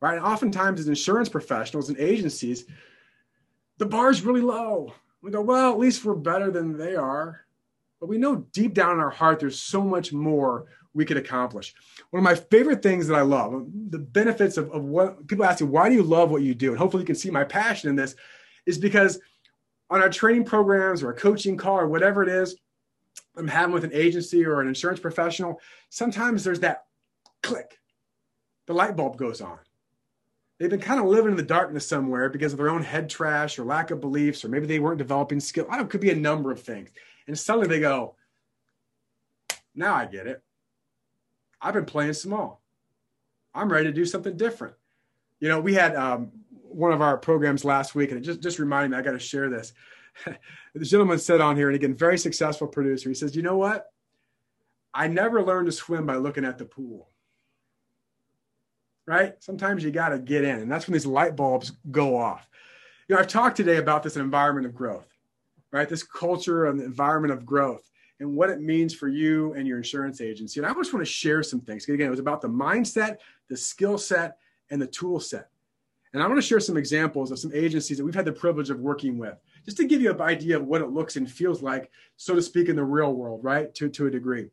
Right. 0.00 0.16
And 0.16 0.24
oftentimes, 0.24 0.80
as 0.80 0.88
insurance 0.88 1.28
professionals 1.28 1.88
and 1.88 1.98
agencies, 1.98 2.64
the 3.78 3.86
bar 3.86 4.10
is 4.10 4.22
really 4.22 4.40
low. 4.40 4.94
We 5.22 5.30
go, 5.30 5.40
well, 5.40 5.70
at 5.70 5.78
least 5.78 6.04
we're 6.04 6.14
better 6.14 6.50
than 6.50 6.76
they 6.76 6.96
are. 6.96 7.42
But 8.02 8.08
we 8.08 8.18
know 8.18 8.44
deep 8.52 8.74
down 8.74 8.94
in 8.94 8.98
our 8.98 9.10
heart, 9.10 9.38
there's 9.38 9.62
so 9.62 9.80
much 9.80 10.12
more 10.12 10.66
we 10.92 11.04
could 11.04 11.16
accomplish. 11.16 11.72
One 12.10 12.18
of 12.18 12.24
my 12.24 12.34
favorite 12.34 12.82
things 12.82 13.06
that 13.06 13.14
I 13.14 13.20
love, 13.20 13.64
the 13.90 14.00
benefits 14.00 14.56
of, 14.56 14.72
of 14.72 14.82
what 14.82 15.28
people 15.28 15.44
ask 15.44 15.60
me, 15.60 15.68
why 15.68 15.88
do 15.88 15.94
you 15.94 16.02
love 16.02 16.32
what 16.32 16.42
you 16.42 16.52
do? 16.52 16.70
And 16.70 16.78
hopefully 16.78 17.04
you 17.04 17.06
can 17.06 17.14
see 17.14 17.30
my 17.30 17.44
passion 17.44 17.90
in 17.90 17.94
this, 17.94 18.16
is 18.66 18.76
because 18.76 19.20
on 19.88 20.02
our 20.02 20.10
training 20.10 20.46
programs 20.46 21.04
or 21.04 21.10
a 21.10 21.14
coaching 21.14 21.56
call 21.56 21.78
or 21.78 21.86
whatever 21.86 22.24
it 22.24 22.28
is 22.28 22.56
I'm 23.36 23.46
having 23.46 23.72
with 23.72 23.84
an 23.84 23.92
agency 23.94 24.44
or 24.44 24.60
an 24.60 24.66
insurance 24.66 24.98
professional, 24.98 25.60
sometimes 25.88 26.42
there's 26.42 26.58
that 26.60 26.86
click 27.40 27.78
the 28.66 28.74
light 28.74 28.96
bulb 28.96 29.16
goes 29.16 29.40
on. 29.40 29.60
They've 30.58 30.68
been 30.68 30.80
kind 30.80 30.98
of 30.98 31.06
living 31.06 31.30
in 31.30 31.36
the 31.36 31.44
darkness 31.44 31.86
somewhere 31.86 32.28
because 32.28 32.52
of 32.52 32.58
their 32.58 32.68
own 32.68 32.82
head 32.82 33.08
trash 33.08 33.60
or 33.60 33.64
lack 33.64 33.92
of 33.92 34.00
beliefs, 34.00 34.44
or 34.44 34.48
maybe 34.48 34.66
they 34.66 34.80
weren't 34.80 34.98
developing 34.98 35.38
skill. 35.38 35.68
It 35.70 35.88
could 35.88 36.00
be 36.00 36.10
a 36.10 36.16
number 36.16 36.50
of 36.50 36.60
things. 36.60 36.90
And 37.26 37.38
suddenly 37.38 37.68
they 37.68 37.80
go, 37.80 38.16
now 39.74 39.94
I 39.94 40.06
get 40.06 40.26
it. 40.26 40.42
I've 41.60 41.74
been 41.74 41.84
playing 41.84 42.14
small. 42.14 42.60
I'm 43.54 43.70
ready 43.70 43.86
to 43.86 43.92
do 43.92 44.04
something 44.04 44.36
different. 44.36 44.74
You 45.40 45.48
know, 45.48 45.60
we 45.60 45.74
had 45.74 45.94
um, 45.96 46.32
one 46.50 46.92
of 46.92 47.00
our 47.00 47.16
programs 47.16 47.64
last 47.64 47.94
week, 47.94 48.10
and 48.10 48.18
it 48.18 48.22
just, 48.22 48.40
just 48.40 48.58
reminded 48.58 48.90
me, 48.90 48.96
I 48.96 49.02
got 49.02 49.12
to 49.12 49.18
share 49.18 49.48
this. 49.48 49.72
the 50.74 50.84
gentleman 50.84 51.18
said 51.18 51.40
on 51.40 51.56
here, 51.56 51.68
and 51.68 51.76
again, 51.76 51.94
very 51.94 52.18
successful 52.18 52.66
producer, 52.66 53.08
he 53.08 53.14
says, 53.14 53.36
You 53.36 53.42
know 53.42 53.56
what? 53.56 53.90
I 54.94 55.08
never 55.08 55.42
learned 55.42 55.66
to 55.66 55.72
swim 55.72 56.06
by 56.06 56.16
looking 56.16 56.44
at 56.44 56.58
the 56.58 56.64
pool. 56.64 57.08
right? 59.06 59.34
Sometimes 59.42 59.82
you 59.82 59.90
got 59.90 60.10
to 60.10 60.18
get 60.18 60.44
in, 60.44 60.60
and 60.60 60.70
that's 60.70 60.86
when 60.86 60.92
these 60.92 61.06
light 61.06 61.34
bulbs 61.34 61.72
go 61.90 62.16
off. 62.16 62.48
You 63.08 63.14
know, 63.14 63.20
I've 63.20 63.28
talked 63.28 63.56
today 63.56 63.78
about 63.78 64.02
this 64.02 64.16
environment 64.16 64.66
of 64.66 64.74
growth, 64.74 65.11
right? 65.72 65.88
This 65.88 66.02
culture 66.02 66.66
and 66.66 66.78
the 66.78 66.84
environment 66.84 67.32
of 67.32 67.46
growth 67.46 67.90
and 68.20 68.36
what 68.36 68.50
it 68.50 68.60
means 68.60 68.94
for 68.94 69.08
you 69.08 69.52
and 69.54 69.66
your 69.66 69.78
insurance 69.78 70.20
agency. 70.20 70.60
And 70.60 70.66
I 70.66 70.72
just 70.74 70.92
want 70.92 71.04
to 71.04 71.12
share 71.12 71.42
some 71.42 71.60
things. 71.60 71.88
Again, 71.88 72.06
it 72.06 72.10
was 72.10 72.20
about 72.20 72.40
the 72.40 72.48
mindset, 72.48 73.16
the 73.48 73.56
skill 73.56 73.98
set, 73.98 74.36
and 74.70 74.80
the 74.80 74.86
tool 74.86 75.18
set. 75.18 75.48
And 76.12 76.22
I 76.22 76.26
want 76.26 76.38
to 76.38 76.46
share 76.46 76.60
some 76.60 76.76
examples 76.76 77.30
of 77.30 77.38
some 77.38 77.52
agencies 77.54 77.96
that 77.96 78.04
we've 78.04 78.14
had 78.14 78.26
the 78.26 78.32
privilege 78.32 78.68
of 78.68 78.80
working 78.80 79.16
with, 79.16 79.38
just 79.64 79.78
to 79.78 79.84
give 79.84 80.02
you 80.02 80.12
an 80.12 80.20
idea 80.20 80.56
of 80.58 80.66
what 80.66 80.82
it 80.82 80.90
looks 80.90 81.16
and 81.16 81.30
feels 81.30 81.62
like, 81.62 81.90
so 82.16 82.34
to 82.34 82.42
speak, 82.42 82.68
in 82.68 82.76
the 82.76 82.84
real 82.84 83.14
world, 83.14 83.42
right? 83.42 83.74
To, 83.76 83.88
to 83.88 84.06
a 84.06 84.10
degree. 84.10 84.50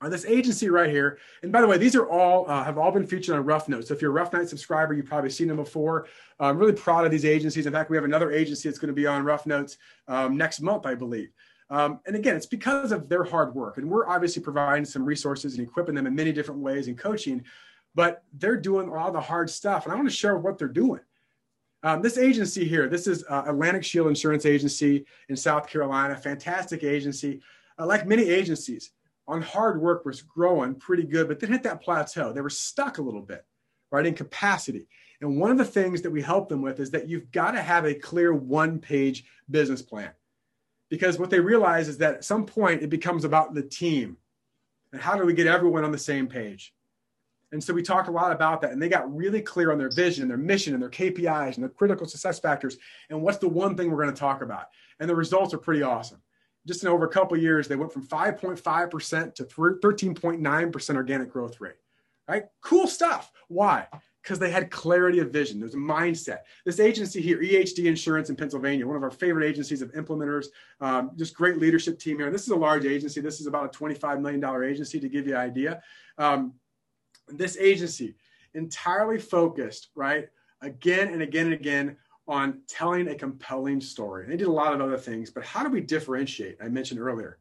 Uh, 0.00 0.08
this 0.08 0.26
agency 0.26 0.68
right 0.68 0.90
here, 0.90 1.18
and 1.42 1.52
by 1.52 1.60
the 1.60 1.66
way, 1.66 1.78
these 1.78 1.94
are 1.94 2.08
all 2.08 2.44
uh, 2.50 2.62
have 2.62 2.76
all 2.76 2.90
been 2.90 3.06
featured 3.06 3.34
on 3.36 3.44
Rough 3.44 3.68
Notes. 3.68 3.88
So 3.88 3.94
if 3.94 4.02
you're 4.02 4.10
a 4.10 4.14
Rough 4.14 4.32
Notes 4.32 4.50
subscriber, 4.50 4.92
you've 4.92 5.06
probably 5.06 5.30
seen 5.30 5.48
them 5.48 5.56
before. 5.56 6.06
Uh, 6.38 6.44
I'm 6.44 6.58
really 6.58 6.72
proud 6.72 7.04
of 7.04 7.10
these 7.10 7.24
agencies. 7.24 7.66
In 7.66 7.72
fact, 7.72 7.90
we 7.90 7.96
have 7.96 8.04
another 8.04 8.30
agency 8.32 8.68
that's 8.68 8.78
going 8.78 8.88
to 8.88 8.94
be 8.94 9.06
on 9.06 9.24
Rough 9.24 9.46
Notes 9.46 9.78
um, 10.08 10.36
next 10.36 10.60
month, 10.60 10.84
I 10.84 10.94
believe. 10.94 11.30
Um, 11.70 12.00
and 12.06 12.14
again, 12.14 12.36
it's 12.36 12.46
because 12.46 12.92
of 12.92 13.08
their 13.08 13.24
hard 13.24 13.54
work. 13.54 13.78
And 13.78 13.88
we're 13.88 14.06
obviously 14.06 14.42
providing 14.42 14.84
some 14.84 15.04
resources 15.04 15.56
and 15.56 15.66
equipping 15.66 15.94
them 15.94 16.06
in 16.06 16.14
many 16.14 16.32
different 16.32 16.60
ways 16.60 16.88
and 16.88 16.98
coaching, 16.98 17.42
but 17.94 18.24
they're 18.34 18.60
doing 18.60 18.90
all 18.90 19.10
the 19.10 19.20
hard 19.20 19.48
stuff. 19.48 19.84
And 19.84 19.92
I 19.92 19.96
want 19.96 20.08
to 20.08 20.14
share 20.14 20.36
what 20.36 20.58
they're 20.58 20.68
doing. 20.68 21.00
Um, 21.82 22.00
this 22.00 22.16
agency 22.16 22.64
here, 22.64 22.88
this 22.88 23.06
is 23.06 23.24
uh, 23.28 23.44
Atlantic 23.46 23.84
Shield 23.84 24.08
Insurance 24.08 24.46
Agency 24.46 25.04
in 25.28 25.36
South 25.36 25.66
Carolina, 25.66 26.16
fantastic 26.16 26.82
agency. 26.82 27.40
Uh, 27.78 27.86
like 27.86 28.06
many 28.06 28.22
agencies, 28.22 28.92
on 29.26 29.42
hard 29.42 29.80
work 29.80 30.04
was 30.04 30.22
growing 30.22 30.74
pretty 30.74 31.04
good, 31.04 31.28
but 31.28 31.40
then 31.40 31.52
hit 31.52 31.62
that 31.62 31.82
plateau. 31.82 32.32
They 32.32 32.40
were 32.40 32.50
stuck 32.50 32.98
a 32.98 33.02
little 33.02 33.22
bit, 33.22 33.44
right, 33.90 34.06
in 34.06 34.14
capacity. 34.14 34.86
And 35.20 35.38
one 35.38 35.50
of 35.50 35.58
the 35.58 35.64
things 35.64 36.02
that 36.02 36.10
we 36.10 36.20
help 36.20 36.48
them 36.48 36.60
with 36.60 36.80
is 36.80 36.90
that 36.90 37.08
you've 37.08 37.30
got 37.30 37.52
to 37.52 37.62
have 37.62 37.86
a 37.86 37.94
clear 37.94 38.34
one 38.34 38.78
page 38.78 39.24
business 39.50 39.80
plan. 39.80 40.10
Because 40.90 41.18
what 41.18 41.30
they 41.30 41.40
realize 41.40 41.88
is 41.88 41.98
that 41.98 42.16
at 42.16 42.24
some 42.24 42.44
point 42.44 42.82
it 42.82 42.90
becomes 42.90 43.24
about 43.24 43.54
the 43.54 43.62
team. 43.62 44.18
And 44.92 45.00
how 45.00 45.16
do 45.16 45.24
we 45.24 45.32
get 45.32 45.46
everyone 45.46 45.84
on 45.84 45.92
the 45.92 45.98
same 45.98 46.26
page? 46.26 46.74
And 47.52 47.62
so 47.62 47.72
we 47.72 47.82
talked 47.82 48.08
a 48.08 48.12
lot 48.12 48.32
about 48.32 48.60
that 48.62 48.72
and 48.72 48.82
they 48.82 48.88
got 48.88 49.14
really 49.14 49.40
clear 49.40 49.70
on 49.72 49.78
their 49.78 49.90
vision 49.90 50.22
and 50.22 50.30
their 50.30 50.36
mission 50.36 50.74
and 50.74 50.82
their 50.82 50.90
kpis 50.90 51.54
and 51.54 51.62
their 51.62 51.70
critical 51.70 52.06
success 52.06 52.40
factors 52.40 52.76
and 53.10 53.22
what's 53.22 53.38
the 53.38 53.48
one 53.48 53.76
thing 53.76 53.90
we're 53.90 54.02
going 54.02 54.14
to 54.14 54.20
talk 54.20 54.42
about. 54.42 54.66
And 54.98 55.08
the 55.08 55.14
results 55.14 55.54
are 55.54 55.58
pretty 55.58 55.82
awesome 55.82 56.20
just 56.66 56.82
in 56.82 56.88
over 56.88 57.04
a 57.04 57.10
couple 57.10 57.36
years 57.36 57.68
they 57.68 57.76
went 57.76 57.92
from 57.92 58.06
5.5% 58.06 59.34
to 59.34 59.44
13.9% 59.44 60.96
organic 60.96 61.30
growth 61.30 61.60
rate 61.60 61.76
right 62.28 62.44
cool 62.62 62.86
stuff 62.86 63.32
why 63.48 63.86
because 64.24 64.38
they 64.38 64.50
had 64.50 64.70
clarity 64.70 65.18
of 65.18 65.30
vision. 65.30 65.60
There's 65.60 65.74
a 65.74 65.76
mindset. 65.76 66.38
This 66.64 66.80
agency 66.80 67.20
here, 67.20 67.38
EHD 67.38 67.84
Insurance 67.84 68.30
in 68.30 68.36
Pennsylvania, 68.36 68.86
one 68.86 68.96
of 68.96 69.02
our 69.02 69.10
favorite 69.10 69.46
agencies 69.46 69.82
of 69.82 69.92
implementers, 69.92 70.46
um, 70.80 71.10
just 71.16 71.36
great 71.36 71.58
leadership 71.58 71.98
team 71.98 72.18
here. 72.18 72.30
This 72.30 72.42
is 72.42 72.48
a 72.48 72.56
large 72.56 72.86
agency. 72.86 73.20
This 73.20 73.38
is 73.38 73.46
about 73.46 73.66
a 73.66 73.78
$25 73.78 74.20
million 74.22 74.64
agency 74.64 74.98
to 74.98 75.10
give 75.10 75.26
you 75.26 75.34
an 75.34 75.40
idea. 75.40 75.82
Um, 76.16 76.54
this 77.28 77.58
agency 77.58 78.16
entirely 78.54 79.18
focused, 79.18 79.88
right, 79.94 80.28
again 80.62 81.08
and 81.08 81.20
again 81.20 81.46
and 81.46 81.54
again 81.54 81.96
on 82.26 82.62
telling 82.66 83.08
a 83.08 83.14
compelling 83.14 83.80
story. 83.80 84.26
They 84.26 84.36
did 84.36 84.46
a 84.46 84.52
lot 84.52 84.72
of 84.72 84.80
other 84.80 84.96
things, 84.96 85.30
but 85.30 85.44
how 85.44 85.62
do 85.62 85.68
we 85.68 85.80
differentiate? 85.80 86.56
I 86.62 86.68
mentioned 86.68 87.00
earlier. 87.00 87.38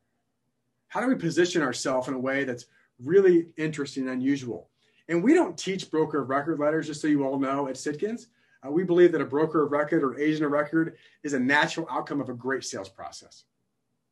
How 0.89 1.01
do 1.01 1.07
we 1.07 1.15
position 1.15 1.61
ourselves 1.61 2.07
in 2.07 2.13
a 2.13 2.19
way 2.19 2.43
that's 2.43 2.65
really 3.01 3.47
interesting 3.57 4.03
and 4.03 4.11
unusual? 4.11 4.69
And 5.07 5.23
we 5.23 5.33
don't 5.33 5.57
teach 5.57 5.89
broker 5.89 6.21
of 6.21 6.29
record 6.29 6.59
letters, 6.59 6.87
just 6.87 7.01
so 7.01 7.07
you 7.07 7.25
all 7.25 7.39
know, 7.39 7.67
at 7.67 7.75
Sitkins. 7.75 8.27
Uh, 8.65 8.71
we 8.71 8.83
believe 8.83 9.11
that 9.11 9.21
a 9.21 9.25
broker 9.25 9.63
of 9.63 9.71
record 9.71 10.03
or 10.03 10.17
agent 10.19 10.45
of 10.45 10.51
record 10.51 10.97
is 11.23 11.33
a 11.33 11.39
natural 11.39 11.87
outcome 11.89 12.21
of 12.21 12.29
a 12.29 12.33
great 12.33 12.63
sales 12.63 12.89
process. 12.89 13.43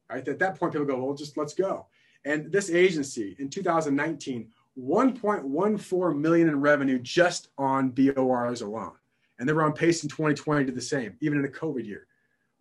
Right? 0.10 0.28
At 0.28 0.40
that 0.40 0.60
point, 0.60 0.74
people 0.74 0.88
go, 0.88 1.02
well, 1.02 1.16
just 1.16 1.38
let's 1.38 1.54
go. 1.54 1.88
And 2.26 2.52
this 2.52 2.70
agency 2.70 3.36
in 3.40 3.50
2019, 3.50 4.50
1.14 4.78 6.18
million 6.18 6.50
in 6.50 6.60
revenue 6.60 7.00
just 7.00 7.50
on 7.58 7.90
BORs 7.90 8.62
alone. 8.62 8.94
And 9.42 9.50
they 9.50 9.54
were 9.54 9.64
on 9.64 9.74
pace 9.74 10.04
in 10.04 10.10
2020 10.10 10.66
to 10.66 10.72
the 10.72 10.80
same, 10.80 11.16
even 11.20 11.40
in 11.40 11.46
a 11.46 11.48
COVID 11.48 11.84
year. 11.84 12.06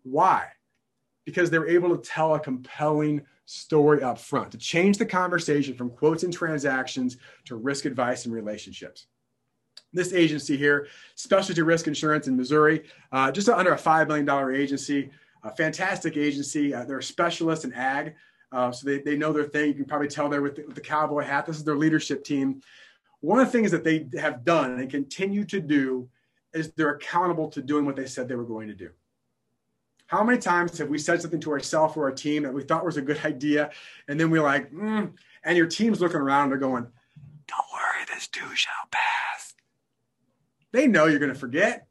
Why? 0.01 0.47
Because 1.25 1.51
they 1.51 1.59
were 1.59 1.67
able 1.67 1.95
to 1.95 2.09
tell 2.09 2.33
a 2.33 2.39
compelling 2.39 3.21
story 3.45 4.01
up 4.01 4.17
front 4.17 4.51
to 4.53 4.57
change 4.57 4.97
the 4.97 5.05
conversation 5.05 5.75
from 5.75 5.91
quotes 5.91 6.23
and 6.23 6.33
transactions 6.33 7.17
to 7.45 7.55
risk 7.55 7.85
advice 7.85 8.25
and 8.25 8.33
relationships. 8.33 9.05
This 9.93 10.11
agency 10.11 10.57
here, 10.57 10.87
Specialty 11.13 11.61
Risk 11.61 11.85
Insurance 11.85 12.27
in 12.27 12.35
Missouri, 12.35 12.85
uh, 13.11 13.31
just 13.31 13.47
under 13.47 13.73
a 13.73 13.77
$5 13.77 14.07
million 14.07 14.55
agency, 14.59 15.11
a 15.43 15.55
fantastic 15.55 16.17
agency. 16.17 16.73
Uh, 16.73 16.83
they're 16.83 16.97
a 16.97 17.03
specialist 17.03 17.63
in 17.63 17.73
ag, 17.73 18.15
uh, 18.51 18.71
so 18.71 18.87
they, 18.87 18.97
they 19.01 19.15
know 19.15 19.31
their 19.31 19.43
thing. 19.43 19.67
You 19.67 19.75
can 19.75 19.85
probably 19.85 20.07
tell 20.07 20.29
there 20.29 20.41
with 20.41 20.55
the, 20.55 20.63
with 20.63 20.73
the 20.73 20.81
cowboy 20.81 21.25
hat. 21.25 21.45
This 21.45 21.57
is 21.57 21.63
their 21.63 21.77
leadership 21.77 22.23
team. 22.23 22.59
One 23.19 23.39
of 23.39 23.45
the 23.45 23.51
things 23.51 23.69
that 23.69 23.83
they 23.83 24.07
have 24.19 24.43
done 24.43 24.79
and 24.79 24.89
continue 24.89 25.45
to 25.45 25.59
do 25.59 26.09
is 26.53 26.71
they're 26.73 26.95
accountable 26.95 27.49
to 27.49 27.61
doing 27.61 27.85
what 27.85 27.95
they 27.95 28.05
said 28.05 28.27
they 28.27 28.35
were 28.35 28.43
going 28.43 28.67
to 28.67 28.75
do. 28.75 28.89
How 30.11 30.25
many 30.25 30.39
times 30.39 30.77
have 30.77 30.89
we 30.89 30.97
said 30.97 31.21
something 31.21 31.39
to 31.39 31.51
ourselves 31.51 31.95
or 31.95 32.03
our 32.03 32.11
team 32.11 32.43
that 32.43 32.53
we 32.53 32.63
thought 32.63 32.83
was 32.83 32.97
a 32.97 33.01
good 33.01 33.23
idea, 33.25 33.71
and 34.09 34.19
then 34.19 34.29
we're 34.29 34.43
like, 34.43 34.69
mm, 34.71 35.13
and 35.43 35.57
your 35.57 35.67
team's 35.67 36.01
looking 36.01 36.19
around, 36.19 36.49
they're 36.49 36.57
going, 36.57 36.83
"Don't 37.47 37.71
worry, 37.73 38.05
this 38.13 38.27
too 38.27 38.53
shall 38.53 38.73
pass." 38.91 39.55
They 40.73 40.87
know 40.87 41.05
you're 41.05 41.19
going 41.19 41.33
to 41.33 41.39
forget, 41.39 41.87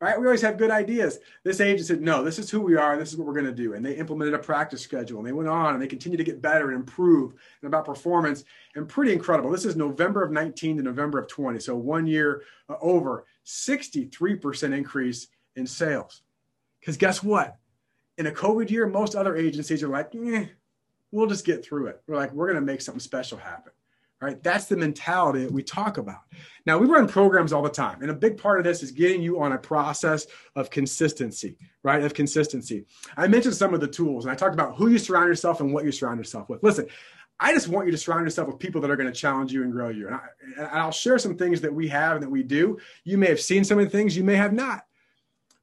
right? 0.00 0.18
We 0.18 0.26
always 0.26 0.42
have 0.42 0.58
good 0.58 0.72
ideas. 0.72 1.20
This 1.44 1.60
agent 1.60 1.86
said, 1.86 2.00
"No, 2.00 2.24
this 2.24 2.40
is 2.40 2.50
who 2.50 2.60
we 2.60 2.76
are. 2.76 2.96
This 2.96 3.12
is 3.12 3.16
what 3.16 3.28
we're 3.28 3.34
going 3.34 3.46
to 3.46 3.52
do," 3.52 3.74
and 3.74 3.86
they 3.86 3.94
implemented 3.94 4.34
a 4.34 4.38
practice 4.38 4.82
schedule, 4.82 5.18
and 5.18 5.26
they 5.26 5.32
went 5.32 5.48
on 5.48 5.74
and 5.74 5.82
they 5.82 5.86
continued 5.86 6.18
to 6.18 6.24
get 6.24 6.42
better 6.42 6.66
and 6.70 6.76
improve 6.76 7.34
and 7.62 7.68
about 7.68 7.84
performance, 7.84 8.42
and 8.74 8.88
pretty 8.88 9.12
incredible. 9.12 9.50
This 9.50 9.64
is 9.64 9.76
November 9.76 10.24
of 10.24 10.32
19 10.32 10.78
to 10.78 10.82
November 10.82 11.20
of 11.20 11.28
20, 11.28 11.60
so 11.60 11.76
one 11.76 12.06
year 12.06 12.42
uh, 12.68 12.74
over 12.80 13.26
63% 13.48 14.76
increase 14.76 15.28
in 15.56 15.66
sales. 15.66 16.22
Because 16.80 16.96
guess 16.96 17.22
what? 17.22 17.56
In 18.18 18.26
a 18.26 18.30
COVID 18.30 18.70
year, 18.70 18.86
most 18.86 19.14
other 19.14 19.36
agencies 19.36 19.82
are 19.82 19.88
like, 19.88 20.14
eh, 20.14 20.46
we'll 21.10 21.26
just 21.26 21.46
get 21.46 21.64
through 21.64 21.86
it. 21.86 22.02
We're 22.06 22.16
like, 22.16 22.32
we're 22.32 22.46
going 22.46 22.60
to 22.60 22.72
make 22.72 22.82
something 22.82 23.00
special 23.00 23.38
happen. 23.38 23.72
Right? 24.20 24.42
That's 24.42 24.64
the 24.64 24.76
mentality 24.76 25.44
that 25.44 25.52
we 25.52 25.62
talk 25.62 25.96
about. 25.96 26.22
Now, 26.66 26.76
we 26.76 26.88
run 26.88 27.06
programs 27.06 27.52
all 27.52 27.62
the 27.62 27.70
time. 27.70 28.02
And 28.02 28.10
a 28.10 28.14
big 28.14 28.36
part 28.36 28.58
of 28.58 28.64
this 28.64 28.82
is 28.82 28.90
getting 28.90 29.22
you 29.22 29.40
on 29.40 29.52
a 29.52 29.58
process 29.58 30.26
of 30.56 30.70
consistency, 30.70 31.56
right? 31.84 32.02
Of 32.02 32.14
consistency. 32.14 32.84
I 33.16 33.28
mentioned 33.28 33.54
some 33.54 33.74
of 33.74 33.80
the 33.80 33.86
tools 33.86 34.24
and 34.24 34.32
I 34.32 34.34
talked 34.34 34.54
about 34.54 34.76
who 34.76 34.88
you 34.88 34.98
surround 34.98 35.28
yourself 35.28 35.60
and 35.60 35.72
what 35.72 35.84
you 35.84 35.92
surround 35.92 36.18
yourself 36.18 36.48
with. 36.48 36.64
Listen, 36.64 36.88
I 37.40 37.52
just 37.52 37.68
want 37.68 37.86
you 37.86 37.92
to 37.92 37.98
surround 37.98 38.24
yourself 38.24 38.48
with 38.48 38.58
people 38.58 38.80
that 38.80 38.90
are 38.90 38.96
going 38.96 39.12
to 39.12 39.18
challenge 39.18 39.52
you 39.52 39.62
and 39.62 39.72
grow 39.72 39.90
you. 39.90 40.08
And, 40.08 40.66
I, 40.66 40.84
will 40.84 40.90
share 40.90 41.18
some 41.18 41.36
things 41.36 41.60
that 41.60 41.72
we 41.72 41.88
have 41.88 42.16
and 42.16 42.22
that 42.22 42.30
we 42.30 42.42
do. 42.42 42.78
You 43.04 43.16
may 43.16 43.28
have 43.28 43.40
seen 43.40 43.64
some 43.64 43.78
of 43.78 43.84
the 43.84 43.90
things, 43.90 44.16
you 44.16 44.24
may 44.24 44.34
have 44.34 44.52
not. 44.52 44.84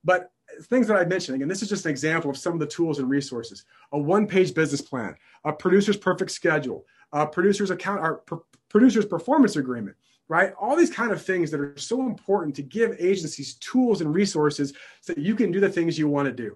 But 0.03 0.31
things 0.63 0.87
that 0.87 0.97
I 0.97 1.05
mentioned. 1.05 1.35
Again, 1.35 1.47
this 1.47 1.61
is 1.61 1.69
just 1.69 1.85
an 1.85 1.91
example 1.91 2.29
of 2.29 2.37
some 2.37 2.53
of 2.53 2.59
the 2.59 2.67
tools 2.67 2.99
and 2.99 3.09
resources. 3.09 3.65
A 3.91 3.99
one-page 3.99 4.53
business 4.53 4.81
plan, 4.81 5.15
a 5.43 5.51
producer's 5.51 5.97
perfect 5.97 6.31
schedule, 6.31 6.85
a 7.11 7.27
producer's 7.27 7.71
account, 7.71 8.01
or 8.01 8.23
producer's 8.69 9.05
performance 9.05 9.55
agreement, 9.55 9.95
right? 10.27 10.53
All 10.59 10.75
these 10.75 10.89
kind 10.89 11.11
of 11.11 11.21
things 11.21 11.51
that 11.51 11.59
are 11.59 11.77
so 11.77 12.05
important 12.05 12.55
to 12.55 12.61
give 12.61 12.95
agencies 12.99 13.55
tools 13.55 14.01
and 14.01 14.13
resources 14.13 14.73
so 15.01 15.13
that 15.13 15.21
you 15.21 15.35
can 15.35 15.51
do 15.51 15.59
the 15.59 15.69
things 15.69 15.99
you 15.99 16.07
want 16.07 16.27
to 16.27 16.31
do, 16.31 16.55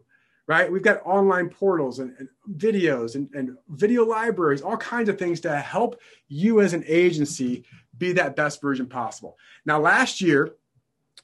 right? 0.49 0.69
We've 0.69 0.81
got 0.81 1.05
online 1.05 1.49
portals 1.49 1.99
and, 1.99 2.15
and 2.17 2.27
videos 2.57 3.13
and, 3.13 3.29
and 3.35 3.55
video 3.69 4.03
libraries, 4.03 4.63
all 4.63 4.77
kinds 4.77 5.07
of 5.07 5.19
things 5.19 5.39
to 5.41 5.55
help 5.55 6.01
you 6.27 6.59
as 6.59 6.73
an 6.73 6.83
agency 6.87 7.65
be 7.95 8.13
that 8.13 8.35
best 8.35 8.59
version 8.59 8.87
possible. 8.87 9.37
Now, 9.63 9.79
last 9.79 10.21
year, 10.21 10.55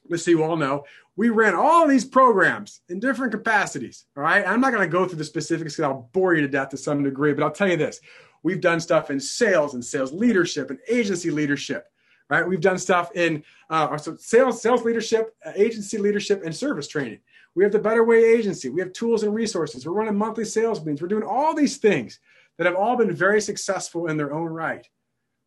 let's 0.08 0.22
see, 0.22 0.30
you 0.30 0.44
all 0.44 0.56
know, 0.56 0.84
we 1.16 1.30
ran 1.30 1.56
all 1.56 1.88
these 1.88 2.04
programs 2.04 2.82
in 2.88 3.00
different 3.00 3.32
capacities. 3.32 4.04
All 4.16 4.22
right. 4.22 4.46
I'm 4.46 4.60
not 4.60 4.72
going 4.72 4.88
to 4.88 4.92
go 4.92 5.06
through 5.06 5.18
the 5.18 5.24
specifics 5.24 5.74
because 5.74 5.90
I'll 5.90 6.08
bore 6.12 6.34
you 6.34 6.42
to 6.42 6.48
death 6.48 6.68
to 6.68 6.76
some 6.76 7.02
degree, 7.02 7.32
but 7.32 7.42
I'll 7.42 7.50
tell 7.50 7.68
you 7.68 7.76
this. 7.76 8.00
We've 8.44 8.60
done 8.60 8.78
stuff 8.78 9.10
in 9.10 9.18
sales 9.18 9.74
and 9.74 9.84
sales 9.84 10.12
leadership 10.12 10.70
and 10.70 10.78
agency 10.88 11.32
leadership, 11.32 11.88
right? 12.30 12.46
We've 12.46 12.60
done 12.60 12.78
stuff 12.78 13.10
in 13.16 13.42
uh, 13.70 13.96
sales, 13.96 14.62
sales 14.62 14.84
leadership, 14.84 15.34
uh, 15.44 15.50
agency 15.56 15.98
leadership, 15.98 16.44
and 16.44 16.54
service 16.54 16.86
training. 16.86 17.18
We 17.56 17.64
have 17.64 17.72
the 17.72 17.78
Better 17.78 18.04
Way 18.04 18.22
Agency. 18.22 18.68
We 18.68 18.80
have 18.80 18.92
tools 18.92 19.22
and 19.22 19.34
resources. 19.34 19.86
We're 19.86 19.94
running 19.94 20.16
monthly 20.16 20.44
sales 20.44 20.80
meetings. 20.80 21.02
We're 21.02 21.08
doing 21.08 21.24
all 21.24 21.54
these 21.54 21.78
things 21.78 22.20
that 22.58 22.66
have 22.66 22.76
all 22.76 22.96
been 22.96 23.12
very 23.12 23.40
successful 23.40 24.06
in 24.06 24.16
their 24.16 24.32
own 24.32 24.48
right. 24.48 24.86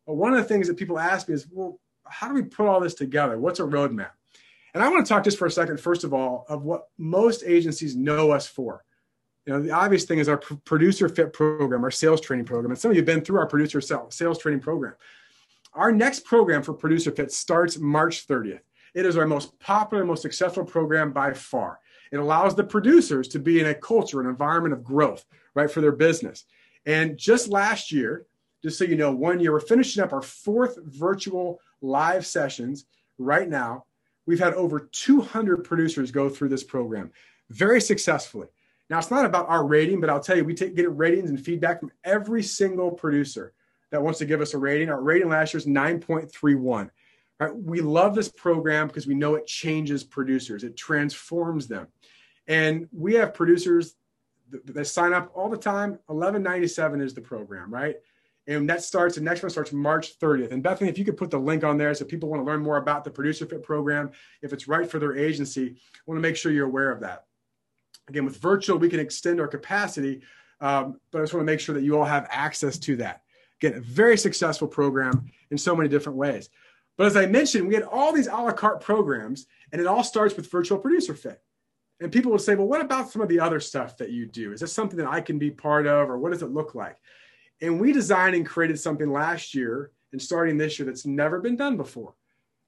But 0.06 0.14
one 0.14 0.32
of 0.32 0.38
the 0.38 0.44
things 0.44 0.66
that 0.66 0.76
people 0.76 0.98
ask 0.98 1.28
me 1.28 1.34
is, 1.34 1.46
well, 1.50 1.80
how 2.04 2.26
do 2.28 2.34
we 2.34 2.42
put 2.42 2.66
all 2.66 2.80
this 2.80 2.94
together? 2.94 3.38
What's 3.38 3.60
a 3.60 3.62
roadmap? 3.62 4.10
And 4.74 4.82
I 4.82 4.88
want 4.88 5.06
to 5.06 5.08
talk 5.08 5.24
just 5.24 5.38
for 5.38 5.46
a 5.46 5.50
second, 5.50 5.80
first 5.80 6.04
of 6.04 6.12
all, 6.12 6.46
of 6.48 6.64
what 6.64 6.88
most 6.98 7.44
agencies 7.46 7.94
know 7.94 8.32
us 8.32 8.46
for. 8.46 8.84
You 9.46 9.52
know, 9.52 9.62
the 9.62 9.70
obvious 9.70 10.04
thing 10.04 10.18
is 10.18 10.28
our 10.28 10.36
producer 10.36 11.08
fit 11.08 11.32
program, 11.32 11.84
our 11.84 11.90
sales 11.90 12.20
training 12.20 12.44
program. 12.44 12.72
And 12.72 12.78
some 12.78 12.90
of 12.90 12.96
you 12.96 13.00
have 13.00 13.06
been 13.06 13.24
through 13.24 13.38
our 13.38 13.46
producer 13.46 13.80
sales 13.80 14.38
training 14.38 14.60
program. 14.60 14.94
our 15.74 15.92
next 15.92 16.24
program 16.24 16.62
for 16.62 16.74
Producer 16.74 17.10
Fit 17.10 17.32
starts 17.32 17.78
March 17.78 18.26
30th. 18.26 18.60
It 18.94 19.06
is 19.06 19.16
our 19.16 19.26
most 19.26 19.58
popular, 19.60 20.04
most 20.04 20.22
successful 20.22 20.64
program 20.64 21.12
by 21.12 21.32
far. 21.32 21.78
It 22.10 22.18
allows 22.18 22.54
the 22.54 22.64
producers 22.64 23.28
to 23.28 23.38
be 23.38 23.60
in 23.60 23.66
a 23.66 23.74
culture, 23.74 24.20
an 24.20 24.26
environment 24.26 24.74
of 24.74 24.84
growth, 24.84 25.24
right, 25.54 25.70
for 25.70 25.80
their 25.80 25.92
business. 25.92 26.44
And 26.86 27.16
just 27.16 27.48
last 27.48 27.92
year, 27.92 28.26
just 28.62 28.78
so 28.78 28.84
you 28.84 28.96
know, 28.96 29.12
one 29.12 29.40
year, 29.40 29.52
we're 29.52 29.60
finishing 29.60 30.02
up 30.02 30.12
our 30.12 30.22
fourth 30.22 30.78
virtual 30.84 31.60
live 31.80 32.26
sessions 32.26 32.86
right 33.18 33.48
now. 33.48 33.84
We've 34.26 34.38
had 34.38 34.54
over 34.54 34.88
200 34.92 35.64
producers 35.64 36.10
go 36.10 36.28
through 36.28 36.50
this 36.50 36.64
program 36.64 37.10
very 37.48 37.80
successfully. 37.80 38.48
Now, 38.88 38.98
it's 38.98 39.10
not 39.10 39.24
about 39.24 39.48
our 39.48 39.64
rating, 39.64 40.00
but 40.00 40.10
I'll 40.10 40.20
tell 40.20 40.36
you, 40.36 40.44
we 40.44 40.54
take, 40.54 40.74
get 40.74 40.94
ratings 40.96 41.30
and 41.30 41.42
feedback 41.42 41.80
from 41.80 41.92
every 42.04 42.42
single 42.42 42.90
producer 42.90 43.52
that 43.90 44.02
wants 44.02 44.18
to 44.18 44.26
give 44.26 44.40
us 44.40 44.54
a 44.54 44.58
rating. 44.58 44.88
Our 44.88 45.00
rating 45.00 45.28
last 45.28 45.54
year 45.54 45.58
is 45.58 45.66
9.31. 45.66 46.90
Right? 47.40 47.56
We 47.56 47.80
love 47.80 48.14
this 48.14 48.28
program 48.28 48.86
because 48.86 49.06
we 49.06 49.14
know 49.14 49.34
it 49.34 49.46
changes 49.46 50.04
producers, 50.04 50.62
it 50.62 50.76
transforms 50.76 51.66
them. 51.66 51.88
And 52.46 52.86
we 52.92 53.14
have 53.14 53.32
producers 53.32 53.96
that, 54.50 54.86
sign 54.86 55.12
up 55.12 55.30
all 55.34 55.48
the 55.48 55.56
time. 55.56 55.92
1197 56.06 57.00
is 57.00 57.14
the 57.14 57.20
program, 57.20 57.72
right? 57.72 57.96
And 58.46 58.68
that 58.68 58.82
starts, 58.82 59.14
the 59.14 59.20
next 59.20 59.42
one 59.42 59.50
starts 59.50 59.72
March 59.72 60.18
30th. 60.18 60.50
And 60.50 60.62
Bethany, 60.62 60.90
if 60.90 60.98
you 60.98 61.04
could 61.04 61.16
put 61.16 61.30
the 61.30 61.38
link 61.38 61.62
on 61.62 61.78
there 61.78 61.94
so 61.94 62.04
people 62.04 62.28
want 62.28 62.40
to 62.40 62.44
learn 62.44 62.62
more 62.62 62.78
about 62.78 63.04
the 63.04 63.10
Producer 63.10 63.46
Fit 63.46 63.62
program, 63.62 64.10
if 64.42 64.52
it's 64.52 64.66
right 64.66 64.90
for 64.90 64.98
their 64.98 65.16
agency, 65.16 65.76
I 65.76 66.00
want 66.06 66.18
to 66.18 66.22
make 66.22 66.36
sure 66.36 66.50
you're 66.50 66.66
aware 66.66 66.90
of 66.90 67.00
that. 67.00 67.26
Again, 68.08 68.24
with 68.24 68.38
virtual, 68.38 68.78
we 68.78 68.88
can 68.88 68.98
extend 68.98 69.40
our 69.40 69.46
capacity, 69.46 70.22
um, 70.60 70.98
but 71.12 71.18
I 71.18 71.22
just 71.22 71.32
want 71.32 71.46
to 71.46 71.52
make 71.52 71.60
sure 71.60 71.74
that 71.74 71.84
you 71.84 71.96
all 71.96 72.04
have 72.04 72.26
access 72.30 72.76
to 72.80 72.96
that. 72.96 73.22
Again, 73.62 73.74
a 73.78 73.80
very 73.80 74.16
successful 74.16 74.66
program 74.66 75.30
in 75.50 75.58
so 75.58 75.76
many 75.76 75.88
different 75.88 76.18
ways. 76.18 76.48
But 77.00 77.06
as 77.06 77.16
I 77.16 77.24
mentioned, 77.24 77.66
we 77.66 77.72
had 77.72 77.84
all 77.84 78.12
these 78.12 78.26
a 78.26 78.32
la 78.32 78.52
carte 78.52 78.82
programs, 78.82 79.46
and 79.72 79.80
it 79.80 79.86
all 79.86 80.04
starts 80.04 80.36
with 80.36 80.50
Virtual 80.50 80.76
Producer 80.76 81.14
Fit. 81.14 81.40
And 81.98 82.12
people 82.12 82.30
would 82.30 82.42
say, 82.42 82.54
well, 82.54 82.68
what 82.68 82.82
about 82.82 83.08
some 83.08 83.22
of 83.22 83.30
the 83.30 83.40
other 83.40 83.58
stuff 83.58 83.96
that 83.96 84.10
you 84.10 84.26
do? 84.26 84.52
Is 84.52 84.60
this 84.60 84.74
something 84.74 84.98
that 84.98 85.08
I 85.08 85.22
can 85.22 85.38
be 85.38 85.50
part 85.50 85.86
of, 85.86 86.10
or 86.10 86.18
what 86.18 86.32
does 86.32 86.42
it 86.42 86.50
look 86.50 86.74
like? 86.74 86.98
And 87.62 87.80
we 87.80 87.94
designed 87.94 88.36
and 88.36 88.44
created 88.44 88.78
something 88.78 89.10
last 89.10 89.54
year 89.54 89.92
and 90.12 90.20
starting 90.20 90.58
this 90.58 90.78
year 90.78 90.84
that's 90.84 91.06
never 91.06 91.40
been 91.40 91.56
done 91.56 91.78
before. 91.78 92.12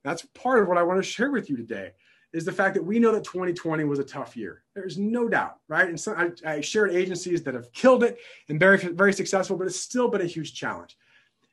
That's 0.03 0.25
part 0.33 0.63
of 0.63 0.69
what 0.69 0.79
I 0.79 0.83
want 0.83 0.99
to 0.99 1.03
share 1.03 1.31
with 1.31 1.51
you 1.51 1.59
today 1.59 1.93
is 2.33 2.47
the 2.47 2.53
fact 2.53 2.73
that 2.77 2.85
we 2.87 2.99
know 2.99 3.13
that 3.13 3.25
2020 3.25 3.85
was 3.85 3.99
a 3.99 4.03
tough 4.03 4.35
year. 4.35 4.65
There's 4.75 4.97
no 4.97 5.29
doubt, 5.29 5.57
right? 5.69 5.91
And 5.91 6.01
so 6.01 6.15
I, 6.15 6.31
I 6.51 6.61
shared 6.63 6.93
agencies 6.93 7.43
that 7.43 7.53
have 7.53 7.71
killed 7.75 8.03
it 8.03 8.17
and 8.49 8.59
very, 8.59 8.79
very 8.79 9.13
successful, 9.13 9.59
but 9.59 9.67
it's 9.67 9.79
still 9.79 10.09
been 10.09 10.23
a 10.23 10.25
huge 10.25 10.55
challenge. 10.55 10.97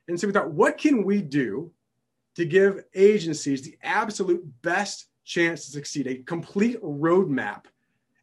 And 0.07 0.17
so 0.17 0.27
we 0.27 0.33
thought, 0.33 0.51
what 0.51 0.77
can 0.77 1.03
we 1.03 1.21
do 1.21 1.73
to 2.35 2.45
give 2.45 2.83
agencies 2.95 3.61
the 3.61 3.77
absolute 3.83 4.43
best 4.61 5.07
chance 5.23 5.65
to 5.65 5.71
succeed? 5.71 6.07
A 6.07 6.15
complete 6.23 6.81
roadmap 6.81 7.65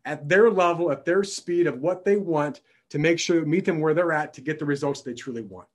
at 0.05 0.29
their 0.29 0.51
level, 0.51 0.91
at 0.93 1.05
their 1.05 1.25
speed 1.25 1.67
of 1.67 1.81
what 1.81 2.05
they 2.05 2.17
want 2.17 2.61
to 2.91 2.99
make 2.99 3.19
sure 3.19 3.45
meet 3.45 3.65
them 3.65 3.81
where 3.81 3.95
they're 3.95 4.13
at 4.13 4.33
to 4.35 4.41
get 4.41 4.59
the 4.59 4.65
results 4.65 5.03
they 5.03 5.15
truly 5.15 5.43
want. 5.43 5.69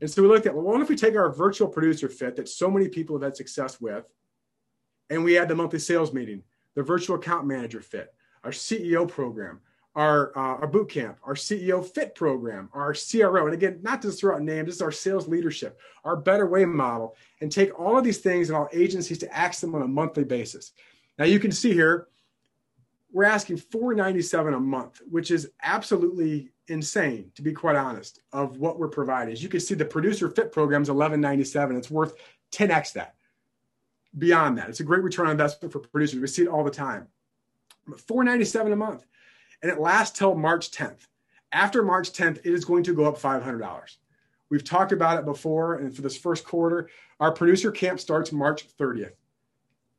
And 0.00 0.10
so 0.10 0.22
we 0.22 0.28
looked 0.28 0.46
at, 0.46 0.54
well, 0.54 0.64
what 0.64 0.80
if 0.80 0.88
we 0.88 0.96
take 0.96 1.16
our 1.16 1.32
virtual 1.32 1.68
producer 1.68 2.08
fit 2.08 2.36
that 2.36 2.48
so 2.48 2.70
many 2.70 2.88
people 2.88 3.16
have 3.16 3.22
had 3.22 3.36
success 3.36 3.80
with, 3.80 4.04
and 5.10 5.24
we 5.24 5.38
add 5.38 5.48
the 5.48 5.54
monthly 5.54 5.78
sales 5.78 6.12
meeting, 6.12 6.42
the 6.74 6.82
virtual 6.82 7.16
account 7.16 7.46
manager 7.46 7.80
fit, 7.80 8.14
our 8.44 8.50
CEO 8.50 9.06
program, 9.06 9.60
our, 9.94 10.36
uh, 10.36 10.58
our 10.60 10.66
boot 10.66 10.88
camp, 10.88 11.18
our 11.24 11.34
CEO 11.34 11.84
fit 11.84 12.14
program, 12.14 12.68
our 12.72 12.94
CRO. 12.94 13.46
And 13.46 13.54
again, 13.54 13.80
not 13.82 14.00
to 14.02 14.10
throw 14.10 14.36
out 14.36 14.42
names, 14.42 14.66
this 14.66 14.76
is 14.76 14.82
our 14.82 14.92
sales 14.92 15.26
leadership, 15.26 15.80
our 16.04 16.16
better 16.16 16.46
way 16.46 16.64
model, 16.64 17.16
and 17.40 17.50
take 17.50 17.78
all 17.78 17.98
of 17.98 18.04
these 18.04 18.18
things 18.18 18.48
and 18.48 18.56
all 18.56 18.68
agencies 18.72 19.18
to 19.18 19.36
ask 19.36 19.60
them 19.60 19.74
on 19.74 19.82
a 19.82 19.88
monthly 19.88 20.24
basis. 20.24 20.72
Now 21.18 21.24
you 21.24 21.40
can 21.40 21.50
see 21.50 21.72
here, 21.72 22.06
we're 23.12 23.24
asking 23.24 23.56
497 23.56 24.54
a 24.54 24.60
month, 24.60 25.00
which 25.10 25.32
is 25.32 25.50
absolutely 25.62 26.50
insane, 26.68 27.32
to 27.34 27.42
be 27.42 27.52
quite 27.52 27.74
honest, 27.74 28.20
of 28.32 28.58
what 28.58 28.78
we're 28.78 28.88
providing. 28.88 29.32
As 29.32 29.42
you 29.42 29.48
can 29.48 29.58
see, 29.58 29.74
the 29.74 29.84
producer 29.84 30.28
fit 30.28 30.52
program 30.52 30.82
is 30.82 30.88
1197. 30.88 31.76
It's 31.76 31.90
worth 31.90 32.14
10x 32.52 32.92
that 32.92 33.16
beyond 34.16 34.58
that. 34.58 34.68
It's 34.68 34.80
a 34.80 34.84
great 34.84 35.02
return 35.02 35.26
on 35.26 35.32
investment 35.32 35.72
for 35.72 35.80
producers. 35.80 36.20
We 36.20 36.26
see 36.26 36.42
it 36.42 36.48
all 36.48 36.64
the 36.64 36.70
time. 36.70 37.08
But 37.86 38.00
497 38.00 38.72
a 38.72 38.76
month. 38.76 39.04
And 39.62 39.70
it 39.70 39.80
lasts 39.80 40.18
till 40.18 40.34
March 40.34 40.70
10th. 40.70 41.06
After 41.52 41.82
March 41.82 42.12
10th, 42.12 42.38
it 42.38 42.46
is 42.54 42.64
going 42.64 42.84
to 42.84 42.94
go 42.94 43.04
up 43.04 43.18
$500. 43.18 43.96
We've 44.50 44.64
talked 44.64 44.92
about 44.92 45.18
it 45.18 45.24
before. 45.24 45.76
And 45.76 45.94
for 45.94 46.02
this 46.02 46.16
first 46.16 46.44
quarter, 46.44 46.88
our 47.18 47.32
producer 47.32 47.70
camp 47.70 48.00
starts 48.00 48.32
March 48.32 48.66
30th. 48.76 49.12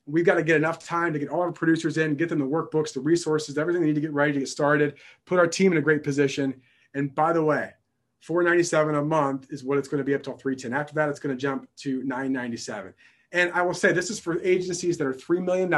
We've 0.06 0.26
got 0.26 0.36
to 0.36 0.44
get 0.44 0.58
enough 0.58 0.84
time 0.84 1.14
to 1.14 1.20
get 1.20 1.30
all 1.30 1.42
our 1.42 1.52
producers 1.52 1.98
in, 1.98 2.16
get 2.16 2.30
them 2.30 2.40
the 2.40 2.46
workbooks, 2.46 2.94
the 2.94 3.00
resources, 3.00 3.58
everything 3.58 3.82
they 3.82 3.90
need 3.90 3.96
to 3.96 4.02
get 4.02 4.14
ready 4.14 4.34
to 4.34 4.40
get 4.40 4.50
started, 4.50 4.96
put 5.26 5.40
our 5.40 5.48
team 5.48 5.72
in 5.72 5.78
a 5.78 5.82
great 5.82 6.04
position. 6.04 6.60
And 6.94 7.14
by 7.14 7.34
the 7.34 7.44
way, 7.44 7.72
497 8.22 8.96
a 8.96 9.04
month 9.04 9.48
is 9.52 9.64
what 9.64 9.78
it's 9.78 9.88
going 9.88 10.00
to 10.00 10.04
be 10.04 10.14
up 10.14 10.24
till 10.24 10.34
310. 10.34 10.74
After 10.74 10.94
that, 10.96 11.10
it's 11.10 11.20
going 11.20 11.36
to 11.36 11.42
jump 11.42 11.68
to 11.78 12.04
997. 12.04 12.94
And 13.32 13.52
I 13.54 13.62
will 13.62 13.74
say 13.74 13.94
this 13.94 14.10
is 14.10 14.20
for 14.20 14.42
agencies 14.42 14.98
that 14.98 15.08
are 15.08 15.14
$3 15.14 15.44
million 15.44 15.74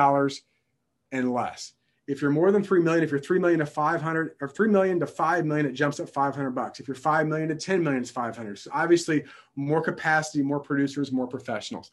and 1.12 1.34
less. 1.34 1.74
If 2.06 2.22
you're 2.22 2.32
more 2.32 2.52
than 2.52 2.64
3 2.64 2.82
million, 2.82 3.04
if 3.04 3.12
you're 3.12 3.20
3 3.20 3.40
million 3.40 3.60
to 3.60 3.66
500 3.66 4.36
or 4.42 4.50
3 4.50 4.70
million 4.70 5.00
to 5.00 5.08
5 5.08 5.46
million, 5.46 5.66
it 5.66 5.72
jumps 5.72 6.00
up 6.00 6.10
500 6.10 6.52
bucks. 6.52 6.80
If 6.80 6.88
you're 6.88 6.96
5 6.96 7.28
million 7.28 7.48
to 7.50 7.56
10 7.56 7.82
million, 7.82 8.02
it's 8.02 8.12
500. 8.12 8.60
So 8.60 8.72
obviously 8.74 9.24
more 9.56 9.82
capacity, 9.82 10.44
more 10.44 10.60
producers, 10.60 11.12
more 11.12 11.28
professionals. 11.28 11.92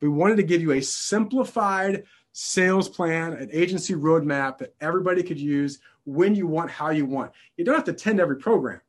We 0.00 0.08
wanted 0.08 0.36
to 0.36 0.42
give 0.42 0.60
you 0.60 0.72
a 0.72 0.82
simplified 0.82 2.04
sales 2.32 2.88
plan, 2.88 3.32
an 3.32 3.48
agency 3.50 3.94
roadmap 3.94 4.58
that 4.58 4.74
everybody 4.82 5.22
could 5.22 5.40
use 5.40 5.78
when 6.04 6.34
you 6.34 6.46
want, 6.46 6.70
how 6.70 6.90
you 6.90 7.06
want. 7.06 7.32
You 7.56 7.64
don't 7.64 7.74
have 7.74 7.84
to 7.84 7.92
attend 7.92 8.20
every 8.20 8.36
program. 8.36 8.80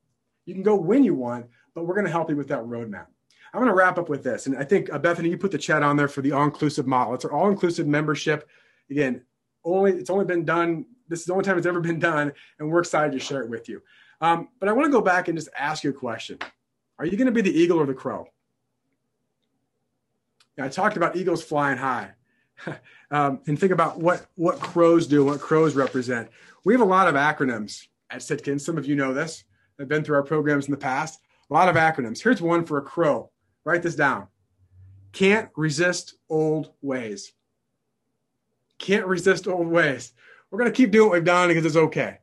You 0.45 0.53
can 0.53 0.63
go 0.63 0.76
when 0.76 1.03
you 1.03 1.15
want, 1.15 1.45
but 1.74 1.86
we're 1.86 1.95
going 1.95 2.05
to 2.05 2.11
help 2.11 2.30
you 2.30 2.36
with 2.36 2.49
that 2.49 2.63
roadmap. 2.63 3.05
I'm 3.53 3.61
going 3.61 3.70
to 3.70 3.76
wrap 3.76 3.97
up 3.97 4.09
with 4.09 4.24
this. 4.24 4.47
And 4.47 4.57
I 4.57 4.63
think, 4.63 4.91
uh, 4.93 4.99
Bethany, 4.99 5.30
you 5.30 5.38
put 5.38 5.51
the 5.51 5.57
chat 5.57 5.82
on 5.82 5.95
there 5.95 6.09
for 6.09 6.22
the 6.22 6.34
all 6.34 6.43
inclusive 6.43 6.88
model. 6.88 7.13
It's 7.13 7.26
our 7.26 7.32
all 7.32 7.49
inclusive 7.49 7.88
membership. 7.88 8.47
Again, 8.89 9.24
only 9.74 9.91
it's 9.91 10.09
only 10.09 10.26
been 10.26 10.45
done. 10.45 10.86
This 11.07 11.22
is 11.22 11.26
the 11.26 11.34
only 11.34 11.45
time 11.45 11.57
it's 11.57 11.68
ever 11.68 11.80
been 11.80 11.99
done. 11.99 12.34
And 12.59 12.70
we're 12.70 12.80
excited 12.80 13.11
to 13.13 13.20
share 13.20 13.41
it 13.41 13.49
with 13.49 13.70
you. 13.70 13.82
Um, 14.20 14.49
but 14.59 14.68
I 14.68 14.74
want 14.74 14.88
to 14.88 14.91
go 14.91 15.01
back 15.01 15.28
and 15.28 15.38
just 15.38 15.49
ask 15.57 15.84
you 15.84 15.91
a 15.91 15.93
question 15.93 16.39
Are 16.99 17.05
you 17.05 17.18
going 17.18 17.28
to 17.28 17.32
be 17.32 17.41
the 17.41 17.57
eagle 17.57 17.80
or 17.80 17.86
the 17.86 17.93
crow? 17.93 18.28
Now, 20.57 20.65
I 20.65 20.70
talked 20.70 20.97
about 20.97 21.15
eagles 21.15 21.43
flying 21.43 21.78
high. 21.78 22.11
um, 23.11 23.41
and 23.45 23.59
think 23.59 23.72
about 23.72 23.99
what, 23.99 24.26
what 24.34 24.59
crows 24.59 25.05
do, 25.05 25.24
what 25.24 25.39
crows 25.39 25.76
represent. 25.76 26.30
We 26.65 26.74
have 26.74 26.82
a 26.82 26.86
lot 26.86 27.07
of 27.07 27.13
acronyms 27.13 27.86
at 28.09 28.22
Sitkins. 28.22 28.61
Some 28.61 28.78
of 28.78 28.88
you 28.88 28.95
know 28.95 29.13
this. 29.13 29.43
I've 29.80 29.88
been 29.88 30.03
through 30.03 30.15
our 30.15 30.24
programs 30.24 30.65
in 30.65 30.72
the 30.72 30.78
past. 30.78 31.20
A 31.51 31.53
lot 31.53 31.70
of 31.70 31.76
acronyms. 31.76 32.24
Here's 32.24 32.41
one 32.41 32.65
for 32.65 32.80
a 32.80 32.82
crow 32.82 33.30
Write 33.68 33.84
this 33.84 33.95
down. 33.95 34.28
Can't 35.11 35.49
resist 35.57 36.15
old 36.30 36.72
ways. 36.82 37.34
Can't 38.80 39.06
resist 39.06 39.48
old 39.48 39.68
ways. 39.68 40.14
We're 40.50 40.60
going 40.60 40.72
to 40.72 40.76
keep 40.76 40.92
doing 40.92 41.10
what 41.10 41.16
we've 41.16 41.24
done 41.24 41.50
because 41.50 41.66
it's 41.66 41.76
okay. 41.76 42.20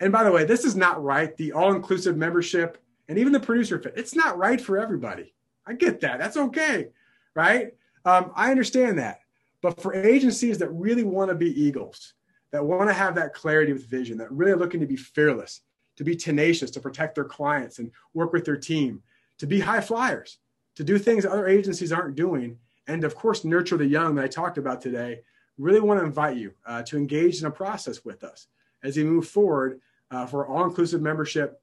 And 0.00 0.12
by 0.12 0.24
the 0.24 0.32
way, 0.32 0.44
this 0.44 0.64
is 0.64 0.76
not 0.76 1.02
right. 1.02 1.36
The 1.36 1.52
all 1.52 1.74
inclusive 1.74 2.16
membership 2.16 2.78
and 3.08 3.18
even 3.18 3.32
the 3.32 3.40
producer 3.40 3.78
fit, 3.78 3.94
it's 3.96 4.14
not 4.14 4.38
right 4.38 4.60
for 4.60 4.78
everybody. 4.78 5.34
I 5.66 5.74
get 5.74 6.00
that. 6.00 6.18
That's 6.18 6.36
okay. 6.36 6.88
Right. 7.34 7.74
Um, 8.04 8.32
I 8.34 8.50
understand 8.50 8.98
that. 8.98 9.20
But 9.60 9.80
for 9.80 9.94
agencies 9.94 10.58
that 10.58 10.70
really 10.70 11.04
want 11.04 11.30
to 11.30 11.34
be 11.34 11.60
eagles, 11.60 12.14
that 12.52 12.64
want 12.64 12.88
to 12.88 12.94
have 12.94 13.14
that 13.16 13.34
clarity 13.34 13.72
with 13.72 13.86
vision, 13.86 14.18
that 14.18 14.30
really 14.30 14.52
are 14.52 14.56
looking 14.56 14.80
to 14.80 14.86
be 14.86 14.96
fearless, 14.96 15.62
to 15.96 16.04
be 16.04 16.16
tenacious, 16.16 16.70
to 16.72 16.80
protect 16.80 17.14
their 17.14 17.24
clients 17.24 17.78
and 17.78 17.90
work 18.14 18.32
with 18.32 18.44
their 18.44 18.56
team, 18.56 19.02
to 19.38 19.46
be 19.46 19.60
high 19.60 19.80
flyers, 19.80 20.38
to 20.76 20.84
do 20.84 20.98
things 20.98 21.26
other 21.26 21.48
agencies 21.48 21.92
aren't 21.92 22.14
doing, 22.14 22.56
and 22.86 23.04
of 23.04 23.14
course, 23.14 23.44
nurture 23.44 23.76
the 23.76 23.84
young 23.84 24.14
that 24.14 24.24
I 24.24 24.28
talked 24.28 24.58
about 24.58 24.80
today, 24.80 25.20
really 25.58 25.80
want 25.80 26.00
to 26.00 26.06
invite 26.06 26.36
you 26.36 26.52
uh, 26.66 26.82
to 26.84 26.96
engage 26.96 27.40
in 27.40 27.46
a 27.46 27.50
process 27.50 28.04
with 28.04 28.24
us 28.24 28.46
as 28.82 28.96
we 28.96 29.04
move 29.04 29.28
forward 29.28 29.80
uh, 30.10 30.24
for 30.26 30.46
all 30.46 30.64
inclusive 30.64 31.02
membership 31.02 31.60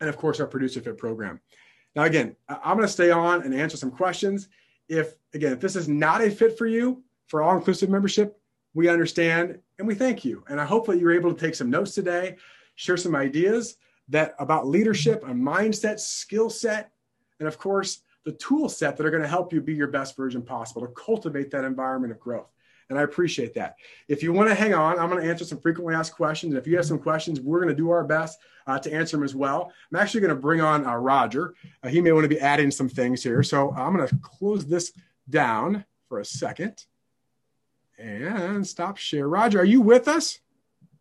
and, 0.00 0.08
of 0.08 0.16
course, 0.16 0.40
our 0.40 0.46
Producer 0.46 0.80
Fit 0.80 0.98
program. 0.98 1.40
Now, 1.94 2.02
again, 2.02 2.34
I'm 2.48 2.76
going 2.76 2.86
to 2.86 2.92
stay 2.92 3.10
on 3.10 3.42
and 3.42 3.54
answer 3.54 3.76
some 3.76 3.90
questions. 3.90 4.48
If, 4.88 5.14
again, 5.34 5.52
if 5.52 5.60
this 5.60 5.76
is 5.76 5.88
not 5.88 6.22
a 6.22 6.30
fit 6.30 6.58
for 6.58 6.66
you 6.66 7.02
for 7.26 7.42
all 7.42 7.56
inclusive 7.56 7.88
membership, 7.88 8.38
we 8.74 8.88
understand 8.88 9.58
and 9.78 9.86
we 9.86 9.94
thank 9.94 10.24
you. 10.24 10.42
And 10.48 10.60
I 10.60 10.64
hope 10.64 10.86
that 10.86 10.98
you're 10.98 11.12
able 11.12 11.32
to 11.32 11.38
take 11.38 11.54
some 11.54 11.70
notes 11.70 11.94
today, 11.94 12.36
share 12.74 12.96
some 12.96 13.14
ideas 13.14 13.76
that 14.08 14.34
about 14.38 14.66
leadership, 14.66 15.22
a 15.24 15.32
mindset, 15.32 16.00
skill 16.00 16.50
set, 16.50 16.90
and 17.38 17.46
of 17.46 17.58
course, 17.58 18.00
the 18.24 18.32
tool 18.32 18.68
set 18.68 18.96
that 18.96 19.06
are 19.06 19.10
going 19.10 19.22
to 19.22 19.28
help 19.28 19.52
you 19.52 19.60
be 19.60 19.74
your 19.74 19.88
best 19.88 20.16
version 20.16 20.42
possible 20.42 20.82
to 20.82 20.92
cultivate 20.92 21.50
that 21.50 21.64
environment 21.64 22.12
of 22.12 22.20
growth. 22.20 22.50
And 22.92 23.00
I 23.00 23.04
appreciate 23.04 23.54
that. 23.54 23.76
If 24.06 24.22
you 24.22 24.34
want 24.34 24.50
to 24.50 24.54
hang 24.54 24.74
on, 24.74 24.98
I'm 24.98 25.08
going 25.08 25.22
to 25.22 25.28
answer 25.28 25.46
some 25.46 25.58
frequently 25.58 25.94
asked 25.94 26.14
questions. 26.14 26.52
And 26.52 26.60
if 26.60 26.66
you 26.66 26.76
have 26.76 26.84
some 26.84 26.98
questions, 26.98 27.40
we're 27.40 27.58
going 27.58 27.74
to 27.74 27.74
do 27.74 27.88
our 27.88 28.04
best 28.04 28.38
uh, 28.66 28.78
to 28.78 28.92
answer 28.92 29.16
them 29.16 29.24
as 29.24 29.34
well. 29.34 29.72
I'm 29.90 29.98
actually 29.98 30.20
going 30.20 30.34
to 30.34 30.40
bring 30.40 30.60
on 30.60 30.86
uh, 30.86 30.94
Roger. 30.94 31.54
Uh, 31.82 31.88
he 31.88 32.02
may 32.02 32.12
want 32.12 32.24
to 32.24 32.28
be 32.28 32.38
adding 32.38 32.70
some 32.70 32.90
things 32.90 33.22
here. 33.22 33.42
So 33.42 33.70
I'm 33.70 33.96
going 33.96 34.06
to 34.06 34.16
close 34.16 34.66
this 34.66 34.92
down 35.30 35.86
for 36.10 36.20
a 36.20 36.24
second 36.24 36.84
and 37.98 38.66
stop 38.66 38.98
share. 38.98 39.26
Roger, 39.26 39.60
are 39.60 39.64
you 39.64 39.80
with 39.80 40.06
us? 40.06 40.40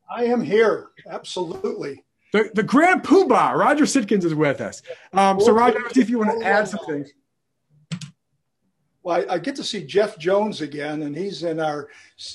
I 0.09 0.25
am 0.25 0.41
here. 0.41 0.91
Absolutely. 1.05 2.05
The, 2.31 2.51
the 2.53 2.63
Grand 2.63 3.03
Poobah, 3.03 3.55
Roger 3.57 3.83
Sitkins 3.83 4.23
is 4.23 4.33
with 4.33 4.61
us. 4.61 4.81
Um, 5.11 5.41
so, 5.41 5.51
Roger, 5.51 5.85
if 5.93 6.09
you 6.09 6.19
want 6.19 6.39
to 6.39 6.45
add 6.45 6.69
some 6.69 6.79
things. 6.87 7.11
Well, 9.03 9.17
I, 9.17 9.35
I, 9.35 9.37
get 9.39 9.55
to 9.55 9.63
see 9.63 9.83
Jeff 9.83 10.17
Jones 10.19 10.61
again, 10.61 11.03
and 11.03 11.15
he's 11.15 11.43
in 11.43 11.59
our, 11.59 11.89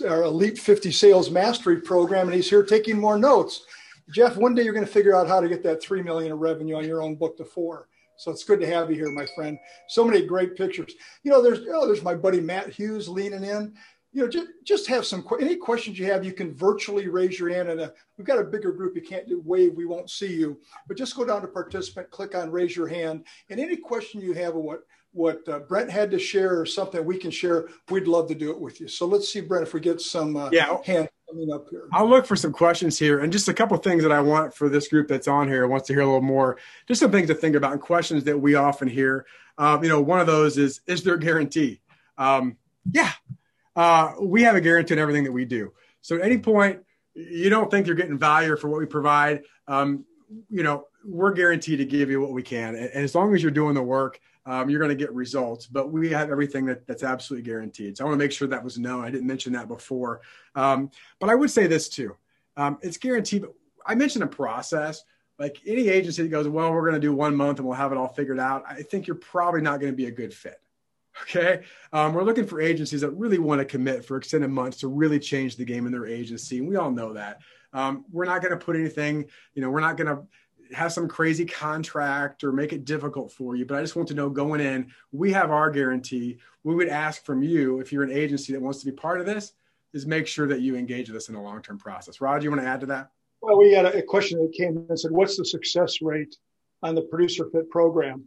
our 0.06 0.22
Elite 0.24 0.58
50 0.58 0.90
Sales 0.90 1.30
Mastery 1.30 1.80
program, 1.80 2.26
and 2.26 2.34
he's 2.34 2.50
here 2.50 2.64
taking 2.64 2.98
more 2.98 3.18
notes. 3.18 3.64
Jeff, 4.12 4.36
one 4.36 4.54
day 4.54 4.62
you're 4.62 4.72
going 4.72 4.86
to 4.86 4.92
figure 4.92 5.14
out 5.14 5.28
how 5.28 5.40
to 5.40 5.48
get 5.48 5.62
that 5.62 5.82
three 5.82 6.02
million 6.02 6.32
of 6.32 6.38
revenue 6.38 6.76
on 6.76 6.84
your 6.84 7.02
own 7.02 7.14
book 7.14 7.36
to 7.36 7.44
four. 7.44 7.88
So 8.16 8.30
it's 8.30 8.44
good 8.44 8.60
to 8.60 8.66
have 8.66 8.90
you 8.90 8.96
here, 8.96 9.10
my 9.10 9.26
friend. 9.34 9.58
So 9.88 10.04
many 10.04 10.24
great 10.24 10.56
pictures. 10.56 10.94
You 11.22 11.30
know, 11.30 11.42
there's 11.42 11.60
oh, 11.70 11.86
there's 11.86 12.02
my 12.02 12.14
buddy 12.14 12.40
Matt 12.40 12.70
Hughes 12.70 13.08
leaning 13.08 13.44
in 13.44 13.74
you 14.16 14.22
know, 14.22 14.28
just, 14.28 14.46
just 14.64 14.86
have 14.86 15.04
some, 15.04 15.26
any 15.38 15.56
questions 15.56 15.98
you 15.98 16.06
have, 16.06 16.24
you 16.24 16.32
can 16.32 16.54
virtually 16.54 17.06
raise 17.06 17.38
your 17.38 17.50
hand 17.50 17.68
and 17.68 17.78
uh, 17.78 17.90
we've 18.16 18.26
got 18.26 18.38
a 18.38 18.44
bigger 18.44 18.72
group. 18.72 18.96
You 18.96 19.02
can't 19.02 19.28
do 19.28 19.42
wave. 19.44 19.74
We 19.74 19.84
won't 19.84 20.08
see 20.08 20.32
you, 20.32 20.58
but 20.88 20.96
just 20.96 21.14
go 21.14 21.26
down 21.26 21.42
to 21.42 21.48
participant, 21.48 22.10
click 22.10 22.34
on 22.34 22.50
raise 22.50 22.74
your 22.74 22.86
hand. 22.86 23.26
And 23.50 23.60
any 23.60 23.76
question 23.76 24.22
you 24.22 24.32
have 24.32 24.56
of 24.56 24.62
what, 24.62 24.84
what 25.16 25.48
uh, 25.48 25.60
Brent 25.60 25.90
had 25.90 26.10
to 26.10 26.18
share 26.18 26.60
or 26.60 26.66
something 26.66 27.02
we 27.04 27.16
can 27.16 27.30
share, 27.30 27.68
we'd 27.90 28.06
love 28.06 28.28
to 28.28 28.34
do 28.34 28.50
it 28.50 28.60
with 28.60 28.80
you. 28.80 28.86
So 28.86 29.06
let's 29.06 29.32
see, 29.32 29.40
Brent, 29.40 29.66
if 29.66 29.72
we 29.72 29.80
get 29.80 30.00
some 30.00 30.36
uh, 30.36 30.50
yeah. 30.52 30.76
hand 30.84 31.08
coming 31.28 31.50
up 31.50 31.66
here. 31.70 31.88
I'll 31.92 32.08
look 32.08 32.26
for 32.26 32.36
some 32.36 32.52
questions 32.52 32.98
here 32.98 33.20
and 33.20 33.32
just 33.32 33.48
a 33.48 33.54
couple 33.54 33.76
things 33.78 34.02
that 34.02 34.12
I 34.12 34.20
want 34.20 34.54
for 34.54 34.68
this 34.68 34.88
group 34.88 35.08
that's 35.08 35.26
on 35.26 35.48
here 35.48 35.66
wants 35.66 35.86
to 35.88 35.94
hear 35.94 36.02
a 36.02 36.06
little 36.06 36.20
more, 36.20 36.58
just 36.86 37.00
some 37.00 37.10
things 37.10 37.28
to 37.28 37.34
think 37.34 37.56
about 37.56 37.72
and 37.72 37.80
questions 37.80 38.24
that 38.24 38.38
we 38.38 38.54
often 38.56 38.88
hear. 38.88 39.26
Um, 39.58 39.82
you 39.82 39.88
know, 39.88 40.02
one 40.02 40.20
of 40.20 40.26
those 40.26 40.58
is, 40.58 40.82
is 40.86 41.02
there 41.02 41.14
a 41.14 41.18
guarantee? 41.18 41.80
Um, 42.18 42.58
yeah, 42.92 43.12
uh, 43.74 44.12
we 44.20 44.42
have 44.42 44.54
a 44.54 44.60
guarantee 44.60 44.94
in 44.94 44.98
everything 44.98 45.24
that 45.24 45.32
we 45.32 45.46
do. 45.46 45.72
So 46.02 46.16
at 46.16 46.22
any 46.22 46.38
point 46.38 46.80
you 47.14 47.48
don't 47.48 47.70
think 47.70 47.86
you're 47.86 47.96
getting 47.96 48.18
value 48.18 48.54
for 48.56 48.68
what 48.68 48.80
we 48.80 48.86
provide, 48.86 49.44
um, 49.66 50.04
you 50.50 50.62
know, 50.62 50.86
we're 51.04 51.32
guaranteed 51.32 51.78
to 51.78 51.86
give 51.86 52.10
you 52.10 52.20
what 52.20 52.32
we 52.32 52.42
can. 52.42 52.74
And, 52.74 52.90
and 52.90 53.04
as 53.04 53.14
long 53.14 53.34
as 53.34 53.42
you're 53.42 53.50
doing 53.50 53.74
the 53.74 53.82
work, 53.82 54.20
um, 54.46 54.70
you're 54.70 54.78
going 54.78 54.96
to 54.96 54.96
get 54.96 55.12
results. 55.12 55.66
But 55.66 55.90
we 55.90 56.10
have 56.10 56.30
everything 56.30 56.66
that, 56.66 56.86
that's 56.86 57.02
absolutely 57.02 57.48
guaranteed. 57.48 57.96
So 57.96 58.04
I 58.04 58.08
want 58.08 58.18
to 58.18 58.24
make 58.24 58.32
sure 58.32 58.48
that 58.48 58.64
was 58.64 58.78
known. 58.78 59.04
I 59.04 59.10
didn't 59.10 59.26
mention 59.26 59.52
that 59.52 59.68
before. 59.68 60.22
Um, 60.54 60.90
but 61.18 61.28
I 61.28 61.34
would 61.34 61.50
say 61.50 61.66
this 61.66 61.88
too. 61.88 62.16
Um, 62.56 62.78
it's 62.80 62.96
guaranteed. 62.96 63.44
I 63.84 63.94
mentioned 63.94 64.24
a 64.24 64.28
process. 64.28 65.02
Like 65.38 65.58
any 65.66 65.88
agency 65.88 66.22
that 66.22 66.28
goes, 66.28 66.48
well, 66.48 66.72
we're 66.72 66.80
going 66.80 66.94
to 66.94 67.00
do 67.00 67.12
one 67.12 67.36
month 67.36 67.58
and 67.58 67.68
we'll 67.68 67.76
have 67.76 67.92
it 67.92 67.98
all 67.98 68.08
figured 68.08 68.40
out. 68.40 68.64
I 68.66 68.82
think 68.82 69.06
you're 69.06 69.16
probably 69.16 69.60
not 69.60 69.80
going 69.80 69.92
to 69.92 69.96
be 69.96 70.06
a 70.06 70.12
good 70.12 70.32
fit. 70.32 70.60
Okay. 71.22 71.62
Um, 71.94 72.12
we're 72.12 72.24
looking 72.24 72.46
for 72.46 72.60
agencies 72.60 73.00
that 73.00 73.10
really 73.12 73.38
want 73.38 73.58
to 73.58 73.64
commit 73.64 74.04
for 74.04 74.18
extended 74.18 74.50
months 74.50 74.76
to 74.80 74.88
really 74.88 75.18
change 75.18 75.56
the 75.56 75.64
game 75.64 75.86
in 75.86 75.92
their 75.92 76.04
agency. 76.04 76.58
And 76.58 76.68
we 76.68 76.76
all 76.76 76.90
know 76.90 77.14
that. 77.14 77.40
Um, 77.72 78.04
we're 78.12 78.26
not 78.26 78.42
going 78.42 78.52
to 78.52 78.62
put 78.62 78.76
anything, 78.76 79.24
you 79.54 79.62
know, 79.62 79.70
we're 79.70 79.80
not 79.80 79.96
going 79.96 80.08
to 80.08 80.24
have 80.72 80.92
some 80.92 81.08
crazy 81.08 81.44
contract 81.44 82.44
or 82.44 82.52
make 82.52 82.72
it 82.72 82.84
difficult 82.84 83.32
for 83.32 83.56
you. 83.56 83.64
But 83.64 83.78
I 83.78 83.80
just 83.80 83.96
want 83.96 84.08
to 84.08 84.14
know 84.14 84.28
going 84.28 84.60
in, 84.60 84.92
we 85.12 85.32
have 85.32 85.50
our 85.50 85.70
guarantee. 85.70 86.38
We 86.64 86.74
would 86.74 86.88
ask 86.88 87.24
from 87.24 87.42
you, 87.42 87.80
if 87.80 87.92
you're 87.92 88.02
an 88.02 88.12
agency 88.12 88.52
that 88.52 88.60
wants 88.60 88.80
to 88.80 88.86
be 88.86 88.92
part 88.92 89.20
of 89.20 89.26
this, 89.26 89.52
is 89.92 90.06
make 90.06 90.26
sure 90.26 90.46
that 90.48 90.60
you 90.60 90.76
engage 90.76 91.08
with 91.08 91.16
us 91.16 91.28
in 91.28 91.34
a 91.34 91.42
long 91.42 91.62
term 91.62 91.78
process. 91.78 92.20
Roger, 92.20 92.44
you 92.44 92.50
want 92.50 92.62
to 92.62 92.68
add 92.68 92.80
to 92.80 92.86
that? 92.86 93.10
Well, 93.40 93.58
we 93.58 93.72
had 93.72 93.86
a 93.86 94.02
question 94.02 94.40
that 94.40 94.52
came 94.52 94.76
in 94.76 94.86
and 94.88 94.98
said, 94.98 95.10
What's 95.10 95.36
the 95.36 95.44
success 95.44 96.02
rate 96.02 96.36
on 96.82 96.94
the 96.94 97.02
producer 97.02 97.48
fit 97.52 97.70
program? 97.70 98.24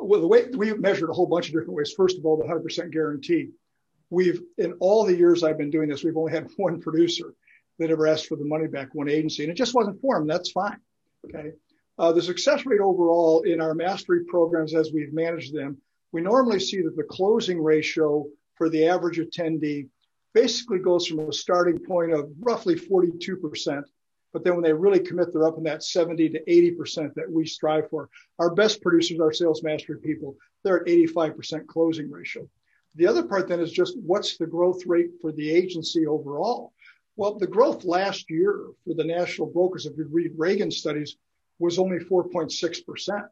well, 0.00 0.20
the 0.20 0.26
way 0.26 0.46
we 0.54 0.72
measured 0.74 1.10
a 1.10 1.12
whole 1.12 1.26
bunch 1.26 1.48
of 1.48 1.52
different 1.52 1.74
ways. 1.74 1.92
First 1.96 2.18
of 2.18 2.24
all, 2.24 2.36
the 2.36 2.44
100% 2.44 2.90
guarantee. 2.90 3.50
We've, 4.08 4.42
in 4.58 4.72
all 4.80 5.04
the 5.04 5.14
years 5.14 5.44
I've 5.44 5.58
been 5.58 5.70
doing 5.70 5.88
this, 5.88 6.02
we've 6.02 6.16
only 6.16 6.32
had 6.32 6.48
one 6.56 6.80
producer 6.80 7.34
that 7.78 7.90
ever 7.90 8.06
asked 8.06 8.26
for 8.26 8.36
the 8.36 8.44
money 8.44 8.66
back, 8.66 8.88
one 8.94 9.08
agency, 9.08 9.44
and 9.44 9.52
it 9.52 9.56
just 9.56 9.74
wasn't 9.74 10.00
for 10.00 10.16
him. 10.16 10.26
That's 10.26 10.50
fine. 10.50 10.78
Okay. 11.26 11.52
Uh, 12.00 12.10
the 12.10 12.22
success 12.22 12.64
rate 12.66 12.80
overall 12.80 13.42
in 13.42 13.60
our 13.60 13.74
mastery 13.74 14.24
programs 14.24 14.74
as 14.74 14.90
we've 14.92 15.12
managed 15.12 15.54
them, 15.54 15.76
we 16.12 16.20
normally 16.20 16.58
see 16.58 16.80
that 16.80 16.96
the 16.96 17.04
closing 17.04 17.62
ratio 17.62 18.26
for 18.54 18.68
the 18.68 18.88
average 18.88 19.18
attendee 19.18 19.86
basically 20.32 20.78
goes 20.78 21.06
from 21.06 21.20
a 21.20 21.32
starting 21.32 21.78
point 21.78 22.12
of 22.12 22.30
roughly 22.40 22.74
42% 22.74 23.84
but 24.32 24.44
then 24.44 24.54
when 24.54 24.62
they 24.62 24.72
really 24.72 25.00
commit, 25.00 25.32
they're 25.32 25.46
up 25.46 25.58
in 25.58 25.64
that 25.64 25.82
70 25.82 26.28
to 26.30 26.44
80% 26.44 27.14
that 27.14 27.30
we 27.30 27.44
strive 27.46 27.90
for. 27.90 28.08
Our 28.38 28.54
best 28.54 28.80
producers, 28.80 29.20
our 29.20 29.32
sales 29.32 29.62
mastery 29.62 29.98
people, 29.98 30.36
they're 30.62 30.80
at 30.80 30.86
85% 30.86 31.66
closing 31.66 32.10
ratio. 32.10 32.48
The 32.94 33.06
other 33.06 33.22
part 33.22 33.48
then 33.48 33.60
is 33.60 33.72
just 33.72 33.98
what's 33.98 34.36
the 34.36 34.46
growth 34.46 34.86
rate 34.86 35.10
for 35.20 35.32
the 35.32 35.50
agency 35.50 36.06
overall? 36.06 36.72
Well, 37.16 37.38
the 37.38 37.46
growth 37.46 37.84
last 37.84 38.30
year 38.30 38.66
for 38.84 38.94
the 38.94 39.04
national 39.04 39.48
brokers, 39.48 39.86
if 39.86 39.96
you 39.96 40.08
read 40.10 40.32
Reagan 40.36 40.70
studies, 40.70 41.16
was 41.60 41.78
only 41.78 41.98
4.6%. 41.98 43.28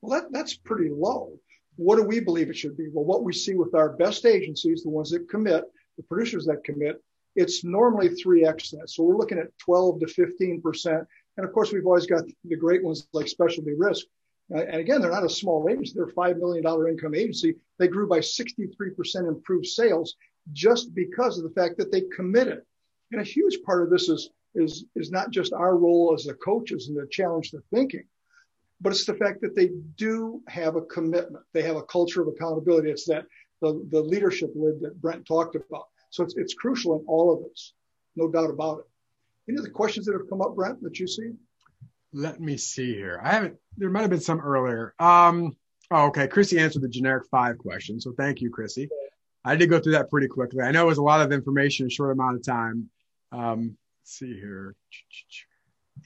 Well, 0.00 0.20
that, 0.20 0.32
that's 0.32 0.56
pretty 0.56 0.88
low. 0.90 1.38
What 1.76 1.96
do 1.96 2.02
we 2.02 2.20
believe 2.20 2.48
it 2.48 2.56
should 2.56 2.76
be? 2.76 2.88
Well, 2.92 3.04
what 3.04 3.24
we 3.24 3.32
see 3.32 3.54
with 3.54 3.74
our 3.74 3.90
best 3.90 4.24
agencies, 4.24 4.82
the 4.82 4.90
ones 4.90 5.10
that 5.10 5.28
commit, 5.28 5.64
the 5.96 6.02
producers 6.04 6.46
that 6.46 6.64
commit, 6.64 7.02
it's 7.34 7.64
normally 7.64 8.10
3x 8.10 8.70
that. 8.70 8.90
So 8.90 9.02
we're 9.02 9.16
looking 9.16 9.38
at 9.38 9.56
12 9.58 10.00
to 10.00 10.06
15%. 10.06 11.06
And 11.36 11.46
of 11.46 11.52
course, 11.52 11.72
we've 11.72 11.86
always 11.86 12.06
got 12.06 12.24
the 12.44 12.56
great 12.56 12.84
ones 12.84 13.08
like 13.12 13.28
specialty 13.28 13.74
risk. 13.76 14.06
And 14.50 14.76
again, 14.76 15.00
they're 15.00 15.10
not 15.10 15.24
a 15.24 15.30
small 15.30 15.66
agency. 15.70 15.92
They're 15.94 16.04
a 16.04 16.12
$5 16.12 16.38
million 16.38 16.64
income 16.88 17.14
agency. 17.14 17.56
They 17.78 17.88
grew 17.88 18.06
by 18.06 18.18
63% 18.18 19.28
improved 19.28 19.66
sales 19.66 20.16
just 20.52 20.94
because 20.94 21.38
of 21.38 21.44
the 21.44 21.60
fact 21.60 21.78
that 21.78 21.90
they 21.90 22.02
committed. 22.14 22.60
And 23.12 23.20
a 23.20 23.24
huge 23.24 23.62
part 23.62 23.82
of 23.82 23.90
this 23.90 24.08
is, 24.08 24.30
is, 24.54 24.84
is 24.96 25.10
not 25.10 25.30
just 25.30 25.52
our 25.52 25.76
role 25.76 26.12
as 26.14 26.24
the 26.24 26.34
coaches 26.34 26.88
and 26.88 26.96
the 26.96 27.06
challenge 27.10 27.50
the 27.50 27.62
thinking, 27.72 28.04
but 28.80 28.92
it's 28.92 29.06
the 29.06 29.14
fact 29.14 29.40
that 29.40 29.54
they 29.54 29.70
do 29.96 30.42
have 30.48 30.76
a 30.76 30.82
commitment. 30.82 31.44
They 31.52 31.62
have 31.62 31.76
a 31.76 31.82
culture 31.82 32.22
of 32.22 32.28
accountability. 32.28 32.90
It's 32.90 33.06
that 33.06 33.26
the, 33.60 33.86
the 33.90 34.00
leadership 34.00 34.50
lid 34.54 34.80
that 34.80 35.00
Brent 35.00 35.24
talked 35.24 35.54
about. 35.54 35.86
So 36.10 36.24
it's, 36.24 36.34
it's 36.36 36.54
crucial 36.54 36.98
in 36.98 37.04
all 37.06 37.32
of 37.32 37.42
this, 37.48 37.74
no 38.16 38.28
doubt 38.28 38.50
about 38.50 38.80
it. 38.80 38.84
Any 39.48 39.58
of 39.58 39.64
the 39.64 39.70
questions 39.70 40.06
that 40.06 40.12
have 40.12 40.28
come 40.28 40.42
up, 40.42 40.54
Brent, 40.54 40.82
that 40.82 40.98
you 40.98 41.06
see? 41.06 41.32
Let 42.12 42.40
me 42.40 42.56
see 42.56 42.92
here. 42.94 43.20
I 43.22 43.32
haven't, 43.32 43.56
there 43.78 43.88
might 43.88 44.02
have 44.02 44.10
been 44.10 44.20
some 44.20 44.40
earlier. 44.40 44.94
Um, 44.98 45.56
oh, 45.90 46.06
okay. 46.08 46.28
Chrissy 46.28 46.58
answered 46.58 46.82
the 46.82 46.88
generic 46.88 47.24
five 47.30 47.56
question. 47.58 48.00
So 48.00 48.12
thank 48.18 48.40
you, 48.40 48.50
Chrissy. 48.50 48.88
I 49.44 49.56
did 49.56 49.70
go 49.70 49.80
through 49.80 49.92
that 49.92 50.10
pretty 50.10 50.28
quickly. 50.28 50.62
I 50.62 50.70
know 50.70 50.82
it 50.82 50.88
was 50.88 50.98
a 50.98 51.02
lot 51.02 51.22
of 51.22 51.32
information 51.32 51.84
in 51.84 51.88
a 51.88 51.90
short 51.90 52.12
amount 52.12 52.36
of 52.36 52.44
time. 52.44 52.90
Um, 53.32 53.76
let's 54.02 54.18
see 54.18 54.34
here. 54.34 54.74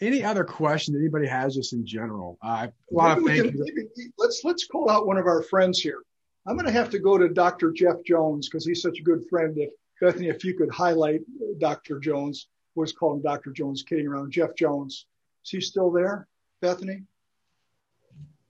Any 0.02 0.22
other 0.22 0.44
question 0.44 0.92
that 0.94 1.00
anybody 1.00 1.26
has 1.26 1.54
just 1.54 1.72
in 1.72 1.86
general? 1.86 2.36
Uh, 2.42 2.66
a 2.68 2.94
lot 2.94 3.22
maybe 3.22 3.48
of 3.48 3.54
thank 3.54 3.74
can, 3.94 4.12
let's 4.18 4.42
let's 4.44 4.66
call 4.66 4.90
out 4.90 5.06
one 5.06 5.16
of 5.16 5.26
our 5.26 5.42
friends 5.42 5.80
here. 5.80 6.02
I'm 6.46 6.56
going 6.56 6.66
to 6.66 6.72
have 6.72 6.90
to 6.90 6.98
go 6.98 7.16
to 7.16 7.28
Dr. 7.28 7.72
Jeff 7.72 7.96
Jones 8.04 8.48
because 8.48 8.66
he's 8.66 8.82
such 8.82 8.98
a 8.98 9.02
good 9.02 9.24
friend. 9.30 9.56
If 9.56 9.70
Bethany, 10.00 10.28
if 10.28 10.44
you 10.44 10.54
could 10.54 10.70
highlight 10.70 11.22
Dr. 11.58 11.98
Jones, 11.98 12.48
always 12.76 12.92
call 12.92 13.14
him 13.14 13.22
Dr. 13.22 13.50
Jones, 13.50 13.82
kidding 13.82 14.06
around. 14.06 14.30
Jeff 14.30 14.54
Jones. 14.54 15.06
Is 15.44 15.50
he 15.50 15.60
still 15.60 15.90
there, 15.90 16.28
Bethany? 16.60 17.02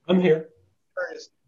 I'm 0.08 0.20
here. 0.20 0.48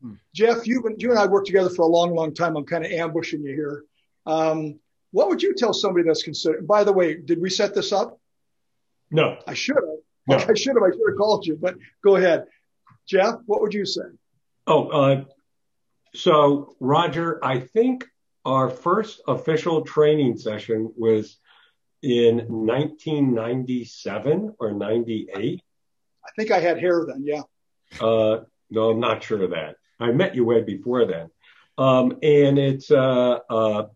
Hmm. 0.01 0.14
Jeff, 0.32 0.66
you, 0.66 0.82
you 0.99 1.11
and 1.11 1.18
I 1.18 1.26
worked 1.26 1.46
together 1.46 1.70
for 1.70 1.82
a 1.82 1.86
long, 1.86 2.14
long 2.14 2.32
time. 2.32 2.57
I'm 2.57 2.64
kind 2.64 2.84
of 2.84 2.92
ambushing 2.92 3.42
you 3.42 3.55
here. 3.55 3.84
Um, 4.26 4.78
what 5.11 5.28
would 5.28 5.42
you 5.42 5.54
tell 5.54 5.72
somebody 5.72 6.06
that's 6.06 6.22
considered? 6.22 6.66
By 6.66 6.84
the 6.84 6.92
way, 6.92 7.16
did 7.16 7.40
we 7.40 7.48
set 7.50 7.74
this 7.74 7.92
up? 7.92 8.18
No. 9.11 9.38
I 9.46 9.54
should 9.54 9.76
have. 9.76 9.84
No. 10.26 10.36
I 10.36 10.54
should 10.54 10.76
have. 10.76 10.82
I 10.82 10.90
should 10.90 11.00
have 11.09 11.16
called 11.16 11.46
you, 11.46 11.56
but 11.56 11.76
go 12.04 12.16
ahead. 12.16 12.44
Jeff, 13.06 13.36
what 13.46 13.62
would 13.62 13.72
you 13.72 13.86
say? 13.86 14.02
Oh, 14.66 14.88
uh, 14.88 15.24
so 16.14 16.76
Roger, 16.80 17.42
I 17.42 17.61
think 17.61 18.04
our 18.44 18.68
first 18.68 19.22
official 19.26 19.80
training 19.82 20.36
session 20.36 20.92
was 20.96 21.38
in 22.02 22.36
1997 22.48 24.54
or 24.59 24.72
98. 24.72 25.62
I 26.24 26.28
think 26.36 26.50
I 26.50 26.61
had 26.61 26.78
hair 26.78 27.06
then, 27.06 27.24
yeah. 27.24 27.42
Uh, 28.00 28.40
no, 28.70 28.90
I'm 28.90 29.00
not 29.00 29.22
sure 29.22 29.42
of 29.42 29.50
that. 29.50 29.76
I 29.98 30.12
met 30.12 30.34
you 30.34 30.44
way 30.44 30.62
before 30.62 31.06
then. 31.06 31.30
Um, 31.78 32.18
and 32.22 32.59
it's 32.59 32.90
uh, 32.90 33.38
uh, 33.48 33.86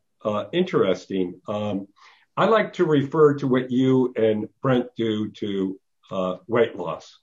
interesting. 0.52 1.40
Um, 1.48 1.88
I 2.36 2.46
like 2.46 2.74
to 2.74 2.84
refer 2.84 3.34
to 3.34 3.46
what 3.46 3.70
you 3.70 4.12
and 4.16 4.48
Brent 4.62 4.86
do 4.96 5.30
to 5.32 5.80
uh, 6.10 6.36
weight 6.46 6.76
loss. 6.76 7.18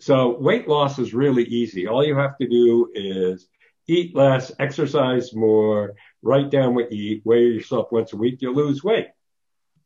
So 0.00 0.36
weight 0.38 0.66
loss 0.66 0.98
is 0.98 1.14
really 1.14 1.44
easy. 1.44 1.86
All 1.86 2.04
you 2.04 2.16
have 2.16 2.36
to 2.38 2.48
do 2.48 2.90
is 2.94 3.46
eat 3.86 4.16
less, 4.16 4.50
exercise 4.58 5.34
more, 5.34 5.94
write 6.22 6.50
down 6.50 6.74
what 6.74 6.90
you 6.90 7.12
eat, 7.12 7.22
weigh 7.24 7.46
yourself 7.46 7.92
once 7.92 8.12
a 8.12 8.16
week, 8.16 8.42
you 8.42 8.52
lose 8.52 8.82
weight. 8.82 9.08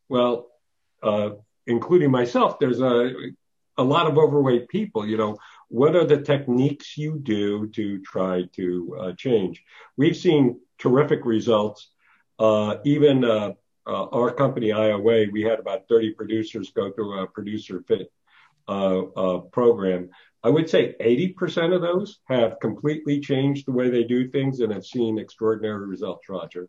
Well, 0.08 0.48
uh, 1.02 1.30
including 1.66 2.10
myself, 2.10 2.58
there's 2.58 2.80
a, 2.80 3.12
a 3.76 3.82
lot 3.82 4.06
of 4.06 4.16
overweight 4.16 4.68
people, 4.68 5.06
you 5.06 5.16
know, 5.16 5.36
what 5.68 5.96
are 5.96 6.04
the 6.04 6.22
techniques 6.22 6.96
you 6.96 7.18
do 7.18 7.68
to 7.68 8.00
try 8.02 8.44
to 8.52 8.96
uh, 9.00 9.12
change? 9.12 9.64
We've 9.96 10.16
seen 10.16 10.60
terrific 10.78 11.24
results. 11.24 11.90
Uh, 12.38 12.76
even 12.84 13.24
uh, 13.24 13.52
uh 13.86 14.06
our 14.06 14.32
company, 14.32 14.68
IOA, 14.68 15.32
we 15.32 15.42
had 15.42 15.58
about 15.58 15.88
30 15.88 16.14
producers 16.14 16.70
go 16.70 16.92
through 16.92 17.20
a 17.20 17.26
producer 17.26 17.82
fit 17.86 18.12
uh, 18.68 19.02
uh, 19.02 19.38
program. 19.38 20.10
I 20.42 20.50
would 20.50 20.70
say 20.70 20.94
80% 21.00 21.74
of 21.74 21.82
those 21.82 22.20
have 22.28 22.60
completely 22.60 23.20
changed 23.20 23.66
the 23.66 23.72
way 23.72 23.90
they 23.90 24.04
do 24.04 24.28
things 24.28 24.60
and 24.60 24.72
have 24.72 24.86
seen 24.86 25.18
extraordinary 25.18 25.86
results, 25.86 26.28
Roger. 26.28 26.68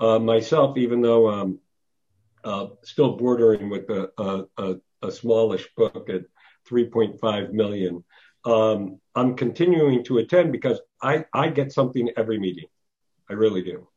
myself, 0.00 0.76
even 0.76 1.00
though 1.02 1.28
I'm 1.28 2.70
still 2.82 3.16
bordering 3.16 3.68
with 3.68 3.90
a, 3.90 4.46
a, 4.56 4.76
a 5.02 5.10
smallish 5.10 5.68
book 5.76 6.08
at 6.08 6.22
3.5 6.68 7.52
million. 7.52 8.04
Um, 8.44 9.00
I'm 9.14 9.36
continuing 9.36 10.04
to 10.04 10.18
attend 10.18 10.52
because 10.52 10.80
I, 11.02 11.24
I 11.32 11.48
get 11.48 11.72
something 11.72 12.10
every 12.16 12.38
meeting. 12.38 12.66
I 13.30 13.34
really 13.34 13.62
do. 13.62 13.88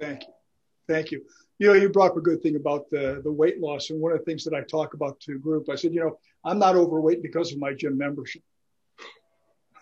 Thank 0.00 0.22
you. 0.22 0.34
Thank 0.88 1.10
you. 1.10 1.22
You 1.58 1.68
know, 1.68 1.72
you 1.74 1.88
brought 1.88 2.12
up 2.12 2.16
a 2.16 2.20
good 2.20 2.42
thing 2.42 2.56
about 2.56 2.90
the, 2.90 3.20
the 3.22 3.32
weight 3.32 3.60
loss. 3.60 3.90
And 3.90 4.00
one 4.00 4.12
of 4.12 4.18
the 4.18 4.24
things 4.24 4.44
that 4.44 4.54
I 4.54 4.62
talk 4.62 4.94
about 4.94 5.18
to 5.20 5.38
group, 5.38 5.68
I 5.70 5.76
said, 5.76 5.94
you 5.94 6.00
know, 6.00 6.18
I'm 6.44 6.58
not 6.58 6.76
overweight 6.76 7.22
because 7.22 7.52
of 7.52 7.58
my 7.58 7.72
gym 7.72 7.96
membership. 7.98 8.42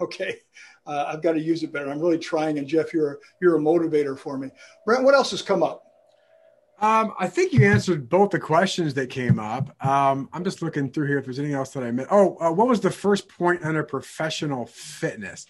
Okay. 0.01 0.39
Uh, 0.85 1.05
I've 1.07 1.23
got 1.23 1.33
to 1.33 1.41
use 1.41 1.63
it 1.63 1.71
better. 1.71 1.89
I'm 1.89 2.01
really 2.01 2.19
trying. 2.19 2.59
And 2.59 2.67
Jeff, 2.67 2.93
you're, 2.93 3.21
you're 3.41 3.57
a 3.57 3.61
motivator 3.61 4.19
for 4.19 4.37
me. 4.37 4.49
Brent, 4.85 5.05
what 5.05 5.15
else 5.15 5.31
has 5.31 5.43
come 5.43 5.63
up? 5.63 5.85
Um, 6.83 7.14
I 7.16 7.28
think 7.28 7.53
you 7.53 7.64
answered 7.64 8.09
both 8.09 8.30
the 8.30 8.41
questions 8.41 8.93
that 8.95 9.09
came 9.09 9.39
up. 9.39 9.72
Um, 9.87 10.28
I'm 10.33 10.43
just 10.43 10.62
looking 10.62 10.91
through 10.91 11.07
here 11.07 11.18
if 11.18 11.24
there's 11.24 11.39
anything 11.39 11.55
else 11.55 11.70
that 11.74 11.85
I 11.85 11.93
missed. 11.93 12.09
Oh, 12.11 12.37
uh, 12.41 12.51
what 12.51 12.66
was 12.66 12.80
the 12.80 12.91
first 12.91 13.28
point 13.28 13.62
under 13.62 13.85
professional 13.85 14.66
fitness? 14.66 15.47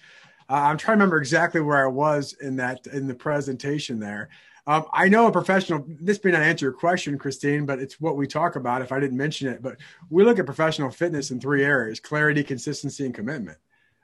Uh, 0.50 0.56
I'm 0.56 0.76
trying 0.76 0.98
to 0.98 1.04
remember 1.04 1.16
exactly 1.16 1.62
where 1.62 1.82
I 1.82 1.88
was 1.88 2.34
in 2.34 2.56
that 2.56 2.86
in 2.86 3.06
the 3.06 3.14
presentation 3.14 3.98
there. 3.98 4.28
Um, 4.66 4.84
I 4.92 5.08
know 5.08 5.26
a 5.26 5.32
professional. 5.32 5.86
This 5.88 6.22
may 6.22 6.32
not 6.32 6.42
answer 6.42 6.66
your 6.66 6.74
question, 6.74 7.16
Christine, 7.16 7.64
but 7.64 7.78
it's 7.78 7.98
what 7.98 8.18
we 8.18 8.26
talk 8.26 8.56
about. 8.56 8.82
If 8.82 8.92
I 8.92 9.00
didn't 9.00 9.16
mention 9.16 9.48
it, 9.48 9.62
but 9.62 9.78
we 10.10 10.24
look 10.24 10.38
at 10.38 10.44
professional 10.44 10.90
fitness 10.90 11.30
in 11.30 11.40
three 11.40 11.64
areas: 11.64 11.98
clarity, 11.98 12.44
consistency, 12.44 13.06
and 13.06 13.14
commitment. 13.14 13.56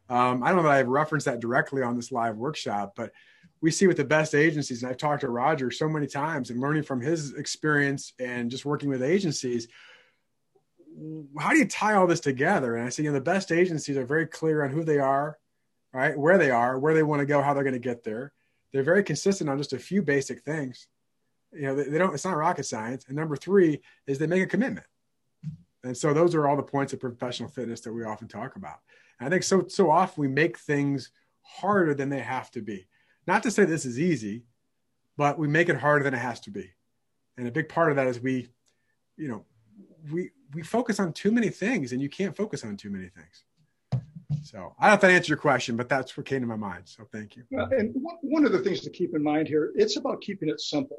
Um, 0.09 0.43
I 0.43 0.49
don't 0.49 0.57
know 0.57 0.62
that 0.62 0.72
I've 0.79 0.89
referenced 0.89 1.26
that 1.26 1.41
directly 1.41 1.83
on 1.83 1.95
this 1.95 2.11
live 2.11 2.37
workshop, 2.37 2.95
but 2.97 3.12
we 3.61 3.71
see 3.71 3.87
with 3.87 3.97
the 3.97 4.05
best 4.05 4.35
agencies, 4.35 4.83
and 4.83 4.91
I've 4.91 4.99
talked 4.99 5.23
to 5.23 5.29
Roger 5.29 5.71
so 5.71 5.89
many 5.89 6.07
times 6.07 6.51
and 6.51 6.61
learning 6.61 6.85
from 6.85 7.01
his 7.01 7.35
experience 7.35 8.13
and 8.19 8.51
just 8.51 8.65
working 8.65 8.89
with 8.89 9.03
agencies. 9.03 9.69
How 11.39 11.51
do 11.51 11.59
you 11.59 11.67
tie 11.67 11.95
all 11.95 12.07
this 12.07 12.21
together? 12.21 12.77
And 12.77 12.87
I 12.87 12.89
say, 12.89 13.03
you 13.03 13.11
know, 13.11 13.15
the 13.15 13.21
best 13.21 13.53
agencies 13.53 13.97
are 13.97 14.05
very 14.05 14.27
clear 14.27 14.65
on 14.65 14.71
who 14.71 14.85
they 14.85 14.99
are, 14.99 15.39
right? 15.93 16.17
Where 16.19 16.39
they 16.39 16.51
are, 16.51 16.79
where 16.79 16.95
they 16.95 17.03
want 17.03 17.21
to 17.21 17.27
go, 17.27 17.43
how 17.43 17.55
they're 17.55 17.65
going 17.65 17.73
to 17.75 17.79
get 17.79 18.05
there. 18.05 18.33
They're 18.73 18.83
very 18.83 19.03
consistent 19.03 19.49
on 19.49 19.59
just 19.59 19.73
a 19.73 19.79
few 19.79 20.03
basic 20.03 20.43
things. 20.43 20.87
You 21.53 21.63
know, 21.63 21.75
they, 21.77 21.85
they 21.85 21.99
don't, 21.99 22.15
it's 22.15 22.25
not 22.25 22.37
rocket 22.37 22.65
science. 22.65 23.07
And 23.07 23.17
number 23.17 23.37
three 23.37 23.81
is 24.07 24.19
they 24.19 24.27
make 24.27 24.43
a 24.43 24.47
commitment. 24.47 24.87
And 25.85 25.97
so 25.97 26.13
those 26.13 26.35
are 26.35 26.47
all 26.47 26.57
the 26.57 26.63
points 26.63 26.93
of 26.93 27.01
professional 27.01 27.49
fitness 27.49 27.81
that 27.83 27.93
we 27.93 28.05
often 28.05 28.29
talk 28.29 28.57
about. 28.57 28.79
And 29.19 29.29
I 29.29 29.31
think 29.31 29.43
so, 29.43 29.67
so 29.69 29.91
often 29.91 30.21
we 30.21 30.29
make 30.29 30.59
things 30.59 31.11
harder 31.43 31.95
than 31.95 32.09
they 32.09 32.21
have 32.21 32.51
to 32.53 32.61
be 32.61 32.87
not 33.29 33.43
to 33.43 33.51
say 33.51 33.66
this 33.66 33.85
is 33.85 34.01
easy, 34.01 34.43
but 35.18 35.39
we 35.39 35.47
make 35.47 35.68
it 35.68 35.76
harder 35.76 36.03
than 36.03 36.14
it 36.14 36.18
has 36.18 36.41
to 36.41 36.51
be. 36.51 36.70
And 37.37 37.47
a 37.47 37.53
big 37.53 37.68
part 37.68 37.91
of 37.91 37.97
that 37.97 38.07
is 38.07 38.18
we, 38.18 38.49
you 39.18 39.29
know, 39.29 39.45
we 40.11 40.31
we 40.55 40.62
focus 40.62 40.99
on 40.99 41.12
too 41.12 41.31
many 41.31 41.51
things, 41.51 41.93
and 41.93 42.01
you 42.01 42.09
can't 42.09 42.35
focus 42.35 42.64
on 42.64 42.76
too 42.79 42.89
many 42.89 43.09
things. 43.09 43.45
So 44.45 44.74
I 44.79 44.87
don't 44.87 44.93
know 44.93 44.95
if 44.95 45.01
that 45.03 45.11
answered 45.11 45.29
your 45.29 45.39
question, 45.39 45.76
but 45.76 45.91
that's 45.91 46.16
what 46.16 46.24
came 46.24 46.41
to 46.41 46.47
my 46.47 46.57
mind. 46.57 46.85
So 46.87 47.07
thank 47.12 47.37
you. 47.37 47.45
and 47.51 47.95
one 48.22 48.47
of 48.47 48.53
the 48.53 48.61
things 48.61 48.81
to 48.81 48.91
keep 48.91 49.14
in 49.14 49.22
mind 49.22 49.47
here, 49.47 49.72
it's 49.74 49.99
about 49.99 50.22
keeping 50.22 50.49
it 50.49 50.61
simple. 50.61 50.99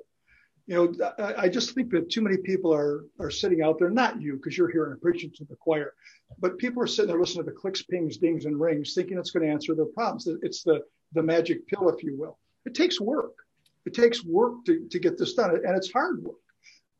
You 0.67 0.75
know, 0.75 1.13
I 1.35 1.49
just 1.49 1.73
think 1.73 1.89
that 1.91 2.11
too 2.11 2.21
many 2.21 2.37
people 2.37 2.71
are 2.71 3.05
are 3.19 3.31
sitting 3.31 3.63
out 3.63 3.79
there, 3.79 3.89
not 3.89 4.21
you, 4.21 4.35
because 4.35 4.55
you're 4.55 4.71
here 4.71 4.91
and 4.91 5.01
preaching 5.01 5.31
to 5.37 5.45
the 5.45 5.55
choir, 5.55 5.93
but 6.37 6.59
people 6.59 6.83
are 6.83 6.87
sitting 6.87 7.09
there 7.09 7.19
listening 7.19 7.45
to 7.45 7.49
the 7.49 7.57
clicks, 7.57 7.81
pings, 7.81 8.17
dings, 8.17 8.45
and 8.45 8.59
rings, 8.59 8.93
thinking 8.93 9.17
it's 9.17 9.31
going 9.31 9.47
to 9.47 9.51
answer 9.51 9.73
their 9.73 9.87
problems. 9.97 10.27
It's 10.43 10.61
the 10.61 10.83
the 11.13 11.23
magic 11.23 11.67
pill, 11.67 11.89
if 11.89 12.03
you 12.03 12.17
will. 12.17 12.37
It 12.65 12.75
takes 12.75 12.99
work. 12.99 13.33
It 13.85 13.93
takes 13.93 14.23
work 14.23 14.65
to, 14.65 14.87
to 14.89 14.99
get 14.99 15.17
this 15.17 15.33
done, 15.33 15.51
and 15.51 15.75
it's 15.75 15.91
hard 15.91 16.23
work. 16.23 16.35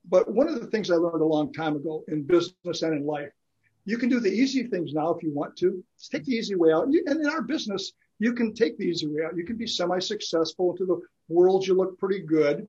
But 0.07 0.33
one 0.33 0.47
of 0.47 0.59
the 0.59 0.67
things 0.67 0.89
I 0.89 0.95
learned 0.95 1.21
a 1.21 1.25
long 1.25 1.53
time 1.53 1.75
ago 1.75 2.03
in 2.07 2.23
business 2.23 2.81
and 2.81 2.93
in 2.95 3.05
life, 3.05 3.31
you 3.85 3.97
can 3.97 4.09
do 4.09 4.19
the 4.19 4.31
easy 4.31 4.63
things 4.63 4.93
now 4.93 5.11
if 5.11 5.21
you 5.21 5.33
want 5.33 5.55
to. 5.57 5.83
Just 5.97 6.11
take 6.11 6.25
the 6.25 6.33
easy 6.33 6.55
way 6.55 6.71
out. 6.71 6.85
And 6.85 6.95
in 7.07 7.29
our 7.29 7.41
business, 7.41 7.91
you 8.17 8.33
can 8.33 8.53
take 8.53 8.77
the 8.77 8.85
easy 8.85 9.07
way 9.07 9.23
out. 9.23 9.37
You 9.37 9.45
can 9.45 9.57
be 9.57 9.67
semi-successful 9.67 10.71
into 10.71 10.85
the 10.85 10.99
world. 11.27 11.65
You 11.65 11.75
look 11.75 11.99
pretty 11.99 12.19
good, 12.19 12.67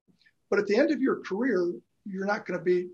but 0.48 0.58
at 0.58 0.66
the 0.66 0.76
end 0.76 0.90
of 0.90 1.00
your 1.00 1.20
career, 1.20 1.72
you're 2.04 2.26
not 2.26 2.46
going 2.46 2.58
to 2.58 2.64
be 2.64 2.88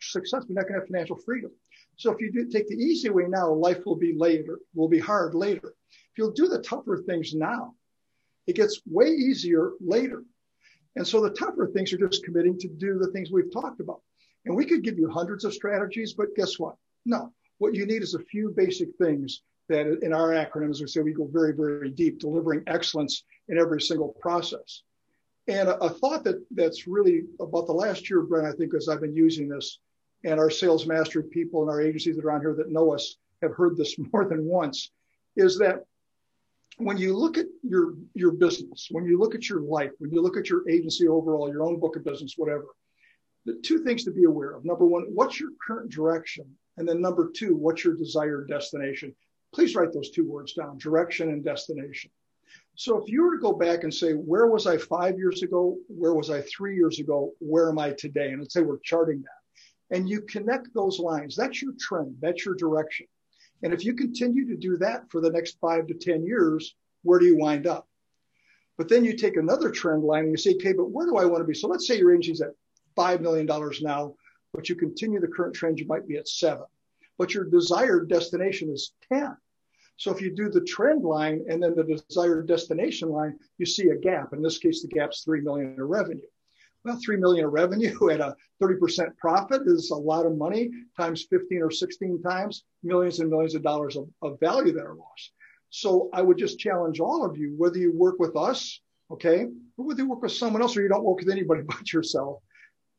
successful. 0.00 0.48
You're 0.48 0.56
not 0.56 0.68
going 0.68 0.74
to 0.74 0.80
have 0.80 0.88
financial 0.88 1.16
freedom. 1.16 1.50
So 1.96 2.12
if 2.12 2.20
you 2.20 2.30
do 2.30 2.48
take 2.48 2.68
the 2.68 2.76
easy 2.76 3.08
way 3.08 3.24
now, 3.28 3.52
life 3.52 3.84
will 3.86 3.96
be 3.96 4.14
later, 4.16 4.58
will 4.74 4.88
be 4.88 4.98
hard 4.98 5.34
later. 5.34 5.74
If 5.90 6.18
you'll 6.18 6.32
do 6.32 6.48
the 6.48 6.60
tougher 6.60 7.02
things 7.06 7.34
now, 7.34 7.74
it 8.46 8.56
gets 8.56 8.80
way 8.86 9.08
easier 9.08 9.72
later. 9.80 10.24
And 10.96 11.06
so 11.06 11.20
the 11.20 11.30
tougher 11.30 11.66
things 11.66 11.92
are 11.92 11.98
just 11.98 12.24
committing 12.24 12.58
to 12.58 12.68
do 12.68 12.98
the 12.98 13.08
things 13.08 13.30
we've 13.30 13.52
talked 13.52 13.80
about. 13.80 14.00
And 14.46 14.56
we 14.56 14.64
could 14.64 14.82
give 14.82 14.98
you 14.98 15.10
hundreds 15.10 15.44
of 15.44 15.52
strategies, 15.52 16.14
but 16.14 16.34
guess 16.36 16.58
what? 16.58 16.76
No. 17.04 17.32
What 17.58 17.74
you 17.74 17.86
need 17.86 18.02
is 18.02 18.14
a 18.14 18.20
few 18.20 18.50
basic 18.56 18.88
things 18.96 19.42
that 19.68 19.86
in 20.02 20.12
our 20.12 20.30
acronyms, 20.30 20.80
we 20.80 20.86
say 20.86 21.00
we 21.00 21.12
go 21.12 21.28
very, 21.30 21.52
very 21.52 21.90
deep, 21.90 22.20
delivering 22.20 22.62
excellence 22.66 23.24
in 23.48 23.58
every 23.58 23.80
single 23.80 24.16
process. 24.20 24.82
And 25.48 25.68
a, 25.68 25.76
a 25.78 25.90
thought 25.90 26.24
that 26.24 26.44
that's 26.50 26.86
really 26.86 27.22
about 27.40 27.66
the 27.66 27.72
last 27.72 28.08
year, 28.08 28.22
Brent, 28.22 28.46
I 28.46 28.52
think, 28.52 28.74
as 28.74 28.88
I've 28.88 29.00
been 29.00 29.14
using 29.14 29.48
this, 29.48 29.80
and 30.24 30.40
our 30.40 30.50
sales 30.50 30.86
mastery 30.86 31.24
people 31.24 31.62
and 31.62 31.70
our 31.70 31.80
agencies 31.80 32.16
that 32.16 32.24
are 32.24 32.32
on 32.32 32.40
here 32.40 32.54
that 32.54 32.70
know 32.70 32.92
us 32.92 33.16
have 33.42 33.54
heard 33.54 33.76
this 33.76 33.96
more 34.12 34.24
than 34.24 34.44
once, 34.44 34.90
is 35.36 35.58
that 35.58 35.84
when 36.78 36.98
you 36.98 37.16
look 37.16 37.38
at 37.38 37.46
your 37.62 37.94
your 38.14 38.32
business, 38.32 38.88
when 38.90 39.04
you 39.04 39.18
look 39.18 39.34
at 39.34 39.48
your 39.48 39.60
life, 39.60 39.90
when 39.98 40.12
you 40.12 40.22
look 40.22 40.36
at 40.36 40.50
your 40.50 40.68
agency 40.68 41.08
overall, 41.08 41.48
your 41.48 41.62
own 41.62 41.80
book 41.80 41.96
of 41.96 42.04
business, 42.04 42.34
whatever, 42.36 42.66
the 43.44 43.54
two 43.64 43.82
things 43.82 44.04
to 44.04 44.10
be 44.10 44.24
aware 44.24 44.52
of. 44.52 44.64
Number 44.64 44.86
one, 44.86 45.04
what's 45.14 45.40
your 45.40 45.50
current 45.66 45.90
direction? 45.90 46.44
And 46.76 46.86
then 46.86 47.00
number 47.00 47.30
two, 47.34 47.56
what's 47.56 47.84
your 47.84 47.94
desired 47.94 48.48
destination? 48.48 49.14
Please 49.54 49.74
write 49.74 49.92
those 49.92 50.10
two 50.10 50.28
words 50.28 50.52
down, 50.52 50.76
direction 50.78 51.30
and 51.30 51.42
destination. 51.42 52.10
So 52.74 52.98
if 52.98 53.08
you 53.08 53.22
were 53.22 53.36
to 53.36 53.42
go 53.42 53.52
back 53.52 53.84
and 53.84 53.92
say, 53.92 54.12
where 54.12 54.46
was 54.46 54.66
I 54.66 54.76
five 54.76 55.16
years 55.16 55.42
ago? 55.42 55.78
Where 55.88 56.14
was 56.14 56.30
I 56.30 56.42
three 56.42 56.76
years 56.76 56.98
ago? 56.98 57.32
Where 57.38 57.70
am 57.70 57.78
I 57.78 57.92
today? 57.92 58.30
And 58.30 58.40
let's 58.40 58.52
say 58.52 58.60
we're 58.60 58.78
charting 58.80 59.22
that. 59.22 59.96
And 59.96 60.08
you 60.08 60.20
connect 60.22 60.74
those 60.74 60.98
lines. 60.98 61.36
That's 61.36 61.62
your 61.62 61.72
trend. 61.80 62.16
That's 62.20 62.44
your 62.44 62.54
direction. 62.54 63.06
And 63.62 63.72
if 63.72 63.84
you 63.84 63.94
continue 63.94 64.46
to 64.48 64.56
do 64.56 64.76
that 64.78 65.10
for 65.10 65.20
the 65.20 65.30
next 65.30 65.58
five 65.60 65.86
to 65.86 65.94
10 65.94 66.24
years, 66.24 66.74
where 67.02 67.18
do 67.18 67.26
you 67.26 67.36
wind 67.36 67.66
up? 67.66 67.88
But 68.76 68.88
then 68.88 69.04
you 69.04 69.16
take 69.16 69.36
another 69.36 69.70
trend 69.70 70.02
line 70.02 70.24
and 70.24 70.30
you 70.30 70.36
say, 70.36 70.54
okay, 70.54 70.72
but 70.72 70.90
where 70.90 71.06
do 71.06 71.16
I 71.16 71.24
want 71.24 71.40
to 71.40 71.46
be? 71.46 71.54
So 71.54 71.68
let's 71.68 71.86
say 71.86 71.98
your 71.98 72.12
agency's 72.12 72.42
at 72.42 72.54
$5 72.96 73.20
million 73.20 73.46
now, 73.82 74.14
but 74.52 74.68
you 74.68 74.74
continue 74.74 75.20
the 75.20 75.28
current 75.28 75.54
trend, 75.54 75.78
you 75.78 75.86
might 75.86 76.06
be 76.06 76.16
at 76.16 76.28
seven, 76.28 76.66
but 77.18 77.32
your 77.32 77.44
desired 77.44 78.08
destination 78.08 78.70
is 78.70 78.92
10. 79.12 79.36
So 79.96 80.12
if 80.12 80.20
you 80.20 80.34
do 80.34 80.50
the 80.50 80.60
trend 80.60 81.04
line 81.04 81.44
and 81.48 81.62
then 81.62 81.74
the 81.74 82.02
desired 82.08 82.46
destination 82.46 83.08
line, 83.08 83.38
you 83.56 83.64
see 83.64 83.88
a 83.88 83.96
gap. 83.96 84.34
In 84.34 84.42
this 84.42 84.58
case, 84.58 84.82
the 84.82 84.88
gap's 84.88 85.22
3 85.24 85.40
million 85.40 85.74
in 85.74 85.82
revenue. 85.82 86.26
Well, 86.86 86.96
3 87.04 87.16
million 87.16 87.46
revenue 87.46 88.10
at 88.10 88.20
a 88.20 88.36
30% 88.62 89.16
profit 89.18 89.62
is 89.66 89.90
a 89.90 89.96
lot 89.96 90.24
of 90.24 90.36
money 90.36 90.70
times 90.96 91.26
15 91.28 91.60
or 91.60 91.70
16 91.70 92.22
times 92.22 92.62
millions 92.84 93.18
and 93.18 93.28
millions 93.28 93.56
of 93.56 93.62
dollars 93.64 93.96
of, 93.96 94.08
of 94.22 94.38
value 94.38 94.72
that 94.72 94.86
are 94.86 94.94
lost. 94.94 95.32
So 95.70 96.08
I 96.12 96.22
would 96.22 96.38
just 96.38 96.60
challenge 96.60 97.00
all 97.00 97.24
of 97.24 97.36
you, 97.36 97.54
whether 97.56 97.76
you 97.76 97.92
work 97.92 98.20
with 98.20 98.36
us, 98.36 98.80
okay, 99.10 99.46
or 99.76 99.84
whether 99.84 100.02
you 100.02 100.08
work 100.08 100.22
with 100.22 100.30
someone 100.30 100.62
else 100.62 100.76
or 100.76 100.82
you 100.82 100.88
don't 100.88 101.02
work 101.02 101.18
with 101.18 101.28
anybody 101.28 101.62
but 101.66 101.92
yourself, 101.92 102.40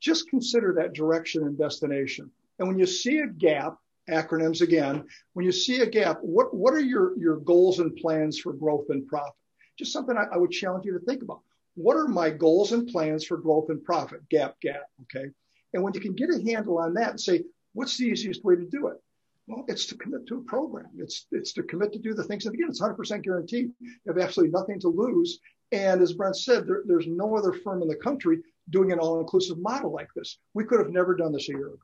just 0.01 0.29
consider 0.29 0.73
that 0.73 0.93
direction 0.93 1.43
and 1.43 1.57
destination. 1.57 2.29
And 2.59 2.67
when 2.67 2.77
you 2.77 2.85
see 2.85 3.19
a 3.19 3.27
gap, 3.27 3.77
acronyms 4.09 4.59
again, 4.61 5.05
when 5.31 5.45
you 5.45 5.51
see 5.53 5.79
a 5.79 5.85
gap, 5.85 6.17
what, 6.21 6.53
what 6.53 6.73
are 6.73 6.81
your, 6.81 7.17
your 7.17 7.37
goals 7.37 7.79
and 7.79 7.95
plans 7.95 8.37
for 8.37 8.51
growth 8.51 8.87
and 8.89 9.07
profit? 9.07 9.33
Just 9.79 9.93
something 9.93 10.17
I, 10.17 10.25
I 10.33 10.37
would 10.37 10.51
challenge 10.51 10.85
you 10.85 10.91
to 10.91 11.05
think 11.05 11.23
about 11.23 11.39
what 11.77 11.95
are 11.95 12.07
my 12.07 12.31
goals 12.31 12.71
and 12.71 12.87
plans 12.87 13.23
for 13.23 13.37
growth 13.37 13.69
and 13.69 13.83
profit? 13.83 14.27
Gap, 14.29 14.59
gap. 14.61 14.83
Okay. 15.03 15.29
And 15.73 15.83
when 15.83 15.93
you 15.93 15.99
can 15.99 16.13
get 16.13 16.31
a 16.31 16.41
handle 16.43 16.79
on 16.79 16.95
that 16.95 17.11
and 17.11 17.21
say, 17.21 17.43
what's 17.73 17.97
the 17.97 18.05
easiest 18.05 18.43
way 18.43 18.55
to 18.55 18.65
do 18.65 18.87
it? 18.87 18.97
Well, 19.45 19.63
it's 19.67 19.85
to 19.87 19.95
commit 19.95 20.25
to 20.27 20.39
a 20.39 20.41
program. 20.41 20.89
It's 20.97 21.27
it's 21.31 21.53
to 21.53 21.63
commit 21.63 21.93
to 21.93 21.99
do 21.99 22.15
the 22.15 22.23
things. 22.23 22.45
And 22.45 22.55
again, 22.55 22.67
it's 22.69 22.81
100% 22.81 23.23
guaranteed. 23.23 23.71
You 23.79 23.91
have 24.07 24.17
absolutely 24.17 24.51
nothing 24.51 24.79
to 24.81 24.89
lose. 24.89 25.39
And 25.71 26.01
as 26.01 26.13
Brent 26.13 26.35
said, 26.35 26.65
there, 26.65 26.81
there's 26.85 27.07
no 27.07 27.37
other 27.37 27.53
firm 27.53 27.81
in 27.83 27.87
the 27.87 27.95
country 27.95 28.39
doing 28.71 28.91
an 28.91 28.99
all-inclusive 28.99 29.59
model 29.59 29.91
like 29.93 30.09
this. 30.15 30.39
We 30.55 30.65
could 30.65 30.79
have 30.79 30.89
never 30.89 31.15
done 31.15 31.31
this 31.31 31.47
a 31.47 31.53
year 31.53 31.67
ago. 31.67 31.79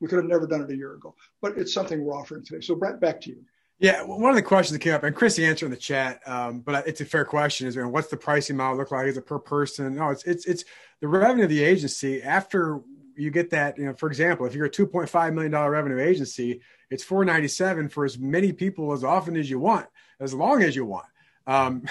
We 0.00 0.08
could 0.08 0.18
have 0.18 0.26
never 0.26 0.46
done 0.46 0.62
it 0.62 0.70
a 0.70 0.76
year 0.76 0.94
ago. 0.94 1.14
But 1.40 1.56
it's 1.56 1.72
something 1.72 2.04
we're 2.04 2.14
offering 2.16 2.44
today. 2.44 2.60
So 2.60 2.74
Brent, 2.74 3.00
back 3.00 3.20
to 3.22 3.30
you. 3.30 3.44
Yeah, 3.80 4.02
one 4.02 4.30
of 4.30 4.34
the 4.34 4.42
questions 4.42 4.72
that 4.72 4.82
came 4.82 4.94
up, 4.94 5.04
and 5.04 5.14
Chris 5.14 5.38
answered 5.38 5.66
in 5.66 5.70
the 5.70 5.76
chat, 5.76 6.20
um, 6.26 6.60
but 6.60 6.88
it's 6.88 7.00
a 7.00 7.04
fair 7.04 7.24
question: 7.24 7.68
is 7.68 7.76
you 7.76 7.82
know, 7.82 7.88
what's 7.88 8.08
the 8.08 8.16
pricing 8.16 8.56
model 8.56 8.76
look 8.76 8.90
like? 8.90 9.06
Is 9.06 9.16
it 9.16 9.26
per 9.26 9.38
person? 9.38 9.94
No, 9.94 10.10
it's 10.10 10.24
it's 10.24 10.46
it's 10.46 10.64
the 11.00 11.06
revenue 11.06 11.44
of 11.44 11.50
the 11.50 11.62
agency 11.62 12.20
after 12.20 12.80
you 13.14 13.30
get 13.30 13.50
that. 13.50 13.78
You 13.78 13.86
know, 13.86 13.94
for 13.94 14.08
example, 14.08 14.46
if 14.46 14.54
you're 14.54 14.66
a 14.66 14.70
2.5 14.70 15.32
million 15.32 15.52
dollar 15.52 15.70
revenue 15.70 16.00
agency, 16.00 16.60
it's 16.90 17.04
497 17.04 17.88
for 17.88 18.04
as 18.04 18.18
many 18.18 18.52
people 18.52 18.92
as 18.92 19.04
often 19.04 19.36
as 19.36 19.48
you 19.48 19.60
want, 19.60 19.86
as 20.18 20.34
long 20.34 20.62
as 20.62 20.74
you 20.74 20.84
want. 20.84 21.06
Um, 21.48 21.82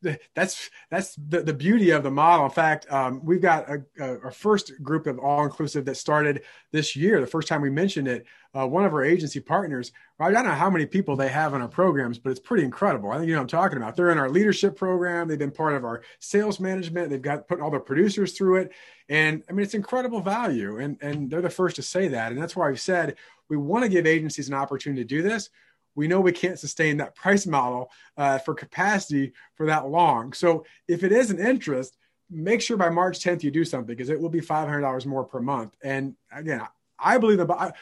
that's 0.34 0.70
that's 0.90 1.14
the, 1.16 1.42
the 1.42 1.52
beauty 1.52 1.90
of 1.90 2.02
the 2.02 2.10
model. 2.10 2.46
In 2.46 2.50
fact, 2.50 2.90
um, 2.90 3.20
we've 3.22 3.42
got 3.42 3.68
a, 3.68 3.84
a, 4.00 4.18
our 4.24 4.30
first 4.32 4.72
group 4.82 5.06
of 5.06 5.18
all 5.18 5.44
inclusive 5.44 5.84
that 5.84 5.96
started 5.96 6.42
this 6.72 6.96
year. 6.96 7.20
The 7.20 7.26
first 7.26 7.46
time 7.46 7.60
we 7.60 7.70
mentioned 7.70 8.08
it, 8.08 8.26
uh, 8.54 8.66
one 8.66 8.84
of 8.84 8.94
our 8.94 9.04
agency 9.04 9.38
partners. 9.38 9.92
I 10.18 10.30
don't 10.30 10.44
know 10.44 10.52
how 10.52 10.70
many 10.70 10.86
people 10.86 11.14
they 11.14 11.28
have 11.28 11.52
in 11.52 11.60
our 11.60 11.68
programs, 11.68 12.18
but 12.18 12.30
it's 12.30 12.40
pretty 12.40 12.64
incredible. 12.64 13.10
I 13.10 13.18
think 13.18 13.28
you 13.28 13.34
know 13.34 13.40
I'm 13.42 13.46
talking 13.46 13.76
about. 13.76 13.96
They're 13.96 14.10
in 14.10 14.18
our 14.18 14.30
leadership 14.30 14.76
program. 14.76 15.28
They've 15.28 15.38
been 15.38 15.50
part 15.50 15.74
of 15.74 15.84
our 15.84 16.02
sales 16.18 16.58
management. 16.58 17.10
They've 17.10 17.20
got 17.20 17.46
putting 17.46 17.62
all 17.62 17.70
their 17.70 17.80
producers 17.80 18.32
through 18.32 18.56
it, 18.56 18.72
and 19.10 19.42
I 19.48 19.52
mean 19.52 19.64
it's 19.64 19.74
incredible 19.74 20.22
value. 20.22 20.78
And 20.78 20.96
and 21.02 21.30
they're 21.30 21.42
the 21.42 21.50
first 21.50 21.76
to 21.76 21.82
say 21.82 22.08
that. 22.08 22.32
And 22.32 22.40
that's 22.40 22.56
why 22.56 22.70
I've 22.70 22.80
said 22.80 23.16
we 23.50 23.58
want 23.58 23.82
to 23.82 23.90
give 23.90 24.06
agencies 24.06 24.48
an 24.48 24.54
opportunity 24.54 25.02
to 25.02 25.08
do 25.08 25.20
this 25.20 25.50
we 25.94 26.08
know 26.08 26.20
we 26.20 26.32
can't 26.32 26.58
sustain 26.58 26.96
that 26.98 27.14
price 27.14 27.46
model 27.46 27.90
uh, 28.16 28.38
for 28.38 28.54
capacity 28.54 29.32
for 29.54 29.66
that 29.66 29.88
long. 29.88 30.32
So 30.32 30.64
if 30.88 31.04
it 31.04 31.12
is 31.12 31.30
an 31.30 31.38
interest, 31.38 31.96
make 32.30 32.62
sure 32.62 32.76
by 32.76 32.88
March 32.88 33.20
10th 33.20 33.42
you 33.42 33.50
do 33.50 33.64
something 33.64 33.86
because 33.86 34.08
it 34.08 34.20
will 34.20 34.30
be 34.30 34.40
$500 34.40 35.06
more 35.06 35.24
per 35.24 35.40
month. 35.40 35.76
And 35.82 36.14
again, 36.32 36.62
I 36.98 37.18
believe 37.18 37.38
that 37.38 37.74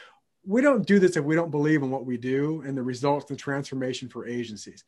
we 0.45 0.61
don't 0.61 0.85
do 0.85 0.99
this 0.99 1.15
if 1.15 1.23
we 1.23 1.35
don't 1.35 1.51
believe 1.51 1.83
in 1.83 1.91
what 1.91 2.05
we 2.05 2.17
do 2.17 2.61
and 2.65 2.77
the 2.77 2.83
results, 2.83 3.25
the 3.25 3.35
transformation 3.35 4.09
for 4.09 4.27
agencies. 4.27 4.83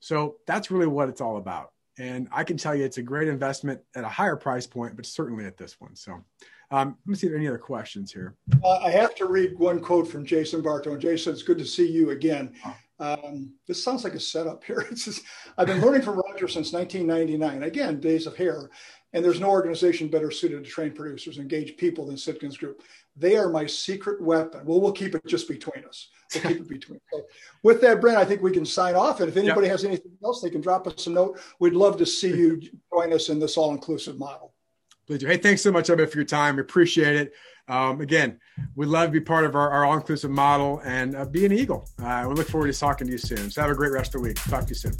So 0.00 0.36
that's 0.46 0.70
really 0.70 0.86
what 0.86 1.08
it's 1.08 1.20
all 1.20 1.36
about. 1.36 1.72
And 1.98 2.28
I 2.32 2.44
can 2.44 2.56
tell 2.56 2.74
you 2.74 2.84
it's 2.84 2.98
a 2.98 3.02
great 3.02 3.28
investment 3.28 3.80
at 3.94 4.04
a 4.04 4.08
higher 4.08 4.36
price 4.36 4.66
point, 4.66 4.96
but 4.96 5.06
certainly 5.06 5.44
at 5.44 5.58
this 5.58 5.80
one. 5.80 5.94
So 5.94 6.24
um, 6.72 6.96
let 7.06 7.10
me 7.10 7.14
see 7.14 7.26
if 7.26 7.30
there 7.30 7.36
are 7.36 7.38
any 7.38 7.48
other 7.48 7.58
questions 7.58 8.12
here. 8.12 8.34
Uh, 8.64 8.78
I 8.78 8.90
have 8.90 9.14
to 9.16 9.26
read 9.26 9.58
one 9.58 9.80
quote 9.80 10.08
from 10.08 10.24
Jason 10.24 10.62
Bartow. 10.62 10.96
Jason, 10.96 11.32
it's 11.32 11.42
good 11.42 11.58
to 11.58 11.66
see 11.66 11.86
you 11.86 12.10
again. 12.10 12.54
Um, 12.98 13.52
this 13.66 13.82
sounds 13.82 14.04
like 14.04 14.14
a 14.14 14.20
setup 14.20 14.64
here. 14.64 14.86
Just, 14.94 15.22
I've 15.58 15.66
been 15.66 15.80
learning 15.80 16.02
from 16.02 16.20
Roger 16.20 16.48
since 16.48 16.72
1999. 16.72 17.64
Again, 17.64 18.00
days 18.00 18.26
of 18.26 18.36
hair. 18.36 18.70
And 19.12 19.22
there's 19.22 19.40
no 19.40 19.50
organization 19.50 20.08
better 20.08 20.30
suited 20.30 20.64
to 20.64 20.70
train 20.70 20.92
producers, 20.92 21.36
engage 21.36 21.76
people 21.76 22.06
than 22.06 22.16
Sitkins 22.16 22.58
Group. 22.58 22.82
They 23.14 23.36
are 23.36 23.50
my 23.50 23.66
secret 23.66 24.22
weapon. 24.22 24.64
Well, 24.64 24.80
we'll 24.80 24.92
keep 24.92 25.14
it 25.14 25.26
just 25.26 25.48
between 25.48 25.84
us. 25.84 26.08
We'll 26.32 26.44
keep 26.44 26.62
it 26.62 26.68
between. 26.68 27.00
So 27.12 27.24
with 27.62 27.82
that, 27.82 28.00
Brent, 28.00 28.16
I 28.16 28.24
think 28.24 28.40
we 28.40 28.52
can 28.52 28.64
sign 28.64 28.94
off. 28.94 29.20
And 29.20 29.28
if 29.28 29.36
anybody 29.36 29.66
yep. 29.66 29.72
has 29.72 29.84
anything 29.84 30.12
else, 30.24 30.40
they 30.40 30.48
can 30.48 30.62
drop 30.62 30.86
us 30.86 31.06
a 31.06 31.10
note. 31.10 31.38
We'd 31.58 31.74
love 31.74 31.98
to 31.98 32.06
see 32.06 32.28
you 32.28 32.62
join 32.90 33.12
us 33.12 33.28
in 33.28 33.38
this 33.38 33.58
all-inclusive 33.58 34.18
model. 34.18 34.51
Hey, 35.20 35.36
thanks 35.36 35.62
so 35.62 35.72
much, 35.72 35.90
Evan, 35.90 36.08
for 36.08 36.16
your 36.16 36.24
time. 36.24 36.56
We 36.56 36.62
appreciate 36.62 37.16
it. 37.16 37.32
Um, 37.68 38.00
again, 38.00 38.40
we'd 38.74 38.86
love 38.86 39.08
to 39.08 39.12
be 39.12 39.20
part 39.20 39.44
of 39.44 39.54
our, 39.54 39.70
our 39.70 39.84
all 39.84 39.94
inclusive 39.94 40.30
model 40.30 40.80
and 40.84 41.14
uh, 41.14 41.24
be 41.24 41.46
an 41.46 41.52
eagle. 41.52 41.88
Uh, 42.02 42.26
we 42.28 42.34
look 42.34 42.48
forward 42.48 42.72
to 42.72 42.78
talking 42.78 43.06
to 43.06 43.12
you 43.12 43.18
soon. 43.18 43.50
So 43.50 43.62
have 43.62 43.70
a 43.70 43.74
great 43.74 43.92
rest 43.92 44.14
of 44.14 44.22
the 44.22 44.28
week. 44.28 44.36
Talk 44.36 44.64
to 44.64 44.70
you 44.70 44.74
soon. 44.74 44.92